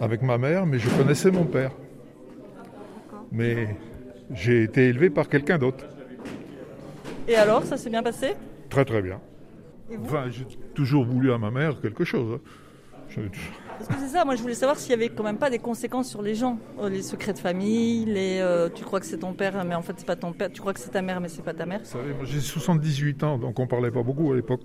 avec 0.00 0.22
ma 0.22 0.38
mère, 0.38 0.66
mais 0.66 0.78
je 0.78 0.88
connaissais 0.90 1.32
mon 1.32 1.46
père. 1.46 1.72
Mais 3.32 3.76
j'ai 4.32 4.62
été 4.62 4.86
élevé 4.86 5.10
par 5.10 5.28
quelqu'un 5.28 5.58
d'autre. 5.58 5.84
Et 7.26 7.34
alors, 7.34 7.64
ça 7.64 7.76
s'est 7.76 7.90
bien 7.90 8.04
passé? 8.04 8.34
Très 8.70 8.84
très 8.84 9.02
bien. 9.02 9.20
Enfin, 10.02 10.26
j'ai 10.30 10.44
toujours 10.74 11.04
voulu 11.04 11.32
à 11.32 11.38
ma 11.38 11.50
mère 11.50 11.80
quelque 11.80 12.04
chose. 12.04 12.38
hein. 13.16 13.20
Parce 13.78 13.88
que 13.88 13.94
c'est 14.00 14.08
ça, 14.08 14.24
moi 14.24 14.34
je 14.36 14.42
voulais 14.42 14.54
savoir 14.54 14.78
s'il 14.78 14.90
y 14.90 14.94
avait 14.94 15.08
quand 15.10 15.22
même 15.22 15.38
pas 15.38 15.48
des 15.48 15.58
conséquences 15.60 16.08
sur 16.08 16.22
les 16.22 16.34
gens, 16.34 16.58
Euh, 16.80 16.88
les 16.88 17.02
secrets 17.02 17.32
de 17.34 17.38
famille, 17.38 18.04
les 18.04 18.40
euh, 18.40 18.68
tu 18.68 18.84
crois 18.84 18.98
que 19.00 19.06
c'est 19.06 19.18
ton 19.18 19.32
père 19.32 19.64
mais 19.64 19.74
en 19.76 19.82
fait 19.82 19.94
c'est 19.96 20.06
pas 20.06 20.16
ton 20.16 20.32
père, 20.32 20.50
tu 20.50 20.60
crois 20.60 20.72
que 20.74 20.80
c'est 20.80 20.90
ta 20.90 21.02
mère 21.02 21.20
mais 21.20 21.28
c'est 21.28 21.42
pas 21.44 21.54
ta 21.54 21.66
mère. 21.66 21.80
Vous 21.80 21.84
savez, 21.86 22.12
moi, 22.14 22.24
j'ai 22.24 22.40
78 22.40 23.22
ans, 23.22 23.38
donc 23.38 23.58
on 23.60 23.66
parlait 23.66 23.90
pas 23.92 24.02
beaucoup 24.02 24.32
à 24.32 24.36
l'époque. 24.36 24.62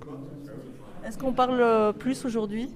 Est-ce 1.05 1.17
qu'on 1.19 1.33
parle 1.33 1.59
euh, 1.61 1.93
plus 1.93 2.25
aujourd'hui? 2.25 2.69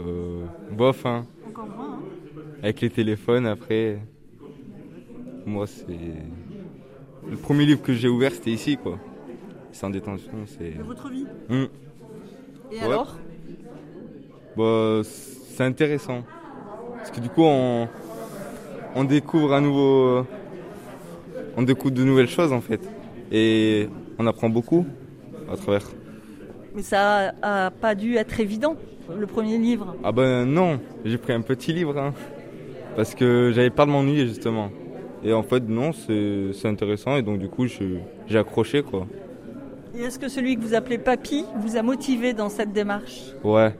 Euh, 0.00 0.44
bof, 0.70 1.06
hein. 1.06 1.24
Encore 1.48 1.66
moins. 1.68 2.00
hein. 2.00 2.42
Avec 2.62 2.80
les 2.80 2.90
téléphones, 2.90 3.46
après. 3.46 3.98
Moi, 5.46 5.66
c'est. 5.66 5.86
Le 7.30 7.36
premier 7.36 7.66
livre 7.66 7.82
que 7.82 7.92
j'ai 7.92 8.08
ouvert, 8.08 8.32
c'était 8.32 8.50
ici, 8.52 8.76
quoi. 8.76 8.98
C'est 9.72 9.86
en 9.86 9.90
détention, 9.90 10.32
c'est. 10.46 10.76
De 10.76 10.82
votre 10.82 11.08
vie 11.08 11.26
Hum. 11.50 11.68
Et 12.70 12.76
Ouais. 12.76 12.84
alors 12.84 13.16
Bah, 14.56 15.00
c'est 15.04 15.64
intéressant. 15.64 16.22
Parce 16.96 17.10
que 17.10 17.20
du 17.20 17.28
coup, 17.28 17.42
on, 17.42 17.88
on 18.94 19.04
découvre 19.04 19.54
un 19.54 19.60
nouveau. 19.60 20.26
On 21.56 21.62
découvre 21.62 21.94
de 21.94 22.04
nouvelles 22.04 22.28
choses, 22.28 22.52
en 22.52 22.60
fait. 22.60 22.80
Et 23.30 23.88
on 24.18 24.26
apprend 24.26 24.48
beaucoup 24.48 24.86
à 25.50 25.56
travers. 25.56 25.86
Mais 26.74 26.82
ça 26.82 27.32
a, 27.42 27.70
pas 27.70 27.94
dû 27.94 28.16
être 28.16 28.40
évident, 28.40 28.76
le 29.14 29.26
premier 29.26 29.58
livre. 29.58 29.94
Ah 30.04 30.12
ben 30.12 30.46
non, 30.46 30.80
j'ai 31.04 31.18
pris 31.18 31.32
un 31.32 31.42
petit 31.42 31.72
livre, 31.72 31.98
hein, 31.98 32.14
parce 32.96 33.14
que 33.14 33.52
j'avais 33.54 33.70
peur 33.70 33.86
de 33.86 33.90
m'ennuyer 33.90 34.26
justement. 34.26 34.70
Et 35.24 35.32
en 35.32 35.42
fait 35.42 35.62
non, 35.68 35.92
c'est 35.92 36.66
intéressant 36.66 37.16
et 37.16 37.22
donc 37.22 37.38
du 37.38 37.48
coup 37.48 37.66
j'ai 37.66 38.38
accroché 38.38 38.82
quoi. 38.82 39.06
Et 39.94 40.02
est-ce 40.02 40.18
que 40.18 40.28
celui 40.28 40.56
que 40.56 40.62
vous 40.62 40.74
appelez 40.74 40.98
Papy 40.98 41.44
vous 41.56 41.76
a 41.76 41.82
motivé 41.82 42.32
dans 42.32 42.48
cette 42.48 42.72
démarche 42.72 43.32
Ouais, 43.44 43.74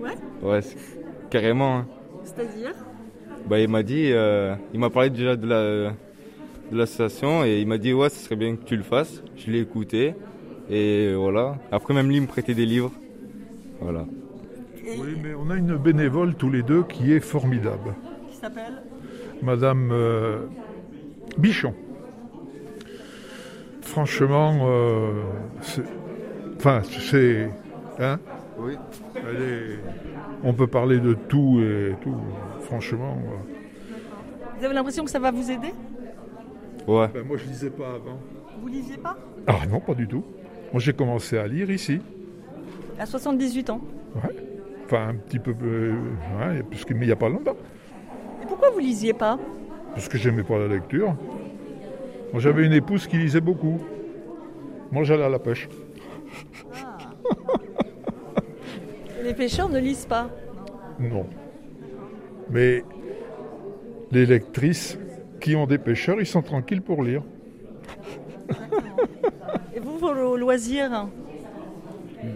Ouais. 0.00 0.12
ouais, 0.42 0.60
carrément. 1.30 1.78
hein. 1.78 1.86
C'est-à-dire 2.24 2.72
Bah 3.48 3.60
il 3.60 3.68
m'a 3.68 3.82
dit, 3.82 4.10
euh, 4.12 4.54
il 4.72 4.80
m'a 4.80 4.88
parlé 4.90 5.10
déjà 5.10 5.36
de 5.36 5.46
la 5.46 5.92
de 6.72 6.78
l'association 6.78 7.44
et 7.44 7.60
il 7.60 7.66
m'a 7.66 7.76
dit 7.76 7.92
ouais 7.92 8.08
ce 8.08 8.16
serait 8.24 8.36
bien 8.36 8.56
que 8.56 8.64
tu 8.64 8.74
le 8.76 8.82
fasses. 8.82 9.22
Je 9.36 9.50
l'ai 9.50 9.60
écouté 9.60 10.14
et 10.70 11.12
voilà. 11.14 11.56
Après 11.70 11.92
même 11.92 12.08
lui 12.08 12.16
il 12.16 12.22
me 12.22 12.26
prêtait 12.26 12.54
des 12.54 12.64
livres. 12.64 12.92
Voilà. 13.82 14.06
Oui, 14.98 15.16
mais 15.22 15.34
on 15.34 15.50
a 15.50 15.56
une 15.56 15.76
bénévole 15.76 16.34
tous 16.36 16.50
les 16.50 16.62
deux 16.62 16.82
qui 16.84 17.12
est 17.12 17.20
formidable. 17.20 17.94
Qui 18.30 18.36
s'appelle 18.36 18.82
Madame 19.42 19.90
euh, 19.92 20.46
Bichon. 21.36 21.74
Franchement, 23.84 24.54
euh, 24.62 25.22
c'est- 25.60 25.84
enfin, 26.56 26.82
c'est, 26.82 27.48
hein 28.00 28.18
Oui. 28.58 28.76
Elle 29.16 29.42
est- 29.42 29.78
on 30.42 30.52
peut 30.52 30.66
parler 30.66 30.98
de 30.98 31.14
tout 31.14 31.60
et 31.60 31.94
tout. 32.02 32.16
Franchement, 32.62 33.16
euh, 33.26 33.52
Vous 34.58 34.64
avez 34.64 34.74
l'impression 34.74 35.04
que 35.04 35.10
ça 35.10 35.18
va 35.18 35.30
vous 35.30 35.50
aider? 35.50 35.72
Ouais. 36.86 37.08
ben, 37.12 37.24
moi 37.26 37.36
je 37.36 37.44
lisais 37.44 37.70
pas 37.70 37.88
avant. 37.94 38.18
Vous 38.60 38.68
lisiez 38.68 38.96
pas? 38.96 39.16
Ah 39.46 39.66
non, 39.68 39.80
pas 39.80 39.94
du 39.94 40.06
tout. 40.06 40.24
Moi 40.72 40.80
j'ai 40.80 40.92
commencé 40.92 41.36
à 41.38 41.46
lire 41.46 41.70
ici. 41.70 42.00
À 42.98 43.04
78 43.06 43.68
ans. 43.70 43.80
Ouais. 44.16 44.34
Enfin, 44.86 45.08
un 45.08 45.14
petit 45.14 45.38
peu, 45.38 45.54
euh, 45.62 45.92
ouais, 46.38 46.62
parce 46.70 46.84
que- 46.84 46.94
mais 46.94 47.00
il 47.00 47.06
n'y 47.06 47.12
a 47.12 47.16
pas 47.16 47.28
longtemps. 47.28 47.56
Et 48.42 48.46
pourquoi 48.46 48.70
vous 48.70 48.78
lisiez 48.78 49.12
pas? 49.12 49.38
Parce 49.94 50.08
que 50.08 50.16
j'aimais 50.18 50.42
pas 50.44 50.58
la 50.58 50.68
lecture. 50.68 51.14
Moi 52.34 52.40
j'avais 52.40 52.66
une 52.66 52.72
épouse 52.72 53.06
qui 53.06 53.16
lisait 53.16 53.40
beaucoup. 53.40 53.78
Moi 54.90 55.04
j'allais 55.04 55.22
à 55.22 55.28
la 55.28 55.38
pêche. 55.38 55.68
Les 59.22 59.34
pêcheurs 59.34 59.68
ne 59.68 59.78
lisent 59.78 60.06
pas. 60.06 60.28
Non. 60.98 61.26
Mais 62.50 62.82
les 64.10 64.26
lectrices 64.26 64.98
qui 65.40 65.54
ont 65.54 65.66
des 65.66 65.78
pêcheurs, 65.78 66.16
ils 66.18 66.26
sont 66.26 66.42
tranquilles 66.42 66.82
pour 66.82 67.04
lire. 67.04 67.22
Et 69.76 69.78
vous, 69.78 69.96
vos 69.96 70.12
lo- 70.12 70.36
loisirs 70.36 71.06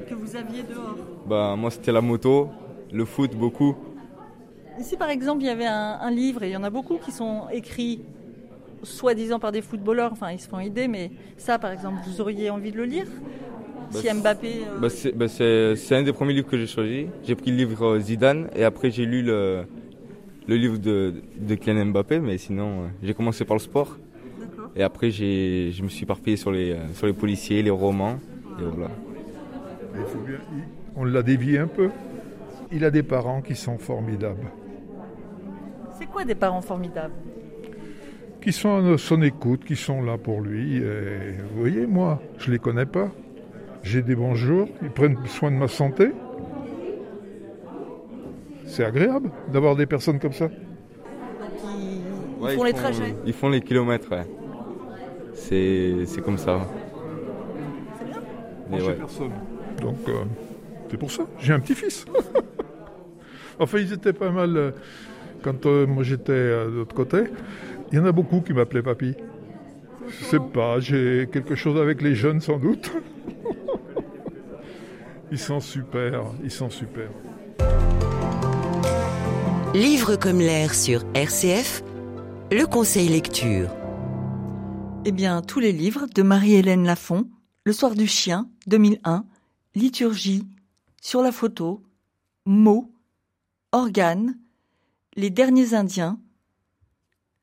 que 0.08 0.14
vous 0.14 0.36
aviez 0.36 0.62
dehors 0.62 0.94
Bah 1.26 1.56
moi 1.58 1.72
c'était 1.72 1.90
la 1.90 2.02
moto, 2.02 2.50
le 2.92 3.04
foot 3.04 3.34
beaucoup. 3.34 3.74
Ici, 4.78 4.96
par 4.96 5.10
exemple, 5.10 5.42
il 5.42 5.46
y 5.46 5.50
avait 5.50 5.66
un, 5.66 5.98
un 6.00 6.10
livre, 6.12 6.44
et 6.44 6.50
il 6.50 6.52
y 6.52 6.56
en 6.56 6.62
a 6.62 6.70
beaucoup 6.70 6.98
qui 6.98 7.10
sont 7.10 7.48
écrits 7.50 8.04
soi-disant 8.82 9.38
par 9.38 9.52
des 9.52 9.62
footballeurs, 9.62 10.12
enfin 10.12 10.30
ils 10.32 10.40
se 10.40 10.48
font 10.48 10.58
aider, 10.60 10.88
mais 10.88 11.10
ça, 11.36 11.58
par 11.58 11.72
exemple, 11.72 11.98
vous 12.06 12.20
auriez 12.20 12.50
envie 12.50 12.70
de 12.72 12.76
le 12.76 12.84
lire 12.84 13.06
Bah, 13.92 14.00
Si 14.00 14.12
Mbappé... 14.12 14.48
euh, 14.66 14.78
Bah, 14.80 14.88
c'est 14.90 15.12
bah, 15.12 15.28
c'est- 15.28 15.94
un 15.96 16.02
des 16.02 16.12
premiers 16.12 16.34
livres 16.34 16.48
que 16.48 16.58
j'ai 16.58 16.66
choisi. 16.66 17.06
J'ai 17.26 17.34
pris 17.34 17.50
le 17.50 17.56
livre 17.56 17.84
euh, 17.86 18.00
Zidane 18.00 18.48
et 18.54 18.64
après 18.64 18.90
j'ai 18.90 19.06
lu 19.06 19.22
le, 19.22 19.64
le 20.46 20.56
livre 20.56 20.78
de, 20.78 21.14
de 21.38 21.54
Kylian 21.54 21.86
Mbappé, 21.86 22.20
mais 22.20 22.36
sinon 22.38 22.82
euh, 22.82 22.86
j'ai 23.02 23.14
commencé 23.14 23.44
par 23.44 23.56
le 23.56 23.60
sport. 23.60 23.96
Et 24.76 24.82
après 24.82 25.10
j'ai- 25.10 25.70
je 25.72 25.82
me 25.82 25.88
suis 25.88 26.04
éparpillé 26.04 26.36
sur 26.36 26.52
les, 26.52 26.76
sur 26.94 27.06
les 27.06 27.12
policiers, 27.14 27.62
les 27.62 27.70
romans. 27.70 28.18
Et 28.60 28.62
voilà. 28.62 28.90
Il 29.94 30.04
faut 30.06 30.18
bien- 30.18 30.40
il- 30.52 30.64
on 30.96 31.04
l'a 31.04 31.22
dévié 31.22 31.58
un 31.58 31.66
peu. 31.66 31.90
Il 32.70 32.84
a 32.84 32.90
des 32.90 33.02
parents 33.02 33.40
qui 33.40 33.54
sont 33.56 33.78
formidables, 33.78 34.46
C'est 35.98 36.06
quoi 36.06 36.24
des 36.24 36.34
parents 36.34 36.60
formidables? 36.60 37.14
Qui 38.40 38.52
sont 38.52 38.92
à 38.94 38.98
son 38.98 39.22
écoute, 39.22 39.64
qui 39.64 39.76
sont 39.76 40.02
là 40.02 40.16
pour 40.18 40.40
lui. 40.40 40.76
Et 40.78 41.32
vous 41.52 41.60
voyez, 41.60 41.86
moi, 41.86 42.20
je 42.38 42.50
les 42.50 42.58
connais 42.58 42.86
pas. 42.86 43.10
J'ai 43.82 44.02
des 44.02 44.14
bons 44.14 44.34
jours, 44.34 44.68
ils 44.82 44.90
prennent 44.90 45.16
soin 45.26 45.50
de 45.50 45.56
ma 45.56 45.68
santé. 45.68 46.10
C'est 48.66 48.84
agréable 48.84 49.30
d'avoir 49.52 49.76
des 49.76 49.86
personnes 49.86 50.18
comme 50.18 50.32
ça. 50.32 50.48
Ils 52.40 52.44
Ouais, 52.44 52.54
font 52.54 52.64
les 52.64 52.72
trajets. 52.72 53.14
Ils 53.26 53.32
font 53.32 53.48
les 53.48 53.60
kilomètres, 53.60 54.10
ouais. 54.12 54.26
C'est, 55.34 56.04
c'est 56.06 56.20
comme 56.20 56.38
ça. 56.38 56.56
Moi, 56.56 56.66
Mais 58.70 58.80
j'ai 58.80 58.86
ouais. 58.86 58.94
personne. 58.94 59.32
Donc, 59.80 59.96
euh, 60.08 60.24
c'est 60.90 60.96
pour 60.96 61.10
ça. 61.10 61.24
J'ai 61.38 61.52
un 61.52 61.60
petit-fils. 61.60 62.04
enfin, 63.58 63.78
ils 63.78 63.92
étaient 63.92 64.12
pas 64.12 64.30
mal 64.30 64.56
euh, 64.56 64.70
quand 65.42 65.66
euh, 65.66 65.86
moi 65.86 66.02
j'étais 66.02 66.32
euh, 66.32 66.66
de 66.70 66.76
l'autre 66.76 66.94
côté. 66.94 67.24
Il 67.90 67.96
y 67.96 67.98
en 67.98 68.04
a 68.04 68.12
beaucoup 68.12 68.42
qui 68.42 68.52
m'appelaient 68.52 68.82
papy. 68.82 69.14
Je 70.08 70.24
sais 70.24 70.40
pas, 70.40 70.78
j'ai 70.78 71.28
quelque 71.32 71.54
chose 71.54 71.80
avec 71.80 72.02
les 72.02 72.14
jeunes 72.14 72.40
sans 72.40 72.58
doute. 72.58 72.92
ils 75.32 75.38
sont 75.38 75.60
super, 75.60 76.24
ils 76.42 76.50
sont 76.50 76.68
super. 76.68 77.08
Livre 79.74 80.16
comme 80.16 80.38
l'air 80.38 80.74
sur 80.74 81.02
RCF, 81.14 81.82
le 82.50 82.66
conseil 82.66 83.08
lecture. 83.08 83.70
Eh 85.06 85.12
bien, 85.12 85.40
tous 85.40 85.60
les 85.60 85.72
livres 85.72 86.06
de 86.14 86.22
Marie-Hélène 86.22 86.84
Lafont, 86.84 87.28
Le 87.64 87.72
soir 87.72 87.94
du 87.94 88.06
chien, 88.06 88.48
2001, 88.66 89.24
Liturgie, 89.74 90.46
Sur 91.00 91.22
la 91.22 91.32
photo, 91.32 91.82
Mots, 92.44 92.90
Organes, 93.72 94.38
Les 95.16 95.30
derniers 95.30 95.74
Indiens, 95.74 96.18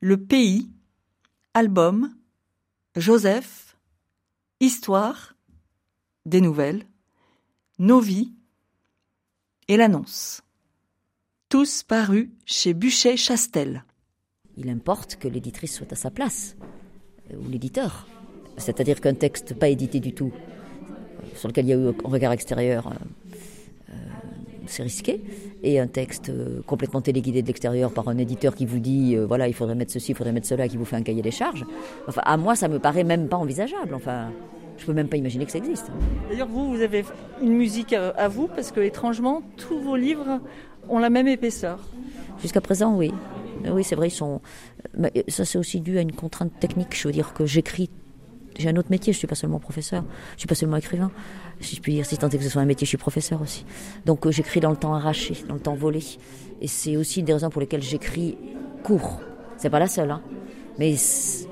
Le 0.08 0.18
pays, 0.18 0.70
Album, 1.52 2.14
Joseph, 2.94 3.76
Histoire, 4.60 5.34
Des 6.26 6.40
nouvelles, 6.40 6.84
Nos 7.80 7.98
vies 7.98 8.32
et 9.66 9.76
l'annonce. 9.76 10.42
Tous 11.48 11.82
parus 11.82 12.28
chez 12.44 12.72
Buchet-Chastel. 12.72 13.82
Il 14.56 14.70
importe 14.70 15.16
que 15.16 15.26
l'éditrice 15.26 15.74
soit 15.74 15.92
à 15.92 15.96
sa 15.96 16.12
place, 16.12 16.54
euh, 17.32 17.38
ou 17.38 17.48
l'éditeur. 17.48 18.06
C'est-à-dire 18.58 19.00
qu'un 19.00 19.14
texte 19.14 19.54
pas 19.54 19.70
édité 19.70 19.98
du 19.98 20.14
tout, 20.14 20.30
euh, 20.32 21.26
sur 21.34 21.48
lequel 21.48 21.64
il 21.64 21.70
y 21.70 21.72
a 21.72 21.76
eu 21.78 21.88
un 21.88 22.08
regard 22.08 22.30
extérieur, 22.30 22.86
euh, 22.86 22.94
c'est 24.68 24.82
risqué. 24.82 25.20
Et 25.62 25.78
un 25.78 25.86
texte 25.86 26.28
euh, 26.28 26.60
complètement 26.66 27.00
téléguidé 27.00 27.42
de 27.42 27.46
l'extérieur 27.46 27.92
par 27.92 28.08
un 28.08 28.18
éditeur 28.18 28.54
qui 28.54 28.66
vous 28.66 28.78
dit, 28.78 29.16
euh, 29.16 29.26
voilà, 29.26 29.48
il 29.48 29.54
faudrait 29.54 29.74
mettre 29.74 29.92
ceci, 29.92 30.12
il 30.12 30.14
faudrait 30.14 30.32
mettre 30.32 30.46
cela, 30.46 30.68
qui 30.68 30.76
vous 30.76 30.84
fait 30.84 30.96
un 30.96 31.02
cahier 31.02 31.22
des 31.22 31.30
charges. 31.30 31.64
Enfin, 32.08 32.22
à 32.24 32.36
moi, 32.36 32.56
ça 32.56 32.68
me 32.68 32.78
paraît 32.78 33.04
même 33.04 33.28
pas 33.28 33.36
envisageable. 33.36 33.94
Enfin, 33.94 34.30
je 34.78 34.86
peux 34.86 34.92
même 34.92 35.08
pas 35.08 35.16
imaginer 35.16 35.46
que 35.46 35.52
ça 35.52 35.58
existe. 35.58 35.86
D'ailleurs, 36.28 36.48
vous, 36.48 36.74
vous 36.74 36.82
avez 36.82 37.04
une 37.42 37.54
musique 37.54 37.92
à, 37.92 38.10
à 38.10 38.28
vous 38.28 38.48
parce 38.48 38.72
que, 38.72 38.80
étrangement, 38.80 39.42
tous 39.56 39.80
vos 39.80 39.96
livres 39.96 40.40
ont 40.88 40.98
la 40.98 41.10
même 41.10 41.28
épaisseur. 41.28 41.78
Jusqu'à 42.40 42.60
présent, 42.60 42.96
oui. 42.96 43.12
Oui, 43.70 43.84
c'est 43.84 43.96
vrai, 43.96 44.08
ils 44.08 44.12
sont. 44.12 44.40
mais 44.96 45.12
ça, 45.28 45.44
c'est 45.44 45.58
aussi 45.58 45.80
dû 45.80 45.98
à 45.98 46.00
une 46.00 46.12
contrainte 46.12 46.52
technique. 46.60 46.94
Je 46.94 47.08
veux 47.08 47.12
dire 47.12 47.32
que 47.34 47.46
j'écris. 47.46 47.90
J'ai 48.58 48.68
un 48.70 48.76
autre 48.76 48.90
métier, 48.90 49.12
je 49.12 49.18
suis 49.18 49.26
pas 49.26 49.34
seulement 49.34 49.58
professeur, 49.58 50.02
je 50.34 50.40
suis 50.40 50.46
pas 50.48 50.54
seulement 50.54 50.76
écrivain. 50.78 51.10
Si 51.60 51.76
je 51.76 51.80
puis 51.80 51.92
dire, 51.94 52.06
si 52.06 52.16
tant 52.16 52.28
est 52.28 52.38
que 52.38 52.44
ce 52.44 52.48
soit 52.50 52.62
un 52.62 52.66
métier, 52.66 52.84
je 52.84 52.90
suis 52.90 52.96
professeur 52.98 53.42
aussi. 53.42 53.64
Donc 54.06 54.26
euh, 54.26 54.30
j'écris 54.30 54.60
dans 54.60 54.70
le 54.70 54.76
temps 54.76 54.94
arraché, 54.94 55.36
dans 55.48 55.54
le 55.54 55.60
temps 55.60 55.74
volé. 55.74 56.00
Et 56.60 56.68
c'est 56.68 56.96
aussi 56.96 57.20
une 57.20 57.26
des 57.26 57.32
raisons 57.34 57.50
pour 57.50 57.60
lesquelles 57.60 57.82
j'écris 57.82 58.36
court. 58.82 59.20
C'est 59.58 59.70
pas 59.70 59.78
la 59.78 59.88
seule, 59.88 60.10
hein. 60.10 60.22
Mais 60.78 60.96
c'est- 60.96 61.48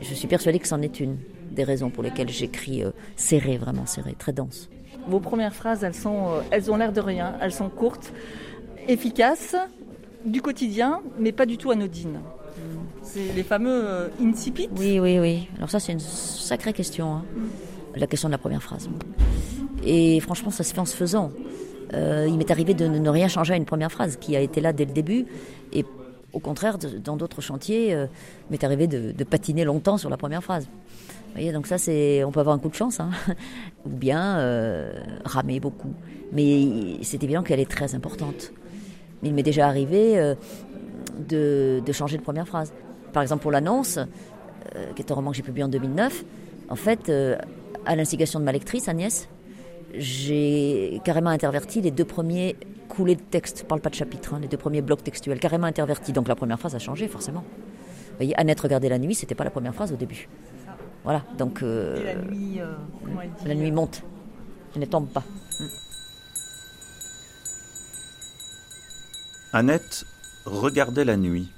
je 0.00 0.14
suis 0.14 0.28
persuadée 0.28 0.58
que 0.58 0.66
c'en 0.68 0.80
est 0.82 1.00
une 1.00 1.16
des 1.50 1.64
raisons 1.64 1.90
pour 1.90 2.02
lesquelles 2.02 2.30
j'écris 2.30 2.82
euh, 2.82 2.90
serré, 3.16 3.56
vraiment 3.58 3.86
serré, 3.86 4.14
très 4.18 4.32
dense. 4.32 4.68
Vos 5.08 5.20
premières 5.20 5.54
phrases, 5.54 5.82
elles, 5.84 5.92
euh, 6.06 6.40
elles 6.50 6.70
ont 6.70 6.76
l'air 6.76 6.92
de 6.92 7.00
rien. 7.00 7.34
Elles 7.40 7.52
sont 7.52 7.68
courtes, 7.68 8.12
efficaces, 8.88 9.56
du 10.24 10.40
quotidien, 10.40 11.00
mais 11.18 11.32
pas 11.32 11.46
du 11.46 11.56
tout 11.58 11.70
anodines. 11.70 12.20
C'est 13.14 13.32
les 13.34 13.42
fameux 13.42 13.82
euh, 13.84 14.08
incipit. 14.22 14.68
Oui, 14.78 14.98
oui, 15.00 15.18
oui. 15.18 15.48
Alors 15.56 15.70
ça, 15.70 15.80
c'est 15.80 15.92
une 15.92 16.00
sacrée 16.00 16.72
question. 16.72 17.12
hein. 17.14 17.24
La 17.94 18.06
question 18.06 18.28
de 18.28 18.32
la 18.32 18.38
première 18.38 18.62
phrase. 18.62 18.88
Et 19.84 20.18
franchement, 20.20 20.50
ça 20.50 20.64
se 20.64 20.72
fait 20.72 20.80
en 20.80 20.86
se 20.86 20.96
faisant. 20.96 21.30
Euh, 21.92 22.26
il 22.26 22.38
m'est 22.38 22.50
arrivé 22.50 22.72
de 22.72 22.86
ne 22.86 23.08
rien 23.10 23.28
changer 23.28 23.52
à 23.52 23.56
une 23.56 23.66
première 23.66 23.92
phrase 23.92 24.16
qui 24.16 24.34
a 24.34 24.40
été 24.40 24.62
là 24.62 24.72
dès 24.72 24.86
le 24.86 24.92
début. 24.92 25.26
Et 25.74 25.84
au 26.32 26.38
contraire, 26.38 26.78
de- 26.78 26.96
dans 26.96 27.16
d'autres 27.18 27.42
chantiers, 27.42 27.92
euh, 27.92 28.06
il 28.48 28.52
m'est 28.52 28.64
arrivé 28.64 28.86
de, 28.86 29.12
de 29.12 29.24
patiner 29.24 29.64
longtemps 29.64 29.98
sur 29.98 30.08
la 30.08 30.16
première 30.16 30.42
phrase. 30.42 30.64
Vous 30.64 31.32
voyez, 31.34 31.52
donc 31.52 31.66
ça, 31.66 31.76
c'est, 31.76 32.24
on 32.24 32.30
peut 32.32 32.40
avoir 32.40 32.56
un 32.56 32.58
coup 32.58 32.70
de 32.70 32.74
chance, 32.74 32.98
hein. 33.00 33.10
ou 33.84 33.90
bien 33.90 34.38
euh, 34.38 34.92
ramer 35.26 35.60
beaucoup. 35.60 35.92
Mais 36.32 36.96
c'est 37.02 37.22
évident 37.22 37.42
qu'elle 37.42 37.60
est 37.60 37.70
très 37.70 37.94
importante. 37.94 38.52
Il 39.22 39.34
m'est 39.34 39.42
déjà 39.42 39.66
arrivé 39.66 40.34
de, 41.28 41.80
de 41.84 41.92
changer 41.92 42.16
de 42.16 42.22
première 42.22 42.48
phrase. 42.48 42.72
Par 43.12 43.22
exemple, 43.22 43.42
pour 43.42 43.50
l'annonce, 43.50 43.98
euh, 43.98 44.92
qui 44.94 45.02
est 45.02 45.10
un 45.10 45.14
roman 45.14 45.30
que 45.30 45.36
j'ai 45.36 45.42
publié 45.42 45.64
en 45.64 45.68
2009, 45.68 46.24
en 46.68 46.76
fait, 46.76 47.08
euh, 47.08 47.36
à 47.86 47.96
l'instigation 47.96 48.40
de 48.40 48.44
ma 48.44 48.52
lectrice, 48.52 48.88
Agnès, 48.88 49.28
j'ai 49.94 51.00
carrément 51.04 51.30
interverti 51.30 51.80
les 51.80 51.90
deux 51.90 52.04
premiers 52.04 52.56
coulées 52.88 53.16
de 53.16 53.22
texte, 53.22 53.60
je 53.60 53.64
parle 53.64 53.80
pas 53.80 53.90
de 53.90 53.94
chapitre, 53.94 54.34
hein, 54.34 54.38
les 54.40 54.48
deux 54.48 54.56
premiers 54.56 54.82
blocs 54.82 55.02
textuels, 55.02 55.38
carrément 55.38 55.66
intervertis. 55.66 56.12
Donc 56.12 56.28
la 56.28 56.34
première 56.34 56.58
phrase 56.58 56.74
a 56.74 56.78
changé, 56.78 57.08
forcément. 57.08 57.40
Vous 57.40 58.16
voyez, 58.16 58.38
Annette 58.38 58.60
regardait 58.60 58.88
la 58.88 58.98
nuit, 58.98 59.14
c'était 59.14 59.34
pas 59.34 59.44
la 59.44 59.50
première 59.50 59.74
phrase 59.74 59.92
au 59.92 59.96
début. 59.96 60.28
Voilà, 61.04 61.22
donc 61.36 61.62
euh, 61.62 61.96
Et 62.00 62.04
la 62.04 62.14
nuit, 62.14 62.60
euh, 62.60 62.74
comment 63.02 63.22
elle 63.22 63.30
dit 63.30 63.48
la 63.48 63.54
nuit 63.54 63.72
monte, 63.72 64.02
elle 64.74 64.82
ne 64.82 64.86
tombe 64.86 65.08
pas. 65.08 65.24
Annette 69.52 70.04
regardait 70.44 71.04
la 71.04 71.16
nuit. 71.16 71.50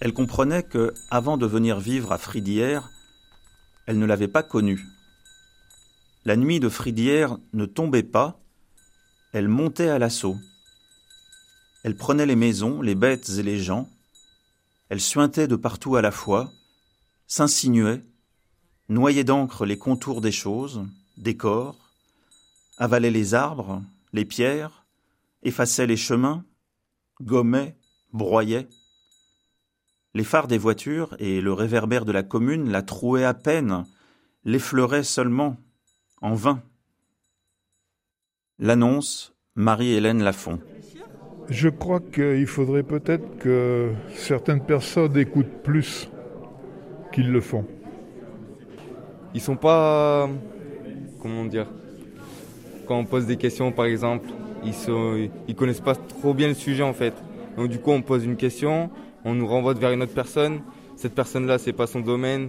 Elle 0.00 0.12
comprenait 0.12 0.62
que, 0.62 0.92
avant 1.10 1.36
de 1.38 1.46
venir 1.46 1.80
vivre 1.80 2.12
à 2.12 2.18
Fridière, 2.18 2.90
elle 3.86 3.98
ne 3.98 4.06
l'avait 4.06 4.28
pas 4.28 4.42
connue. 4.42 4.84
La 6.24 6.36
nuit 6.36 6.60
de 6.60 6.68
Fridière 6.68 7.38
ne 7.52 7.66
tombait 7.66 8.02
pas, 8.02 8.40
elle 9.32 9.48
montait 9.48 9.88
à 9.88 9.98
l'assaut. 9.98 10.36
Elle 11.84 11.96
prenait 11.96 12.26
les 12.26 12.36
maisons, 12.36 12.82
les 12.82 12.94
bêtes 12.94 13.28
et 13.38 13.42
les 13.42 13.60
gens. 13.60 13.88
Elle 14.88 15.00
suintait 15.00 15.48
de 15.48 15.56
partout 15.56 15.96
à 15.96 16.02
la 16.02 16.10
fois, 16.10 16.50
s'insinuait, 17.26 18.04
noyait 18.88 19.24
d'encre 19.24 19.64
les 19.64 19.78
contours 19.78 20.20
des 20.20 20.32
choses, 20.32 20.84
des 21.16 21.36
corps, 21.36 21.90
avalait 22.76 23.10
les 23.10 23.34
arbres, 23.34 23.82
les 24.12 24.24
pierres, 24.24 24.84
effaçait 25.42 25.86
les 25.86 25.96
chemins, 25.96 26.44
gommait, 27.20 27.76
broyait. 28.12 28.68
Les 30.16 30.24
phares 30.24 30.46
des 30.46 30.56
voitures 30.56 31.14
et 31.18 31.42
le 31.42 31.52
réverbère 31.52 32.06
de 32.06 32.10
la 32.10 32.22
commune 32.22 32.70
la 32.70 32.80
trouaient 32.80 33.26
à 33.26 33.34
peine, 33.34 33.84
l'effleuraient 34.46 35.02
seulement, 35.02 35.58
en 36.22 36.32
vain. 36.32 36.62
L'annonce, 38.58 39.34
Marie-Hélène 39.56 40.22
Lafont. 40.22 40.58
Je 41.50 41.68
crois 41.68 42.00
qu'il 42.00 42.46
faudrait 42.46 42.82
peut-être 42.82 43.36
que 43.36 43.92
certaines 44.14 44.64
personnes 44.64 45.18
écoutent 45.18 45.62
plus 45.62 46.08
qu'ils 47.12 47.30
le 47.30 47.42
font. 47.42 47.66
Ils 49.34 49.42
sont 49.42 49.56
pas. 49.56 50.30
Comment 51.20 51.44
dire 51.44 51.66
Quand 52.88 52.96
on 52.96 53.04
pose 53.04 53.26
des 53.26 53.36
questions, 53.36 53.70
par 53.70 53.84
exemple, 53.84 54.30
ils, 54.64 54.72
sont, 54.72 55.28
ils 55.46 55.54
connaissent 55.54 55.82
pas 55.82 55.94
trop 55.94 56.32
bien 56.32 56.48
le 56.48 56.54
sujet 56.54 56.84
en 56.84 56.94
fait. 56.94 57.12
Donc 57.58 57.68
du 57.68 57.78
coup, 57.80 57.90
on 57.90 58.00
pose 58.00 58.24
une 58.24 58.36
question, 58.36 58.90
on 59.26 59.34
nous 59.34 59.46
renvoie 59.46 59.74
vers 59.74 59.90
une 59.90 60.02
autre 60.02 60.14
personne. 60.14 60.60
Cette 60.96 61.14
personne-là, 61.14 61.58
c'est 61.58 61.72
pas 61.74 61.86
son 61.86 62.00
domaine. 62.00 62.48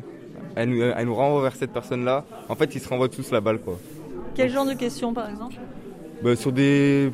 Elle, 0.55 0.69
nous- 0.69 0.81
elle 0.81 1.05
nous 1.05 1.15
renvoie 1.15 1.41
vers 1.41 1.55
cette 1.55 1.71
personne-là. 1.71 2.23
En 2.47 2.55
fait, 2.55 2.73
ils 2.75 2.79
se 2.81 2.87
renvoient 2.87 3.09
tous 3.09 3.31
la 3.31 3.41
balle, 3.41 3.59
quoi. 3.59 3.77
Quel 4.35 4.49
genre 4.49 4.65
de 4.65 4.73
questions, 4.73 5.13
par 5.13 5.29
exemple? 5.29 5.55
Bah, 6.23 6.35
sur 6.35 6.51
des 6.51 7.11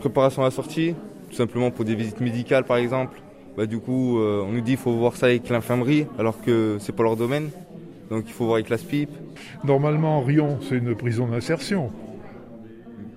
préparations 0.00 0.42
à 0.42 0.46
la 0.46 0.50
sortie, 0.50 0.94
tout 1.30 1.36
simplement 1.36 1.70
pour 1.70 1.84
des 1.84 1.94
visites 1.94 2.20
médicales, 2.20 2.64
par 2.64 2.78
exemple. 2.78 3.20
Bah, 3.56 3.66
du 3.66 3.78
coup, 3.78 4.18
euh, 4.18 4.42
on 4.46 4.52
nous 4.52 4.60
dit 4.60 4.72
qu'il 4.72 4.78
faut 4.78 4.92
voir 4.92 5.14
ça 5.16 5.26
avec 5.26 5.48
l'infirmerie, 5.48 6.06
alors 6.18 6.40
que 6.42 6.76
c'est 6.80 6.92
pas 6.92 7.02
leur 7.04 7.16
domaine. 7.16 7.50
Donc 8.10 8.24
il 8.26 8.32
faut 8.32 8.44
voir 8.44 8.56
avec 8.56 8.68
la 8.68 8.76
SPIP. 8.78 9.08
Normalement, 9.64 10.20
Rion, 10.22 10.58
c'est 10.62 10.76
une 10.76 10.94
prison 10.94 11.26
d'insertion. 11.28 11.90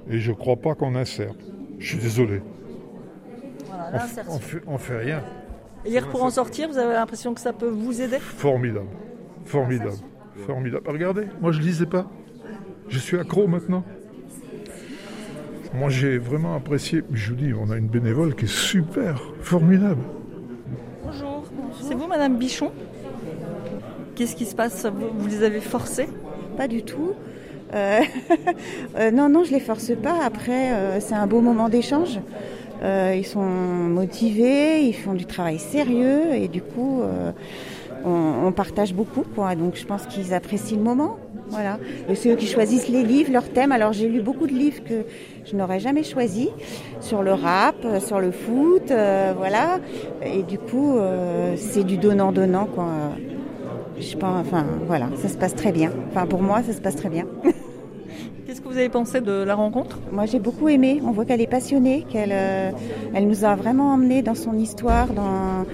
Et 0.10 0.20
je 0.20 0.32
crois 0.32 0.56
pas 0.56 0.76
qu'on 0.76 0.96
insère. 0.96 1.34
Je 1.80 1.88
suis 1.90 1.98
désolé. 1.98 2.42
Voilà, 3.68 4.06
On, 4.30 4.36
on 4.36 4.40
fait, 4.40 4.62
on 4.68 4.78
fait 4.78 4.98
rien. 4.98 5.22
Et 5.86 5.90
lire 5.90 6.10
pour 6.10 6.24
en 6.24 6.30
sortir, 6.30 6.70
vous 6.70 6.78
avez 6.78 6.94
l'impression 6.94 7.34
que 7.34 7.42
ça 7.42 7.54
peut 7.54 7.70
vous 7.70 8.02
aider? 8.02 8.20
Formidable. 8.20 8.88
Formidable. 9.46 9.94
Formidable. 10.46 10.90
Regardez, 10.90 11.24
moi 11.42 11.52
je 11.52 11.62
lisais 11.62 11.86
pas. 11.86 12.08
Je 12.90 13.00
suis 13.00 13.18
accro 13.18 13.48
maintenant. 13.48 13.84
Moi, 15.74 15.90
j'ai 15.90 16.18
vraiment 16.18 16.56
apprécié. 16.56 17.04
Je 17.12 17.30
vous 17.30 17.36
dis, 17.36 17.54
on 17.54 17.70
a 17.70 17.78
une 17.78 17.88
bénévole 17.88 18.36
qui 18.36 18.46
est 18.46 18.52
super, 18.52 19.22
formidable. 19.42 20.02
Bonjour. 21.04 21.44
C'est 21.82 21.94
vous, 21.94 22.08
Madame 22.08 22.38
Bichon? 22.38 22.72
Qu'est-ce 24.16 24.36
qui 24.36 24.46
se 24.46 24.56
passe? 24.56 24.86
Vous, 24.86 25.08
vous 25.16 25.28
les 25.28 25.44
avez 25.44 25.60
forcés? 25.60 26.08
Pas 26.56 26.68
du 26.68 26.84
tout. 26.84 27.12
Euh, 27.74 28.00
euh, 28.98 29.12
non, 29.12 29.30
non, 29.30 29.44
je 29.44 29.52
les 29.52 29.60
force 29.60 29.92
pas. 30.02 30.24
Après, 30.24 30.72
euh, 30.74 31.00
c'est 31.00 31.16
un 31.16 31.28
beau 31.28 31.42
moment 31.42 31.70
d'échange. 31.70 32.20
Euh, 32.84 33.16
ils 33.18 33.26
sont 33.26 33.42
motivés, 33.42 34.82
ils 34.82 34.94
font 34.94 35.14
du 35.14 35.26
travail 35.26 35.60
sérieux 35.60 36.34
et 36.34 36.48
du 36.48 36.62
coup, 36.62 37.02
euh, 37.02 37.32
on, 38.06 38.46
on 38.46 38.52
partage 38.52 38.94
beaucoup. 38.94 39.24
Quoi. 39.36 39.56
Donc, 39.56 39.76
je 39.76 39.86
pense 39.86 40.06
qu'ils 40.06 40.34
apprécient 40.34 40.78
le 40.78 40.84
moment. 40.84 41.18
Voilà. 41.50 41.80
Et 42.10 42.16
c'est 42.16 42.32
eux 42.32 42.36
qui 42.36 42.48
choisissent 42.48 42.90
les 42.90 43.04
livres, 43.04 43.32
leurs 43.32 43.50
thèmes. 43.50 43.72
Alors, 43.72 43.94
j'ai 43.94 44.08
lu 44.08 44.22
beaucoup 44.22 44.48
de 44.48 44.54
livres 44.54 44.84
que 44.84 45.06
je 45.46 45.56
n'aurais 45.56 45.80
jamais 45.80 46.04
choisis 46.04 46.50
sur 47.00 47.24
le 47.24 47.34
rap, 47.34 47.76
euh, 47.86 48.00
sur 48.00 48.20
le 48.20 48.32
foot, 48.32 48.92
euh, 48.92 49.34
voilà. 49.38 49.80
Et 50.24 50.44
du 50.44 50.58
coup, 50.58 50.98
euh, 50.98 51.56
c'est 51.58 51.84
du 51.84 51.98
donnant-donnant, 51.98 52.66
quoi. 52.66 52.88
Je 54.00 54.16
pense, 54.16 54.46
enfin, 54.46 54.66
voilà, 54.86 55.08
ça 55.16 55.28
se 55.28 55.38
passe 55.38 55.56
très 55.56 55.72
bien. 55.72 55.92
Enfin, 56.10 56.28
pour 56.28 56.42
moi, 56.42 56.62
ça 56.64 56.74
se 56.74 56.82
passe 56.82 56.96
très 56.96 57.10
bien. 57.10 57.26
Qu'est-ce 58.48 58.62
que 58.62 58.70
vous 58.70 58.78
avez 58.78 58.88
pensé 58.88 59.20
de 59.20 59.44
la 59.44 59.56
rencontre? 59.56 60.00
Moi, 60.10 60.26
j'ai 60.26 60.40
beaucoup 60.40 60.70
aimé. 60.70 61.02
On 61.06 61.12
voit 61.12 61.26
qu'elle 61.26 61.42
est 61.42 61.48
passionnée, 61.48 62.06
qu'elle 62.10 62.32
euh, 62.32 62.72
elle 63.14 63.28
nous 63.28 63.44
a 63.44 63.56
vraiment 63.56 63.92
emmenés 63.92 64.22
dans 64.22 64.36
son 64.36 64.58
histoire. 64.58 65.08
Dans... 65.08 65.66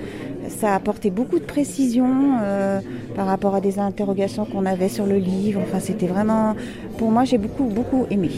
Ça 0.50 0.72
a 0.72 0.76
apporté 0.76 1.12
beaucoup 1.12 1.38
de 1.38 1.44
précision 1.44 2.40
euh, 2.42 2.80
par 3.16 3.28
rapport 3.28 3.54
à 3.54 3.62
des 3.62 3.78
interrogations 3.78 4.46
qu'on 4.46 4.66
avait 4.66 4.90
sur 4.90 5.06
le 5.06 5.18
livre. 5.18 5.62
Enfin, 5.62 5.80
c'était 5.80 6.08
vraiment. 6.08 6.56
Pour 6.98 7.12
moi, 7.12 7.26
j'ai 7.26 7.38
beaucoup, 7.38 7.66
beaucoup 7.66 8.08
aimé. 8.10 8.32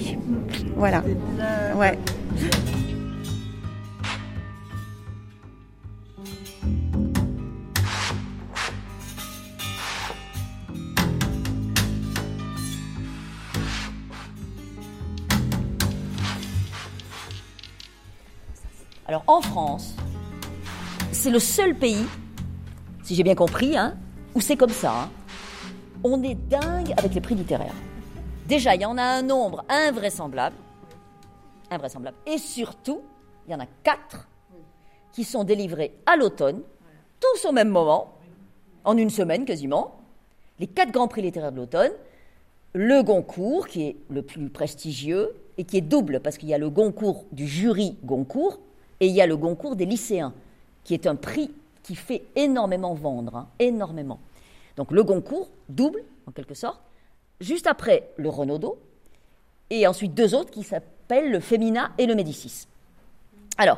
Voilà. 0.76 1.02
Ouais. 1.78 1.98
Alors 19.08 19.24
en 19.28 19.42
France, 19.42 19.96
c'est 21.12 21.30
le 21.30 21.40
seul 21.40 21.76
pays, 21.76 22.06
si 23.04 23.16
j'ai 23.16 23.24
bien 23.24 23.36
compris, 23.36 23.78
hein, 23.78 23.98
où 24.34 24.42
c'est 24.42 24.58
comme 24.58 24.72
ça. 24.72 25.04
hein. 25.04 25.10
On 26.04 26.22
est 26.24 26.36
dingue 26.36 26.94
avec 26.98 27.14
les 27.14 27.22
prix 27.22 27.36
littéraires. 27.36 27.74
Déjà, 28.48 28.76
il 28.76 28.82
y 28.82 28.86
en 28.86 28.98
a 28.98 29.04
un 29.04 29.22
nombre 29.22 29.64
invraisemblable. 29.70 30.56
Invraisemblable. 31.72 32.18
Et 32.28 32.38
surtout, 32.38 33.02
il 33.48 33.52
y 33.52 33.56
en 33.56 33.60
a 33.60 33.66
quatre 33.84 34.28
qui 35.12 35.24
sont 35.24 35.44
délivrés 35.44 35.94
à 36.06 36.16
l'automne, 36.16 36.62
tous 37.20 37.48
au 37.48 37.52
même 37.52 37.70
moment, 37.70 38.18
en 38.84 38.98
une 38.98 39.10
semaine 39.10 39.46
quasiment. 39.46 40.00
Les 40.60 40.68
quatre 40.68 40.92
grands 40.92 41.08
prix 41.08 41.22
littéraires 41.22 41.52
de 41.52 41.58
l'automne. 41.58 41.92
Le 42.74 43.02
Goncourt, 43.04 43.68
qui 43.68 43.84
est 43.84 43.96
le 44.10 44.22
plus 44.22 44.50
prestigieux 44.50 45.34
et 45.58 45.64
qui 45.64 45.78
est 45.78 45.82
double, 45.82 46.20
parce 46.20 46.38
qu'il 46.38 46.50
y 46.50 46.54
a 46.54 46.58
le 46.58 46.70
Goncourt 46.70 47.26
du 47.32 47.48
jury 47.48 47.98
Goncourt 48.04 48.60
et 49.06 49.08
il 49.08 49.14
y 49.14 49.22
a 49.22 49.28
le 49.28 49.38
Goncourt 49.38 49.76
des 49.76 49.86
lycéens, 49.86 50.34
qui 50.84 50.96
est 50.96 51.06
un 51.06 51.16
prix 51.16 51.54
qui 51.84 51.94
fait 51.94 52.24
énormément 52.36 52.96
vendre, 52.96 53.36
hein, 53.36 53.48
énormément. 53.60 54.20
Donc 54.78 54.92
le 54.92 55.04
Goncourt, 55.04 55.48
double, 55.70 56.04
en 56.26 56.32
quelque 56.32 56.56
sorte. 56.56 56.82
Juste 57.40 57.68
après, 57.68 58.10
le 58.18 58.30
Renaudot. 58.30 58.80
Et 59.70 59.86
ensuite, 59.86 60.16
deux 60.16 60.34
autres 60.34 60.50
qui 60.50 60.64
s'appellent 60.64 61.32
le 61.32 61.40
Femina 61.40 61.92
et 62.00 62.08
le 62.08 62.16
Médicis. 62.16 62.66
Alors, 63.60 63.78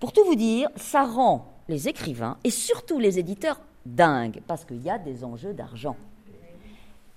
pour 0.00 0.12
tout 0.12 0.24
vous 0.24 0.34
dire, 0.34 0.68
ça 0.74 1.04
rend 1.04 1.52
les 1.68 1.88
écrivains 1.88 2.36
et 2.42 2.50
surtout 2.50 2.98
les 2.98 3.20
éditeurs 3.20 3.60
dingues, 3.86 4.42
parce 4.48 4.64
qu'il 4.64 4.82
y 4.82 4.90
a 4.90 4.98
des 4.98 5.22
enjeux 5.22 5.54
d'argent. 5.54 5.96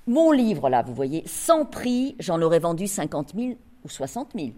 Mon 0.05 0.31
livre, 0.31 0.69
là, 0.69 0.84
vous 0.84 0.93
voyez, 0.93 1.23
sans 1.25 1.65
prix, 1.65 2.15
j'en 2.19 2.39
aurais 2.43 2.59
vendu 2.59 2.86
50 2.86 3.34
000 3.36 3.53
ou 3.84 3.89
60 3.89 4.34
000. 4.36 4.49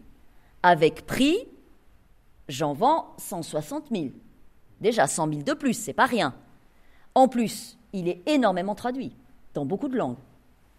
Avec 0.61 1.05
prix, 1.05 1.38
j'en 2.47 2.73
vends 2.73 3.13
160 3.17 3.85
000. 3.91 4.07
Déjà 4.81 5.07
100 5.07 5.29
000 5.29 5.41
de 5.43 5.53
plus, 5.53 5.73
c'est 5.73 5.93
pas 5.93 6.05
rien. 6.05 6.33
En 7.13 7.27
plus, 7.27 7.77
il 7.93 8.07
est 8.07 8.21
énormément 8.27 8.75
traduit 8.75 9.13
dans 9.53 9.65
beaucoup 9.65 9.87
de 9.87 9.97
langues. 9.97 10.17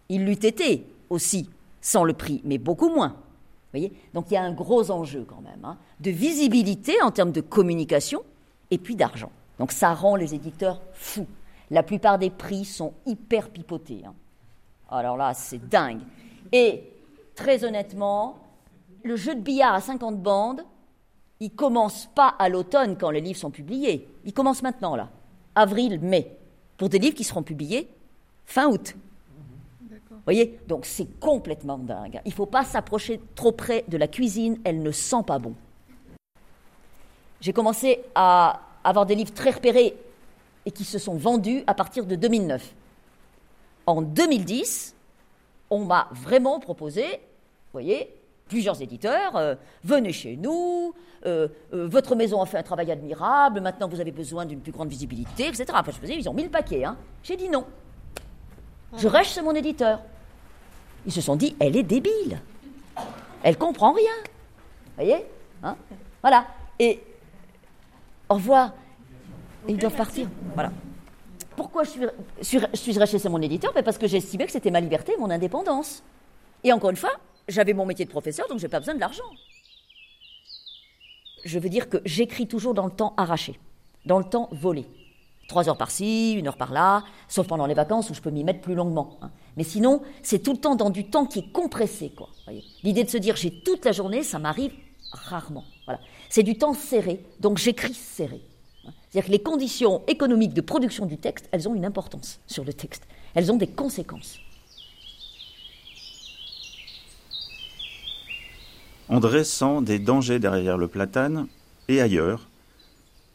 Il 0.09 0.25
l'eût 0.25 0.33
été 0.33 0.87
aussi 1.11 1.49
sans 1.81 2.05
le 2.05 2.13
prix, 2.13 2.41
mais 2.45 2.59
beaucoup 2.59 2.89
moins. 2.89 3.17
Voyez? 3.73 3.93
Donc 4.15 4.27
il 4.31 4.35
y 4.35 4.37
a 4.37 4.43
un 4.43 4.53
gros 4.53 4.91
enjeu 4.91 5.25
quand 5.29 5.41
même 5.41 5.65
hein, 5.65 5.77
de 6.01 6.11
visibilité 6.11 7.01
en 7.03 7.11
termes 7.11 7.33
de 7.33 7.41
communication 7.41 8.23
et 8.71 8.79
puis 8.79 8.97
d'argent. 8.97 9.31
Donc 9.59 9.73
ça 9.73 9.95
rend 9.95 10.17
les 10.17 10.35
éditeurs 10.35 10.81
fous. 10.93 11.27
La 11.71 11.83
plupart 11.83 12.19
des 12.19 12.31
prix 12.31 12.65
sont 12.65 12.93
hyper 13.07 13.49
pipotés. 13.51 14.03
hein. 14.07 14.15
Alors 14.89 15.17
là, 15.17 15.35
c'est 15.35 15.69
dingue. 15.69 16.01
Et 16.53 16.85
très 17.35 17.65
honnêtement, 17.65 18.39
le 19.03 19.17
jeu 19.17 19.35
de 19.35 19.41
billard 19.41 19.75
à 19.75 19.81
50 19.81 20.21
bandes, 20.23 20.65
il 21.41 21.51
commence 21.51 22.07
pas 22.15 22.29
à 22.39 22.49
l'automne 22.49 22.97
quand 22.97 23.11
les 23.11 23.21
livres 23.21 23.39
sont 23.39 23.51
publiés. 23.51 24.09
Il 24.25 24.33
commence 24.33 24.63
maintenant, 24.63 24.97
là. 24.97 25.11
Avril, 25.55 26.01
mai. 26.01 26.37
Pour 26.77 26.89
des 26.89 26.99
livres 26.99 27.17
qui 27.17 27.25
seront 27.25 27.43
publiés 27.43 27.89
fin 28.45 28.69
août. 28.69 28.95
Vous 29.91 30.17
voyez? 30.25 30.59
Donc 30.67 30.87
c'est 30.87 31.19
complètement 31.21 31.79
dingue. 31.79 32.21
Il 32.25 32.31
ne 32.31 32.35
faut 32.35 32.47
pas 32.47 32.65
s'approcher 32.65 33.21
trop 33.35 33.53
près 33.53 33.85
de 33.89 33.97
la 33.97 34.09
cuisine, 34.09 34.59
elle 34.65 34.83
ne 34.83 34.91
sent 34.91 35.23
pas 35.27 35.39
bon. 35.39 35.55
J'ai 37.41 37.53
commencé 37.53 38.03
à 38.15 38.61
avoir 38.83 39.07
des 39.07 39.15
livres 39.15 39.33
très 39.33 39.51
repérés 39.51 39.97
et 40.65 40.71
qui 40.71 40.85
se 40.85 40.99
sont 40.99 41.17
vendus 41.17 41.63
à 41.67 41.75
partir 41.75 42.07
de 42.07 42.17
2009. 42.17 42.75
En 43.87 44.03
2010, 44.03 44.95
on 45.71 45.85
m'a 45.85 46.09
vraiment 46.13 46.59
proposé, 46.61 47.05
vous 47.05 47.73
voyez, 47.73 48.13
plusieurs 48.49 48.81
éditeurs, 48.81 49.37
euh, 49.37 49.55
venez 49.85 50.13
chez 50.13 50.37
nous, 50.37 50.95
euh, 51.25 51.49
euh, 51.73 51.89
votre 51.89 52.15
maison 52.15 52.41
a 52.41 52.47
fait 52.47 52.59
un 52.59 52.63
travail 52.63 52.91
admirable, 52.91 53.61
maintenant 53.61 53.89
vous 53.89 54.01
avez 54.01 54.13
besoin 54.13 54.47
d'une 54.47 54.61
plus 54.61 54.73
grande 54.73 54.89
visibilité, 54.89 55.49
etc. 55.49 55.65
Enfin, 55.71 55.91
je 55.93 55.99
faisais, 55.99 56.17
ils 56.17 56.29
ont 56.29 56.35
mis 56.35 56.45
le 56.45 56.51
paquet. 56.51 56.85
Hein. 56.85 56.97
J'ai 57.23 57.37
dit 57.37 57.49
non. 57.49 57.65
Je 58.97 59.09
reste 59.09 59.33
chez 59.33 59.43
mon 59.43 59.55
éditeur. 59.55 60.01
Ils 61.05 61.13
se 61.13 61.21
sont 61.21 61.37
dit, 61.37 61.57
elle 61.61 61.77
est 61.77 61.83
débile. 61.83 62.41
Elle 63.43 63.59
comprend 63.59 63.93
rien. 63.93 64.13
Vous 64.25 65.05
voyez 65.05 65.27
hein 65.63 65.77
Voilà. 66.23 66.47
Et 66.79 67.01
au 68.29 68.35
revoir. 68.35 68.73
Et 69.69 69.73
ils 69.73 69.79
doivent 69.79 69.97
partir. 69.97 70.29
Voilà. 70.55 70.73
Pourquoi 71.57 71.85
je 71.85 71.91
suis, 71.91 72.61
suis, 72.75 72.95
suis 72.95 73.19
chez 73.19 73.29
mon 73.29 73.41
éditeur? 73.41 73.73
Ben 73.73 73.83
Parce 73.83 73.99
que 73.99 74.07
j'estimais 74.07 74.47
que 74.47 74.53
c'était 74.53 74.71
ma 74.71 74.81
liberté, 74.81 75.15
mon 75.19 75.31
indépendance. 75.31 76.03
Et 76.63 76.73
encore 76.73 76.91
une 76.91 76.97
fois, 76.97 77.13
j'avais 77.49 77.73
mon 77.73 77.87
métier 77.87 78.05
de 78.05 78.11
professeur, 78.11 78.49
donc 78.49 78.59
je 78.59 78.65
n'ai 78.65 78.69
pas 78.71 78.81
besoin 78.81 78.95
de 78.95 79.01
l'argent. 79.01 79.25
Je 81.45 81.59
veux 81.59 81.69
dire 81.69 81.89
que 81.89 81.99
j'écris 82.05 82.47
toujours 82.49 82.75
dans 82.75 82.87
le 82.87 82.91
temps 82.93 83.15
arraché, 83.17 83.59
dans 84.05 84.19
le 84.19 84.25
temps 84.25 84.49
volé. 84.53 84.87
Trois 85.49 85.69
heures 85.69 85.77
par-ci, 85.77 86.33
une 86.33 86.49
heure 86.49 86.57
par-là, 86.57 87.05
sauf 87.29 87.47
pendant 87.47 87.67
les 87.67 87.75
vacances 87.75 88.11
où 88.11 88.15
je 88.15 88.21
peux 88.21 88.31
m'y 88.31 88.43
mettre 88.43 88.61
plus 88.63 88.75
longuement. 88.75 89.17
hein. 89.23 89.31
Mais 89.57 89.63
sinon, 89.63 90.03
c'est 90.25 90.41
tout 90.41 90.53
le 90.53 90.59
temps 90.59 90.75
dans 90.75 90.91
du 90.91 91.09
temps 91.09 91.25
qui 91.25 91.39
est 91.39 91.53
compressé. 91.53 92.11
quoi. 92.11 92.31
L'idée 92.83 93.05
de 93.05 93.09
se 93.11 93.17
dire 93.17 93.37
j'ai 93.37 93.53
toute 93.61 93.85
la 93.85 93.93
journée, 93.93 94.25
ça 94.25 94.41
m'arrive 94.41 94.73
rarement. 95.13 95.65
Voilà. 95.85 96.01
C'est 96.29 96.43
du 96.43 96.59
temps 96.59 96.75
serré, 96.75 97.25
donc 97.39 97.59
j'écris 97.59 97.95
serré. 97.95 98.41
hein. 98.87 98.91
C'est-à-dire 99.09 99.29
que 99.29 99.33
les 99.33 99.43
conditions 99.43 100.03
économiques 100.09 100.53
de 100.53 100.61
production 100.63 101.07
du 101.07 101.17
texte, 101.17 101.49
elles 101.53 101.69
ont 101.69 101.77
une 101.77 101.85
importance 101.85 102.41
sur 102.49 102.65
le 102.65 102.73
texte. 102.73 103.05
Elles 103.37 103.53
ont 103.53 103.57
des 103.57 103.69
conséquences. 103.69 104.41
André 109.09 109.45
sent 109.45 109.83
des 109.83 110.01
dangers 110.01 110.41
derrière 110.41 110.79
le 110.79 110.89
platane 110.89 111.47
et 111.87 112.01
ailleurs. 112.01 112.49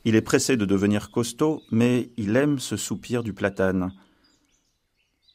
Il 0.03 0.15
est 0.15 0.21
pressé 0.21 0.57
de 0.57 0.65
devenir 0.65 1.11
costaud, 1.11 1.61
mais 1.71 2.09
il 2.17 2.35
aime 2.35 2.59
ce 2.59 2.75
soupir 2.75 3.23
du 3.23 3.33
platane. 3.33 3.93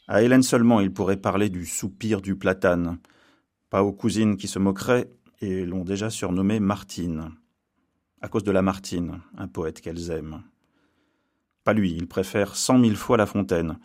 À 0.09 0.23
Hélène 0.23 0.43
seulement 0.43 0.81
il 0.81 0.93
pourrait 0.93 1.17
parler 1.17 1.49
du 1.49 1.65
soupir 1.65 2.21
du 2.21 2.37
platane, 2.37 2.99
pas 3.71 3.83
aux 3.83 3.93
cousines 3.93 4.37
qui 4.37 4.47
se 4.47 4.59
moqueraient 4.59 5.11
et 5.41 5.65
l'ont 5.65 5.85
déjà 5.85 6.11
surnommé 6.11 6.61
Martine, 6.61 7.31
à 8.21 8.29
cause 8.29 8.45
de 8.45 8.53
la 8.53 8.63
Martine, 8.63 9.21
un 9.39 9.49
poète 9.49 9.81
qu'elles 9.81 10.11
aiment. 10.11 10.43
Pas 11.65 11.73
lui, 11.73 11.93
il 11.93 12.07
préfère 12.07 12.57
cent 12.57 12.79
mille 12.79 12.97
fois 12.97 13.17
La 13.17 13.27
Fontaine. 13.27 13.79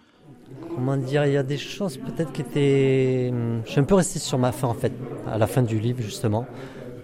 Comment 0.76 0.95
dire, 0.97 1.26
il 1.26 1.34
y 1.34 1.38
a 1.38 1.43
des 1.43 1.58
choses 1.58 1.97
peut-être 1.97 2.32
qui 2.32 2.41
étaient... 2.41 3.34
Je 3.66 3.70
suis 3.72 3.80
un 3.80 3.84
peu 3.84 3.95
resté 3.95 4.20
sur 4.20 4.38
ma 4.38 4.52
fin 4.52 4.68
en 4.68 4.74
fait, 4.74 4.93
à 5.28 5.38
la 5.38 5.47
fin 5.47 5.62
du 5.64 5.80
livre 5.80 6.02
justement, 6.02 6.45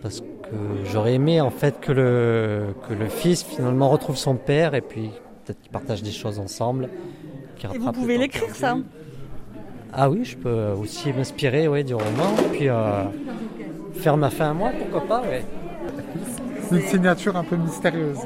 parce 0.01 0.21
que 0.21 0.55
j'aurais 0.85 1.15
aimé 1.15 1.41
en 1.41 1.49
fait 1.49 1.79
que 1.81 1.91
le, 1.91 2.67
que 2.87 2.93
le 2.93 3.07
fils 3.07 3.43
finalement 3.43 3.89
retrouve 3.89 4.15
son 4.15 4.35
père 4.35 4.73
et 4.73 4.81
puis 4.81 5.09
peut-être 5.43 5.59
qu'ils 5.61 5.71
partagent 5.71 6.03
des 6.03 6.11
choses 6.11 6.39
ensemble. 6.39 6.89
Et 7.73 7.77
vous 7.77 7.91
pouvez 7.91 8.17
l'écrire 8.17 8.55
ça 8.55 8.77
Ah 9.91 10.09
oui, 10.09 10.23
je 10.23 10.37
peux 10.37 10.71
aussi 10.79 11.11
m'inspirer 11.11 11.67
ouais, 11.67 11.83
du 11.83 11.93
roman, 11.95 12.35
puis 12.53 12.69
euh, 12.69 13.03
faire 13.93 14.15
ma 14.15 14.29
fin 14.29 14.51
à 14.51 14.53
moi, 14.53 14.71
pourquoi 14.77 15.07
pas, 15.07 15.21
ouais. 15.27 15.43
C'est 16.69 16.75
une 16.75 16.87
signature 16.87 17.35
un 17.35 17.43
peu 17.43 17.55
mystérieuse. 17.55 18.19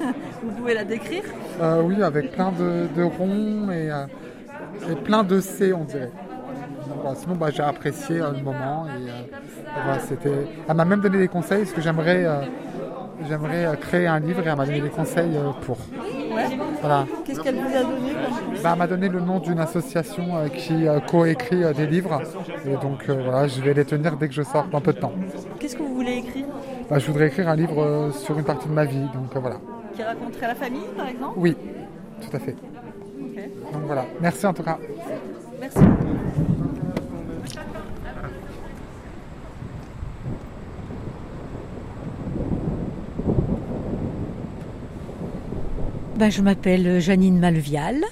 Vous 0.42 0.50
pouvez 0.56 0.74
la 0.74 0.84
décrire 0.84 1.24
Euh, 1.60 1.82
oui, 1.82 2.02
avec 2.02 2.32
plein 2.32 2.52
de, 2.52 2.86
de 2.96 3.02
ronds 3.02 3.70
et, 3.70 3.90
euh, 3.90 4.06
et 4.88 4.94
plein 4.94 5.22
de 5.24 5.40
C, 5.40 5.72
on 5.72 5.84
dirait. 5.84 6.12
Voilà, 7.02 7.16
sinon, 7.16 7.34
bah, 7.36 7.48
j'ai 7.50 7.62
apprécié 7.62 8.20
euh, 8.20 8.32
le 8.32 8.42
moment. 8.42 8.86
Et, 8.86 9.10
euh, 9.10 9.22
et 9.22 9.82
voilà, 9.84 10.00
c'était... 10.00 10.46
Elle 10.68 10.76
m'a 10.76 10.84
même 10.84 11.00
donné 11.00 11.18
des 11.18 11.28
conseils 11.28 11.60
parce 11.60 11.72
que 11.72 11.80
j'aimerais, 11.80 12.24
euh, 12.24 12.40
j'aimerais 13.28 13.66
euh, 13.66 13.74
créer 13.74 14.06
un 14.06 14.18
livre 14.18 14.40
et 14.44 14.48
elle 14.48 14.56
m'a 14.56 14.66
donné 14.66 14.80
des 14.80 14.90
conseils 14.90 15.38
pour. 15.62 15.78
Ouais. 16.34 16.58
Voilà. 16.80 17.06
Qu'est-ce 17.24 17.40
qu'elle 17.40 17.56
vous 17.56 17.76
a 17.76 17.82
donné 17.82 18.12
Bah, 18.62 18.70
elle 18.72 18.78
m'a 18.78 18.86
donné 18.86 19.08
le 19.08 19.20
nom 19.20 19.38
d'une 19.38 19.60
association 19.60 20.36
euh, 20.36 20.48
qui 20.48 20.88
euh, 20.88 21.00
coécrit 21.00 21.62
euh, 21.62 21.72
des 21.72 21.86
livres. 21.86 22.20
Et 22.66 22.76
donc 22.76 23.08
voilà, 23.08 23.46
je 23.46 23.60
vais 23.60 23.74
les 23.74 23.84
tenir 23.84 24.16
dès 24.16 24.28
que 24.28 24.34
je 24.34 24.42
sors 24.42 24.66
dans 24.66 24.80
peu 24.80 24.92
de 24.92 24.98
temps. 24.98 25.12
Qu'est-ce 25.58 25.76
que 25.76 25.82
vous 25.82 25.94
voulez 25.94 26.18
écrire? 26.18 26.46
Bah, 26.90 26.98
je 26.98 27.06
voudrais 27.06 27.28
écrire 27.28 27.48
un 27.48 27.56
livre 27.56 28.10
sur 28.12 28.38
une 28.38 28.44
partie 28.44 28.68
de 28.68 28.74
ma 28.74 28.84
vie. 28.84 29.06
Donc 29.14 29.34
voilà. 29.36 29.56
Qui 29.94 30.02
raconterait 30.02 30.48
la 30.48 30.54
famille, 30.54 30.88
par 30.96 31.08
exemple? 31.08 31.34
Oui, 31.36 31.56
tout 32.20 32.36
à 32.36 32.40
fait. 32.40 32.56
Donc 33.72 33.82
voilà. 33.86 34.06
Merci 34.20 34.46
en 34.46 34.54
tout 34.54 34.62
cas. 34.62 34.78
Merci. 35.60 35.78
Ben, 46.16 46.30
je 46.30 46.42
m'appelle 46.42 47.00
Janine 47.00 47.38
Malvial 47.38 48.02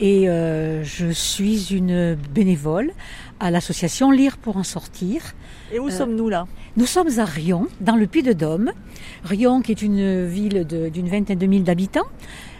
et 0.00 0.28
euh, 0.28 0.82
je 0.82 1.10
suis 1.10 1.72
une 1.72 2.16
bénévole 2.34 2.90
à 3.38 3.50
l'association 3.50 4.10
Lire 4.10 4.38
pour 4.38 4.56
en 4.56 4.64
sortir. 4.64 5.22
Et 5.72 5.78
où 5.78 5.86
Euh, 5.86 5.90
sommes-nous 5.90 6.28
là? 6.28 6.46
Nous 6.76 6.86
sommes 6.86 7.18
à 7.18 7.24
Rion, 7.24 7.68
dans 7.80 7.94
le 7.94 8.06
Puy-de-Dôme. 8.08 8.72
Rion 9.22 9.60
qui 9.60 9.70
est 9.70 9.82
une 9.82 10.26
ville 10.26 10.66
de- 10.66 10.88
d'une 10.88 11.08
vingtaine 11.08 11.38
de 11.38 11.46
mille 11.46 11.62
d'habitants, 11.62 12.06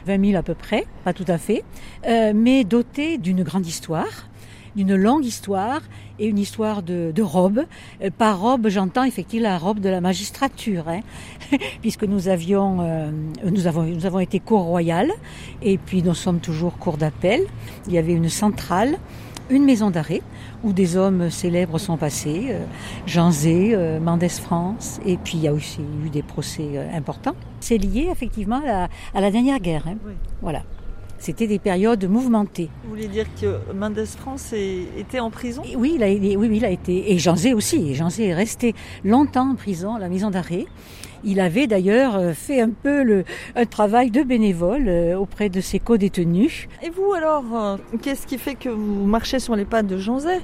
20 0.06 0.26
000 0.26 0.38
à 0.38 0.42
peu 0.42 0.54
près, 0.54 0.86
pas 1.04 1.12
tout 1.12 1.24
à 1.28 1.38
fait, 1.38 1.64
euh, 2.06 2.32
mais 2.34 2.64
dotée 2.64 3.18
d'une 3.18 3.42
grande 3.42 3.66
histoire 3.66 4.28
d'une 4.76 4.96
longue 4.96 5.24
histoire 5.24 5.82
et 6.18 6.26
une 6.26 6.38
histoire 6.38 6.82
de, 6.82 7.12
de 7.14 7.22
robe. 7.22 7.64
Euh, 8.02 8.10
par 8.16 8.40
robe, 8.40 8.68
j'entends 8.68 9.04
effectivement 9.04 9.48
la 9.48 9.58
robe 9.58 9.80
de 9.80 9.88
la 9.88 10.00
magistrature, 10.00 10.88
hein, 10.88 11.00
puisque 11.80 12.04
nous 12.04 12.28
avions, 12.28 12.78
euh, 12.80 13.10
nous 13.44 13.66
avons, 13.66 13.82
nous 13.82 14.06
avons 14.06 14.20
été 14.20 14.40
cour 14.40 14.62
royale 14.62 15.10
et 15.62 15.78
puis 15.78 16.02
nous 16.02 16.14
sommes 16.14 16.40
toujours 16.40 16.76
cour 16.78 16.96
d'appel. 16.96 17.42
Il 17.86 17.92
y 17.92 17.98
avait 17.98 18.12
une 18.12 18.28
centrale, 18.28 18.98
une 19.50 19.64
maison 19.64 19.90
d'arrêt 19.90 20.22
où 20.62 20.72
des 20.72 20.96
hommes 20.96 21.30
célèbres 21.30 21.78
sont 21.78 21.96
passés, 21.96 22.46
euh, 22.50 22.64
Jean 23.06 23.30
Zé, 23.30 23.72
euh, 23.74 24.00
Mendès 24.00 24.28
France, 24.28 25.00
et 25.04 25.16
puis 25.16 25.34
il 25.38 25.42
y 25.42 25.48
a 25.48 25.52
aussi 25.52 25.80
eu 26.04 26.10
des 26.10 26.22
procès 26.22 26.70
euh, 26.74 26.96
importants. 26.96 27.34
C'est 27.60 27.78
lié 27.78 28.08
effectivement 28.10 28.60
à 28.62 28.66
la, 28.66 28.88
à 29.14 29.20
la 29.20 29.30
dernière 29.30 29.58
guerre. 29.60 29.84
hein. 29.86 29.96
Voilà. 30.40 30.62
C'était 31.18 31.46
des 31.46 31.58
périodes 31.58 32.04
mouvementées. 32.06 32.68
Vous 32.82 32.90
voulez 32.90 33.08
dire 33.08 33.26
que 33.40 33.58
Mendes 33.72 34.04
France 34.04 34.52
était 34.52 35.20
en 35.20 35.30
prison? 35.30 35.62
Et 35.64 35.74
oui, 35.74 35.92
il 35.96 36.02
a, 36.02 36.06
oui, 36.08 36.36
oui, 36.36 36.56
il 36.56 36.64
a 36.64 36.70
été. 36.70 37.12
Et 37.12 37.18
Jean 37.18 37.34
Zé 37.36 37.54
aussi. 37.54 37.90
Et 37.90 37.94
Jean 37.94 38.10
Zé 38.10 38.24
est 38.26 38.34
resté 38.34 38.74
longtemps 39.04 39.50
en 39.52 39.54
prison, 39.54 39.94
à 39.94 39.98
la 39.98 40.10
maison 40.10 40.30
d'arrêt. 40.30 40.66
Il 41.24 41.40
avait 41.40 41.66
d'ailleurs 41.66 42.16
euh, 42.16 42.32
fait 42.32 42.60
un 42.60 42.70
peu 42.70 43.02
le, 43.02 43.24
un 43.56 43.64
travail 43.64 44.10
de 44.10 44.22
bénévole 44.22 44.88
euh, 44.88 45.16
auprès 45.16 45.48
de 45.48 45.60
ses 45.60 45.78
co-détenus. 45.78 46.68
Et 46.82 46.90
vous 46.90 47.12
alors, 47.14 47.44
euh, 47.54 47.76
qu'est-ce 48.02 48.26
qui 48.26 48.36
fait 48.38 48.54
que 48.54 48.68
vous 48.68 49.06
marchez 49.06 49.38
sur 49.38 49.56
les 49.56 49.64
pas 49.64 49.82
de 49.82 49.96
Jean 49.96 50.18
Zay? 50.18 50.40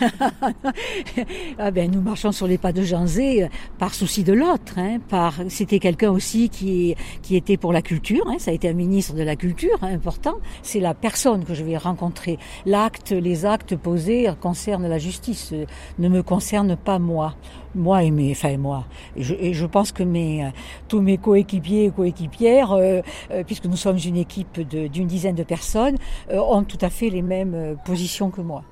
ah 1.58 1.70
ben, 1.70 1.90
nous 1.90 2.00
marchons 2.00 2.32
sur 2.32 2.46
les 2.46 2.58
pas 2.58 2.72
de 2.72 2.82
Jean 2.82 3.06
Zé 3.06 3.44
euh, 3.44 3.48
par 3.78 3.94
souci 3.94 4.24
de 4.24 4.32
l'autre. 4.32 4.74
Hein, 4.78 4.98
par, 5.08 5.34
c'était 5.48 5.78
quelqu'un 5.78 6.10
aussi 6.10 6.48
qui, 6.48 6.94
qui 7.22 7.36
était 7.36 7.56
pour 7.56 7.72
la 7.72 7.82
culture. 7.82 8.24
Hein, 8.28 8.36
ça 8.38 8.50
a 8.50 8.54
été 8.54 8.68
un 8.68 8.74
ministre 8.74 9.14
de 9.14 9.22
la 9.22 9.36
culture 9.36 9.78
hein, 9.82 9.92
important. 9.92 10.36
C'est 10.62 10.80
la 10.80 10.94
personne 10.94 11.44
que 11.44 11.54
je 11.54 11.64
vais 11.64 11.76
rencontrer. 11.76 12.38
L'acte, 12.64 13.12
les 13.12 13.46
actes 13.46 13.76
posés 13.76 14.28
concernent 14.40 14.88
la 14.88 14.98
justice, 14.98 15.50
euh, 15.52 15.66
ne 15.98 16.08
me 16.08 16.22
concernent 16.22 16.76
pas 16.76 16.98
moi. 16.98 17.34
Moi 17.74 18.04
et 18.04 18.10
mes, 18.10 18.30
enfin 18.30 18.56
moi. 18.56 18.86
Et 19.16 19.22
je, 19.22 19.34
et 19.34 19.52
je 19.52 19.66
pense 19.66 19.92
que 19.92 20.02
mes, 20.02 20.44
euh, 20.44 20.48
tous 20.88 21.00
mes 21.00 21.18
coéquipiers 21.18 21.84
et 21.84 21.90
coéquipières, 21.90 22.72
euh, 22.72 23.00
euh, 23.30 23.44
puisque 23.44 23.66
nous 23.66 23.76
sommes 23.76 23.98
une 24.04 24.16
équipe 24.16 24.60
d'une 24.60 25.06
dizaine 25.06 25.34
de 25.34 25.42
personnes, 25.42 25.96
euh, 26.30 26.38
ont 26.38 26.64
tout 26.64 26.78
à 26.80 26.90
fait 26.90 27.10
les 27.10 27.22
mêmes 27.22 27.76
positions 27.84 28.30
que 28.30 28.40
moi. 28.40 28.62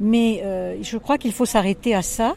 Mais 0.00 0.23
euh, 0.42 0.82
je 0.82 0.98
crois 0.98 1.18
qu'il 1.18 1.32
faut 1.32 1.46
s'arrêter 1.46 1.94
à 1.94 2.02
ça 2.02 2.34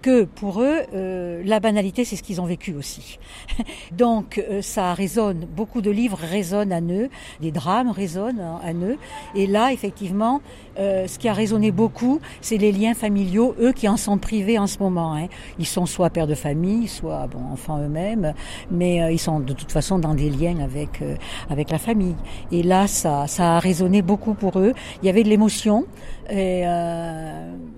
que 0.00 0.24
pour 0.24 0.62
eux, 0.62 0.80
euh, 0.94 1.42
la 1.44 1.60
banalité, 1.60 2.04
c'est 2.04 2.16
ce 2.16 2.22
qu'ils 2.22 2.40
ont 2.40 2.46
vécu 2.46 2.74
aussi. 2.74 3.18
Donc 3.92 4.38
euh, 4.38 4.62
ça 4.62 4.94
résonne, 4.94 5.46
beaucoup 5.46 5.80
de 5.82 5.90
livres 5.90 6.18
résonnent 6.20 6.72
à 6.72 6.80
eux, 6.80 7.10
des 7.40 7.50
drames 7.50 7.90
résonnent 7.90 8.40
à 8.40 8.72
eux. 8.72 8.96
Et 9.34 9.46
là, 9.46 9.72
effectivement, 9.72 10.40
euh, 10.80 11.06
ce 11.06 11.18
qui 11.18 11.28
a 11.28 11.32
résonné 11.32 11.70
beaucoup, 11.70 12.20
c'est 12.40 12.56
les 12.56 12.72
liens 12.72 12.94
familiaux, 12.94 13.54
eux 13.60 13.72
qui 13.72 13.86
en 13.88 13.96
sont 13.96 14.18
privés 14.18 14.58
en 14.58 14.66
ce 14.66 14.78
moment. 14.78 15.14
hein. 15.14 15.26
Ils 15.58 15.66
sont 15.66 15.86
soit 15.86 16.10
pères 16.10 16.26
de 16.26 16.34
famille, 16.34 16.88
soit 16.88 17.26
bon, 17.26 17.40
enfants 17.52 17.78
eux-mêmes, 17.78 18.34
mais 18.70 19.02
euh, 19.02 19.12
ils 19.12 19.18
sont 19.18 19.40
de 19.40 19.52
toute 19.52 19.70
façon 19.70 19.98
dans 19.98 20.14
des 20.14 20.30
liens 20.30 20.58
avec, 20.60 21.02
euh, 21.02 21.16
avec 21.50 21.70
la 21.70 21.78
famille. 21.78 22.16
Et 22.50 22.62
là, 22.62 22.86
ça, 22.86 23.26
ça 23.26 23.56
a 23.56 23.58
résonné 23.58 24.02
beaucoup 24.02 24.34
pour 24.34 24.58
eux. 24.58 24.72
Il 25.02 25.06
y 25.06 25.08
avait 25.08 25.22
de 25.22 25.28
l'émotion. 25.28 25.84
Et 26.30 26.62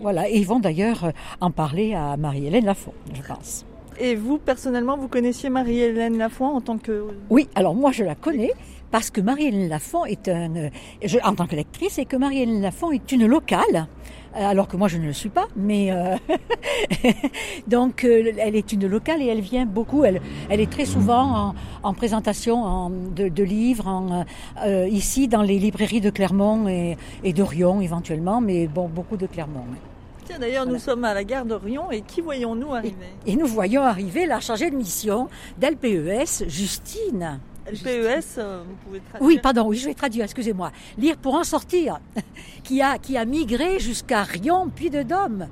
voilà. 0.00 0.28
Et 0.28 0.36
ils 0.36 0.46
vont 0.46 0.60
d'ailleurs 0.60 1.12
en 1.40 1.50
parler 1.50 1.94
à 1.94 2.16
Marie-Hélène 2.16 2.66
Lafont, 2.66 2.92
je 3.14 3.22
pense. 3.22 3.64
Et 3.98 4.14
vous, 4.14 4.38
personnellement, 4.38 4.96
vous 4.96 5.08
connaissiez 5.08 5.48
Marie-Hélène 5.50 6.18
Lafont 6.18 6.46
en 6.46 6.60
tant 6.60 6.78
que... 6.78 7.04
Oui, 7.30 7.48
alors 7.54 7.74
moi 7.74 7.92
je 7.92 8.04
la 8.04 8.14
connais 8.14 8.52
parce 8.92 9.10
que 9.10 9.20
Marie-Hélène 9.20 9.68
Lafont 9.68 10.04
est 10.04 10.28
un, 10.28 10.54
euh, 10.54 10.68
je, 11.04 11.18
en 11.24 11.34
tant 11.34 11.46
que 11.48 11.56
lectrice, 11.56 11.98
et 11.98 12.04
que 12.04 12.16
Marie-Hélène 12.16 12.62
Lafont 12.62 12.92
est 12.92 13.10
une 13.10 13.26
locale, 13.26 13.88
euh, 14.36 14.46
alors 14.46 14.68
que 14.68 14.76
moi 14.76 14.86
je 14.86 14.98
ne 14.98 15.06
le 15.06 15.12
suis 15.12 15.28
pas, 15.30 15.48
mais 15.56 15.90
euh, 15.90 16.16
donc 17.66 18.04
elle 18.04 18.54
est 18.56 18.72
une 18.72 18.86
locale 18.86 19.22
et 19.22 19.26
elle 19.26 19.40
vient 19.40 19.66
beaucoup, 19.66 20.04
elle, 20.04 20.20
elle 20.48 20.60
est 20.60 20.70
très 20.70 20.84
souvent 20.84 21.22
en, 21.48 21.54
en 21.82 21.94
présentation 21.94 22.62
en- 22.62 22.90
de, 22.90 23.28
de 23.28 23.42
livres, 23.42 23.86
en, 23.88 24.24
euh, 24.64 24.88
ici 24.88 25.28
dans 25.28 25.42
les 25.42 25.58
librairies 25.58 26.00
de 26.00 26.10
Clermont 26.10 26.68
et, 26.68 26.96
et 27.24 27.32
de 27.32 27.42
Rion 27.42 27.80
éventuellement, 27.80 28.40
mais 28.40 28.66
bon, 28.66 28.88
beaucoup 28.88 29.16
de 29.16 29.26
Clermont. 29.26 29.64
oui. 29.70 29.76
Tiens, 30.24 30.38
d'ailleurs, 30.38 30.66
nous 30.66 30.78
sommes 30.78 31.04
à 31.04 31.14
la 31.14 31.24
gare 31.24 31.44
de 31.44 31.54
Rion 31.54 31.90
et 31.90 32.02
qui 32.02 32.20
voyons-nous 32.20 32.72
arriver? 32.72 32.94
Et 33.26 33.34
nous 33.34 33.46
voyons 33.46 33.82
arriver 33.82 34.24
la 34.24 34.38
chargée 34.38 34.70
de 34.70 34.76
mission 34.76 35.28
d'LPES, 35.58 36.48
Justine. 36.48 37.40
LPES, 37.66 38.38
euh, 38.38 38.62
vous 38.66 38.74
pouvez 38.84 39.00
traduire 39.00 39.26
Oui, 39.26 39.38
pardon, 39.42 39.66
oui, 39.66 39.76
je 39.76 39.86
vais 39.86 39.94
traduire, 39.94 40.24
excusez-moi. 40.24 40.72
Lire 40.98 41.16
pour 41.16 41.34
en 41.34 41.44
sortir, 41.44 42.00
qui 42.64 42.82
a, 42.82 42.98
qui 42.98 43.16
a 43.16 43.24
migré 43.24 43.78
jusqu'à 43.78 44.22
Rion, 44.22 44.70
puis 44.74 44.90
de 44.90 45.02
Dôme. 45.02 45.48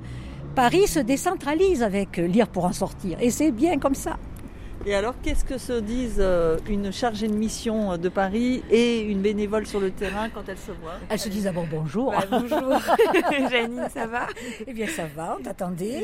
Paris 0.55 0.87
se 0.87 0.99
décentralise 0.99 1.81
avec 1.81 2.19
euh, 2.19 2.27
Lire 2.27 2.47
pour 2.47 2.65
en 2.65 2.73
sortir, 2.73 3.17
et 3.21 3.31
c'est 3.31 3.51
bien 3.51 3.79
comme 3.79 3.95
ça. 3.95 4.17
Et 4.83 4.95
alors, 4.95 5.13
qu'est-ce 5.21 5.45
que 5.45 5.59
se 5.59 5.79
disent 5.79 6.15
euh, 6.19 6.57
une 6.67 6.91
chargée 6.91 7.27
de 7.27 7.33
mission 7.35 7.97
de 7.97 8.09
Paris 8.09 8.63
et 8.71 9.01
une 9.01 9.21
bénévole 9.21 9.67
sur 9.67 9.79
le 9.79 9.91
terrain 9.91 10.27
quand 10.29 10.41
elles 10.49 10.57
se 10.57 10.71
voient 10.71 10.95
Elles 11.07 11.19
se 11.19 11.29
disent 11.29 11.43
d'abord 11.43 11.67
bonjour. 11.69 12.11
Bah, 12.11 12.25
bonjour, 12.31 12.81
Janine, 13.51 13.85
ça 13.93 14.07
va? 14.07 14.25
Eh 14.65 14.73
bien, 14.73 14.87
ça 14.87 15.03
va, 15.15 15.37
on 15.39 15.43
t'attendait. 15.43 16.01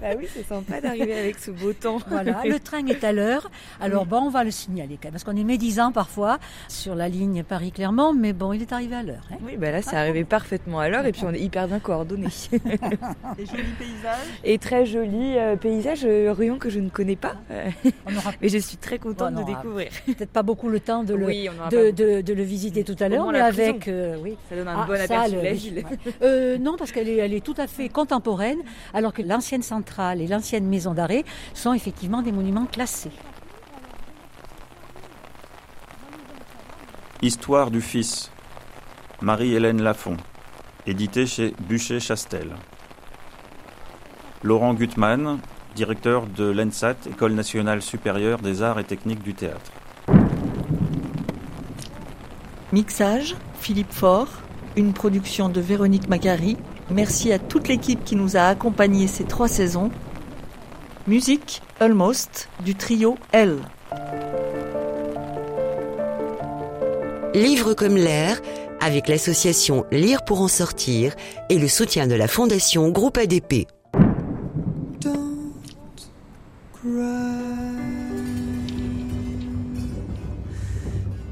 Bah 0.00 0.08
oui, 0.18 0.26
c'est 0.34 0.46
sympa 0.46 0.80
d'arriver 0.80 1.12
avec 1.18 1.38
ce 1.38 1.50
beau 1.50 1.74
temps. 1.74 1.98
Voilà, 2.08 2.44
le 2.46 2.58
train 2.60 2.86
est 2.86 3.04
à 3.04 3.12
l'heure. 3.12 3.50
Alors 3.78 4.06
bon, 4.06 4.22
on 4.22 4.30
va 4.30 4.42
le 4.42 4.50
signaler 4.50 4.94
quand 4.96 5.08
même, 5.08 5.12
parce 5.12 5.24
qu'on 5.24 5.36
est 5.36 5.44
médisant 5.44 5.92
parfois 5.92 6.38
sur 6.68 6.94
la 6.94 7.10
ligne 7.10 7.42
Paris-Clermont, 7.42 8.14
mais 8.14 8.32
bon, 8.32 8.54
il 8.54 8.62
est 8.62 8.72
arrivé 8.72 8.96
à 8.96 9.02
l'heure. 9.02 9.26
hein. 9.32 9.36
Oui, 9.44 9.56
bah 9.58 9.70
là, 9.70 9.82
c'est 9.82 9.96
arrivé 9.96 10.24
parfaitement 10.24 10.80
à 10.80 10.88
l'heure 10.88 11.04
et 11.04 11.12
puis 11.12 11.24
on 11.26 11.32
est 11.34 11.40
hyper 11.40 11.68
bien 11.68 11.78
coordonnés. 11.78 12.28
Des 12.52 13.44
jolis 13.46 13.74
paysages 13.78 14.16
Et 14.44 14.58
très 14.58 14.86
joli 14.86 15.36
euh, 15.36 15.56
paysage, 15.56 16.04
euh, 16.06 16.32
Rion 16.32 16.58
que 16.58 16.70
je 16.70 16.80
ne 16.80 16.88
connais 16.88 17.16
pas. 17.16 17.34
Euh, 18.16 18.30
mais 18.40 18.48
je 18.48 18.58
suis 18.58 18.76
très 18.76 18.98
contente 18.98 19.34
Bon, 19.34 19.40
de 19.44 19.50
aura 19.50 19.60
découvrir. 19.62 19.88
Peut-être 20.06 20.30
pas 20.30 20.42
beaucoup 20.42 20.68
le 20.68 20.80
temps 20.80 21.04
de 21.04 21.14
le, 21.14 21.26
Oui, 21.26 21.48
on 21.54 21.58
aura 21.60 21.68
de, 21.68 21.76
pas 21.76 21.92
de- 21.92 22.20
de 22.20 22.32
le 22.32 22.42
visiter 22.42 22.84
tout 22.84 22.96
à 23.00 23.08
l'heure, 23.08 23.26
mais 23.30 23.40
avec... 23.40 23.88
euh, 23.88 24.16
oui. 24.22 24.36
Ça 24.48 24.56
donne 24.56 24.68
un 24.68 24.82
Ah, 24.82 24.86
bon 24.86 25.00
aperçu 25.00 25.32
de 25.36 25.40
la 25.40 25.52
ville. 25.52 25.84
Euh, 26.22 26.58
non, 26.58 26.76
parce 26.78 26.92
qu'elle 26.92 27.08
est, 27.08 27.16
elle 27.16 27.34
est 27.34 27.44
tout 27.44 27.54
à 27.58 27.66
fait 27.66 27.88
contemporaine, 27.88 28.58
alors 28.92 29.12
que 29.12 29.22
l'ancienne 29.22 29.62
centrale 29.62 30.20
et 30.20 30.26
l'ancienne 30.26 30.66
maison 30.66 30.94
d'arrêt 30.94 31.24
sont 31.54 31.72
effectivement 31.72 32.22
des 32.22 32.32
monuments 32.32 32.66
classés. 32.66 33.10
Histoire 37.22 37.70
du 37.70 37.80
fils. 37.80 38.30
Marie-Hélène 39.22 39.82
Lafont. 39.82 40.16
Édité 40.86 41.26
chez 41.26 41.54
Bûcher-Chastel. 41.68 42.50
Laurent 44.42 44.74
Gutmann, 44.74 45.38
directeur 45.74 46.26
de 46.26 46.44
l'ENSAT, 46.44 46.96
École 47.10 47.34
nationale 47.34 47.82
supérieure 47.82 48.38
des 48.38 48.62
arts 48.62 48.78
et 48.78 48.84
techniques 48.84 49.22
du 49.22 49.34
théâtre. 49.34 49.72
Mixage, 52.72 53.36
Philippe 53.60 53.92
Faure, 53.92 54.28
une 54.76 54.92
production 54.92 55.48
de 55.48 55.60
Véronique 55.60 56.08
Macari. 56.08 56.56
Merci 56.90 57.32
à 57.32 57.38
toute 57.38 57.68
l'équipe 57.68 58.04
qui 58.04 58.16
nous 58.16 58.36
a 58.36 58.42
accompagnés 58.42 59.06
ces 59.06 59.24
trois 59.24 59.48
saisons. 59.48 59.90
Musique, 61.06 61.62
Almost, 61.80 62.48
du 62.64 62.74
trio 62.74 63.16
L. 63.32 63.58
Livre 67.34 67.74
comme 67.74 67.96
l'air, 67.96 68.40
avec 68.80 69.08
l'association 69.08 69.84
Lire 69.90 70.24
pour 70.24 70.40
en 70.40 70.48
sortir 70.48 71.14
et 71.48 71.58
le 71.58 71.68
soutien 71.68 72.06
de 72.06 72.14
la 72.14 72.28
Fondation 72.28 72.88
Groupe 72.90 73.18
ADP. 73.18 73.66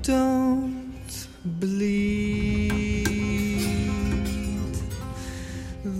Don't 0.03 1.28
bleed. 1.44 3.05
The 5.84 5.90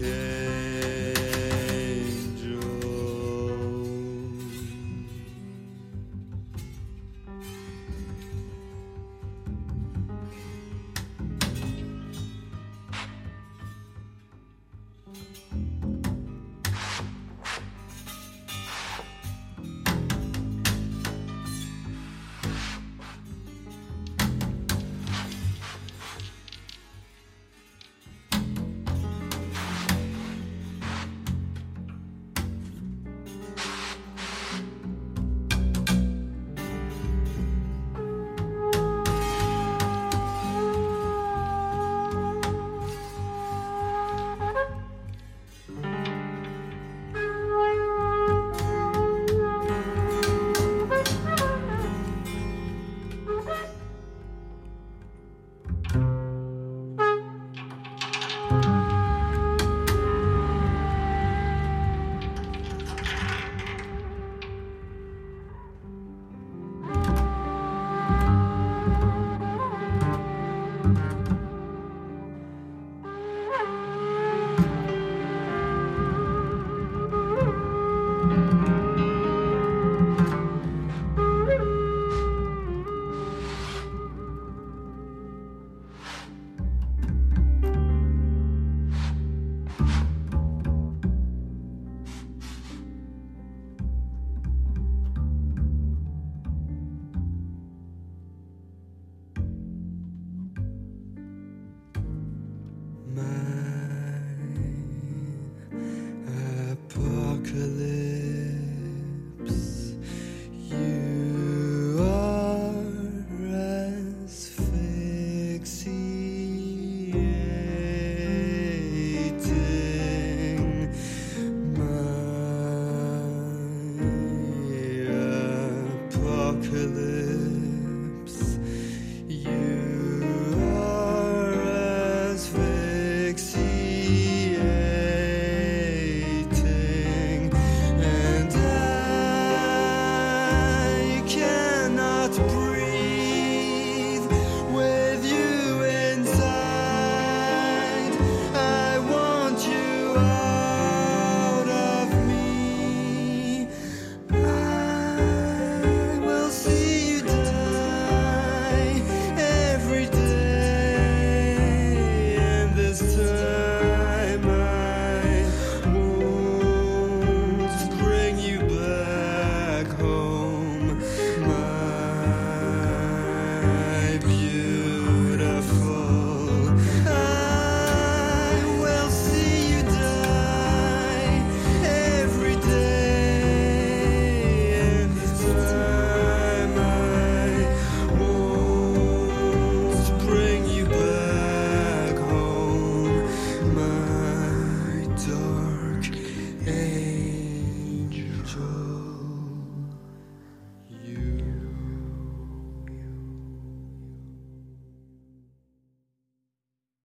Yeah. 0.00 0.47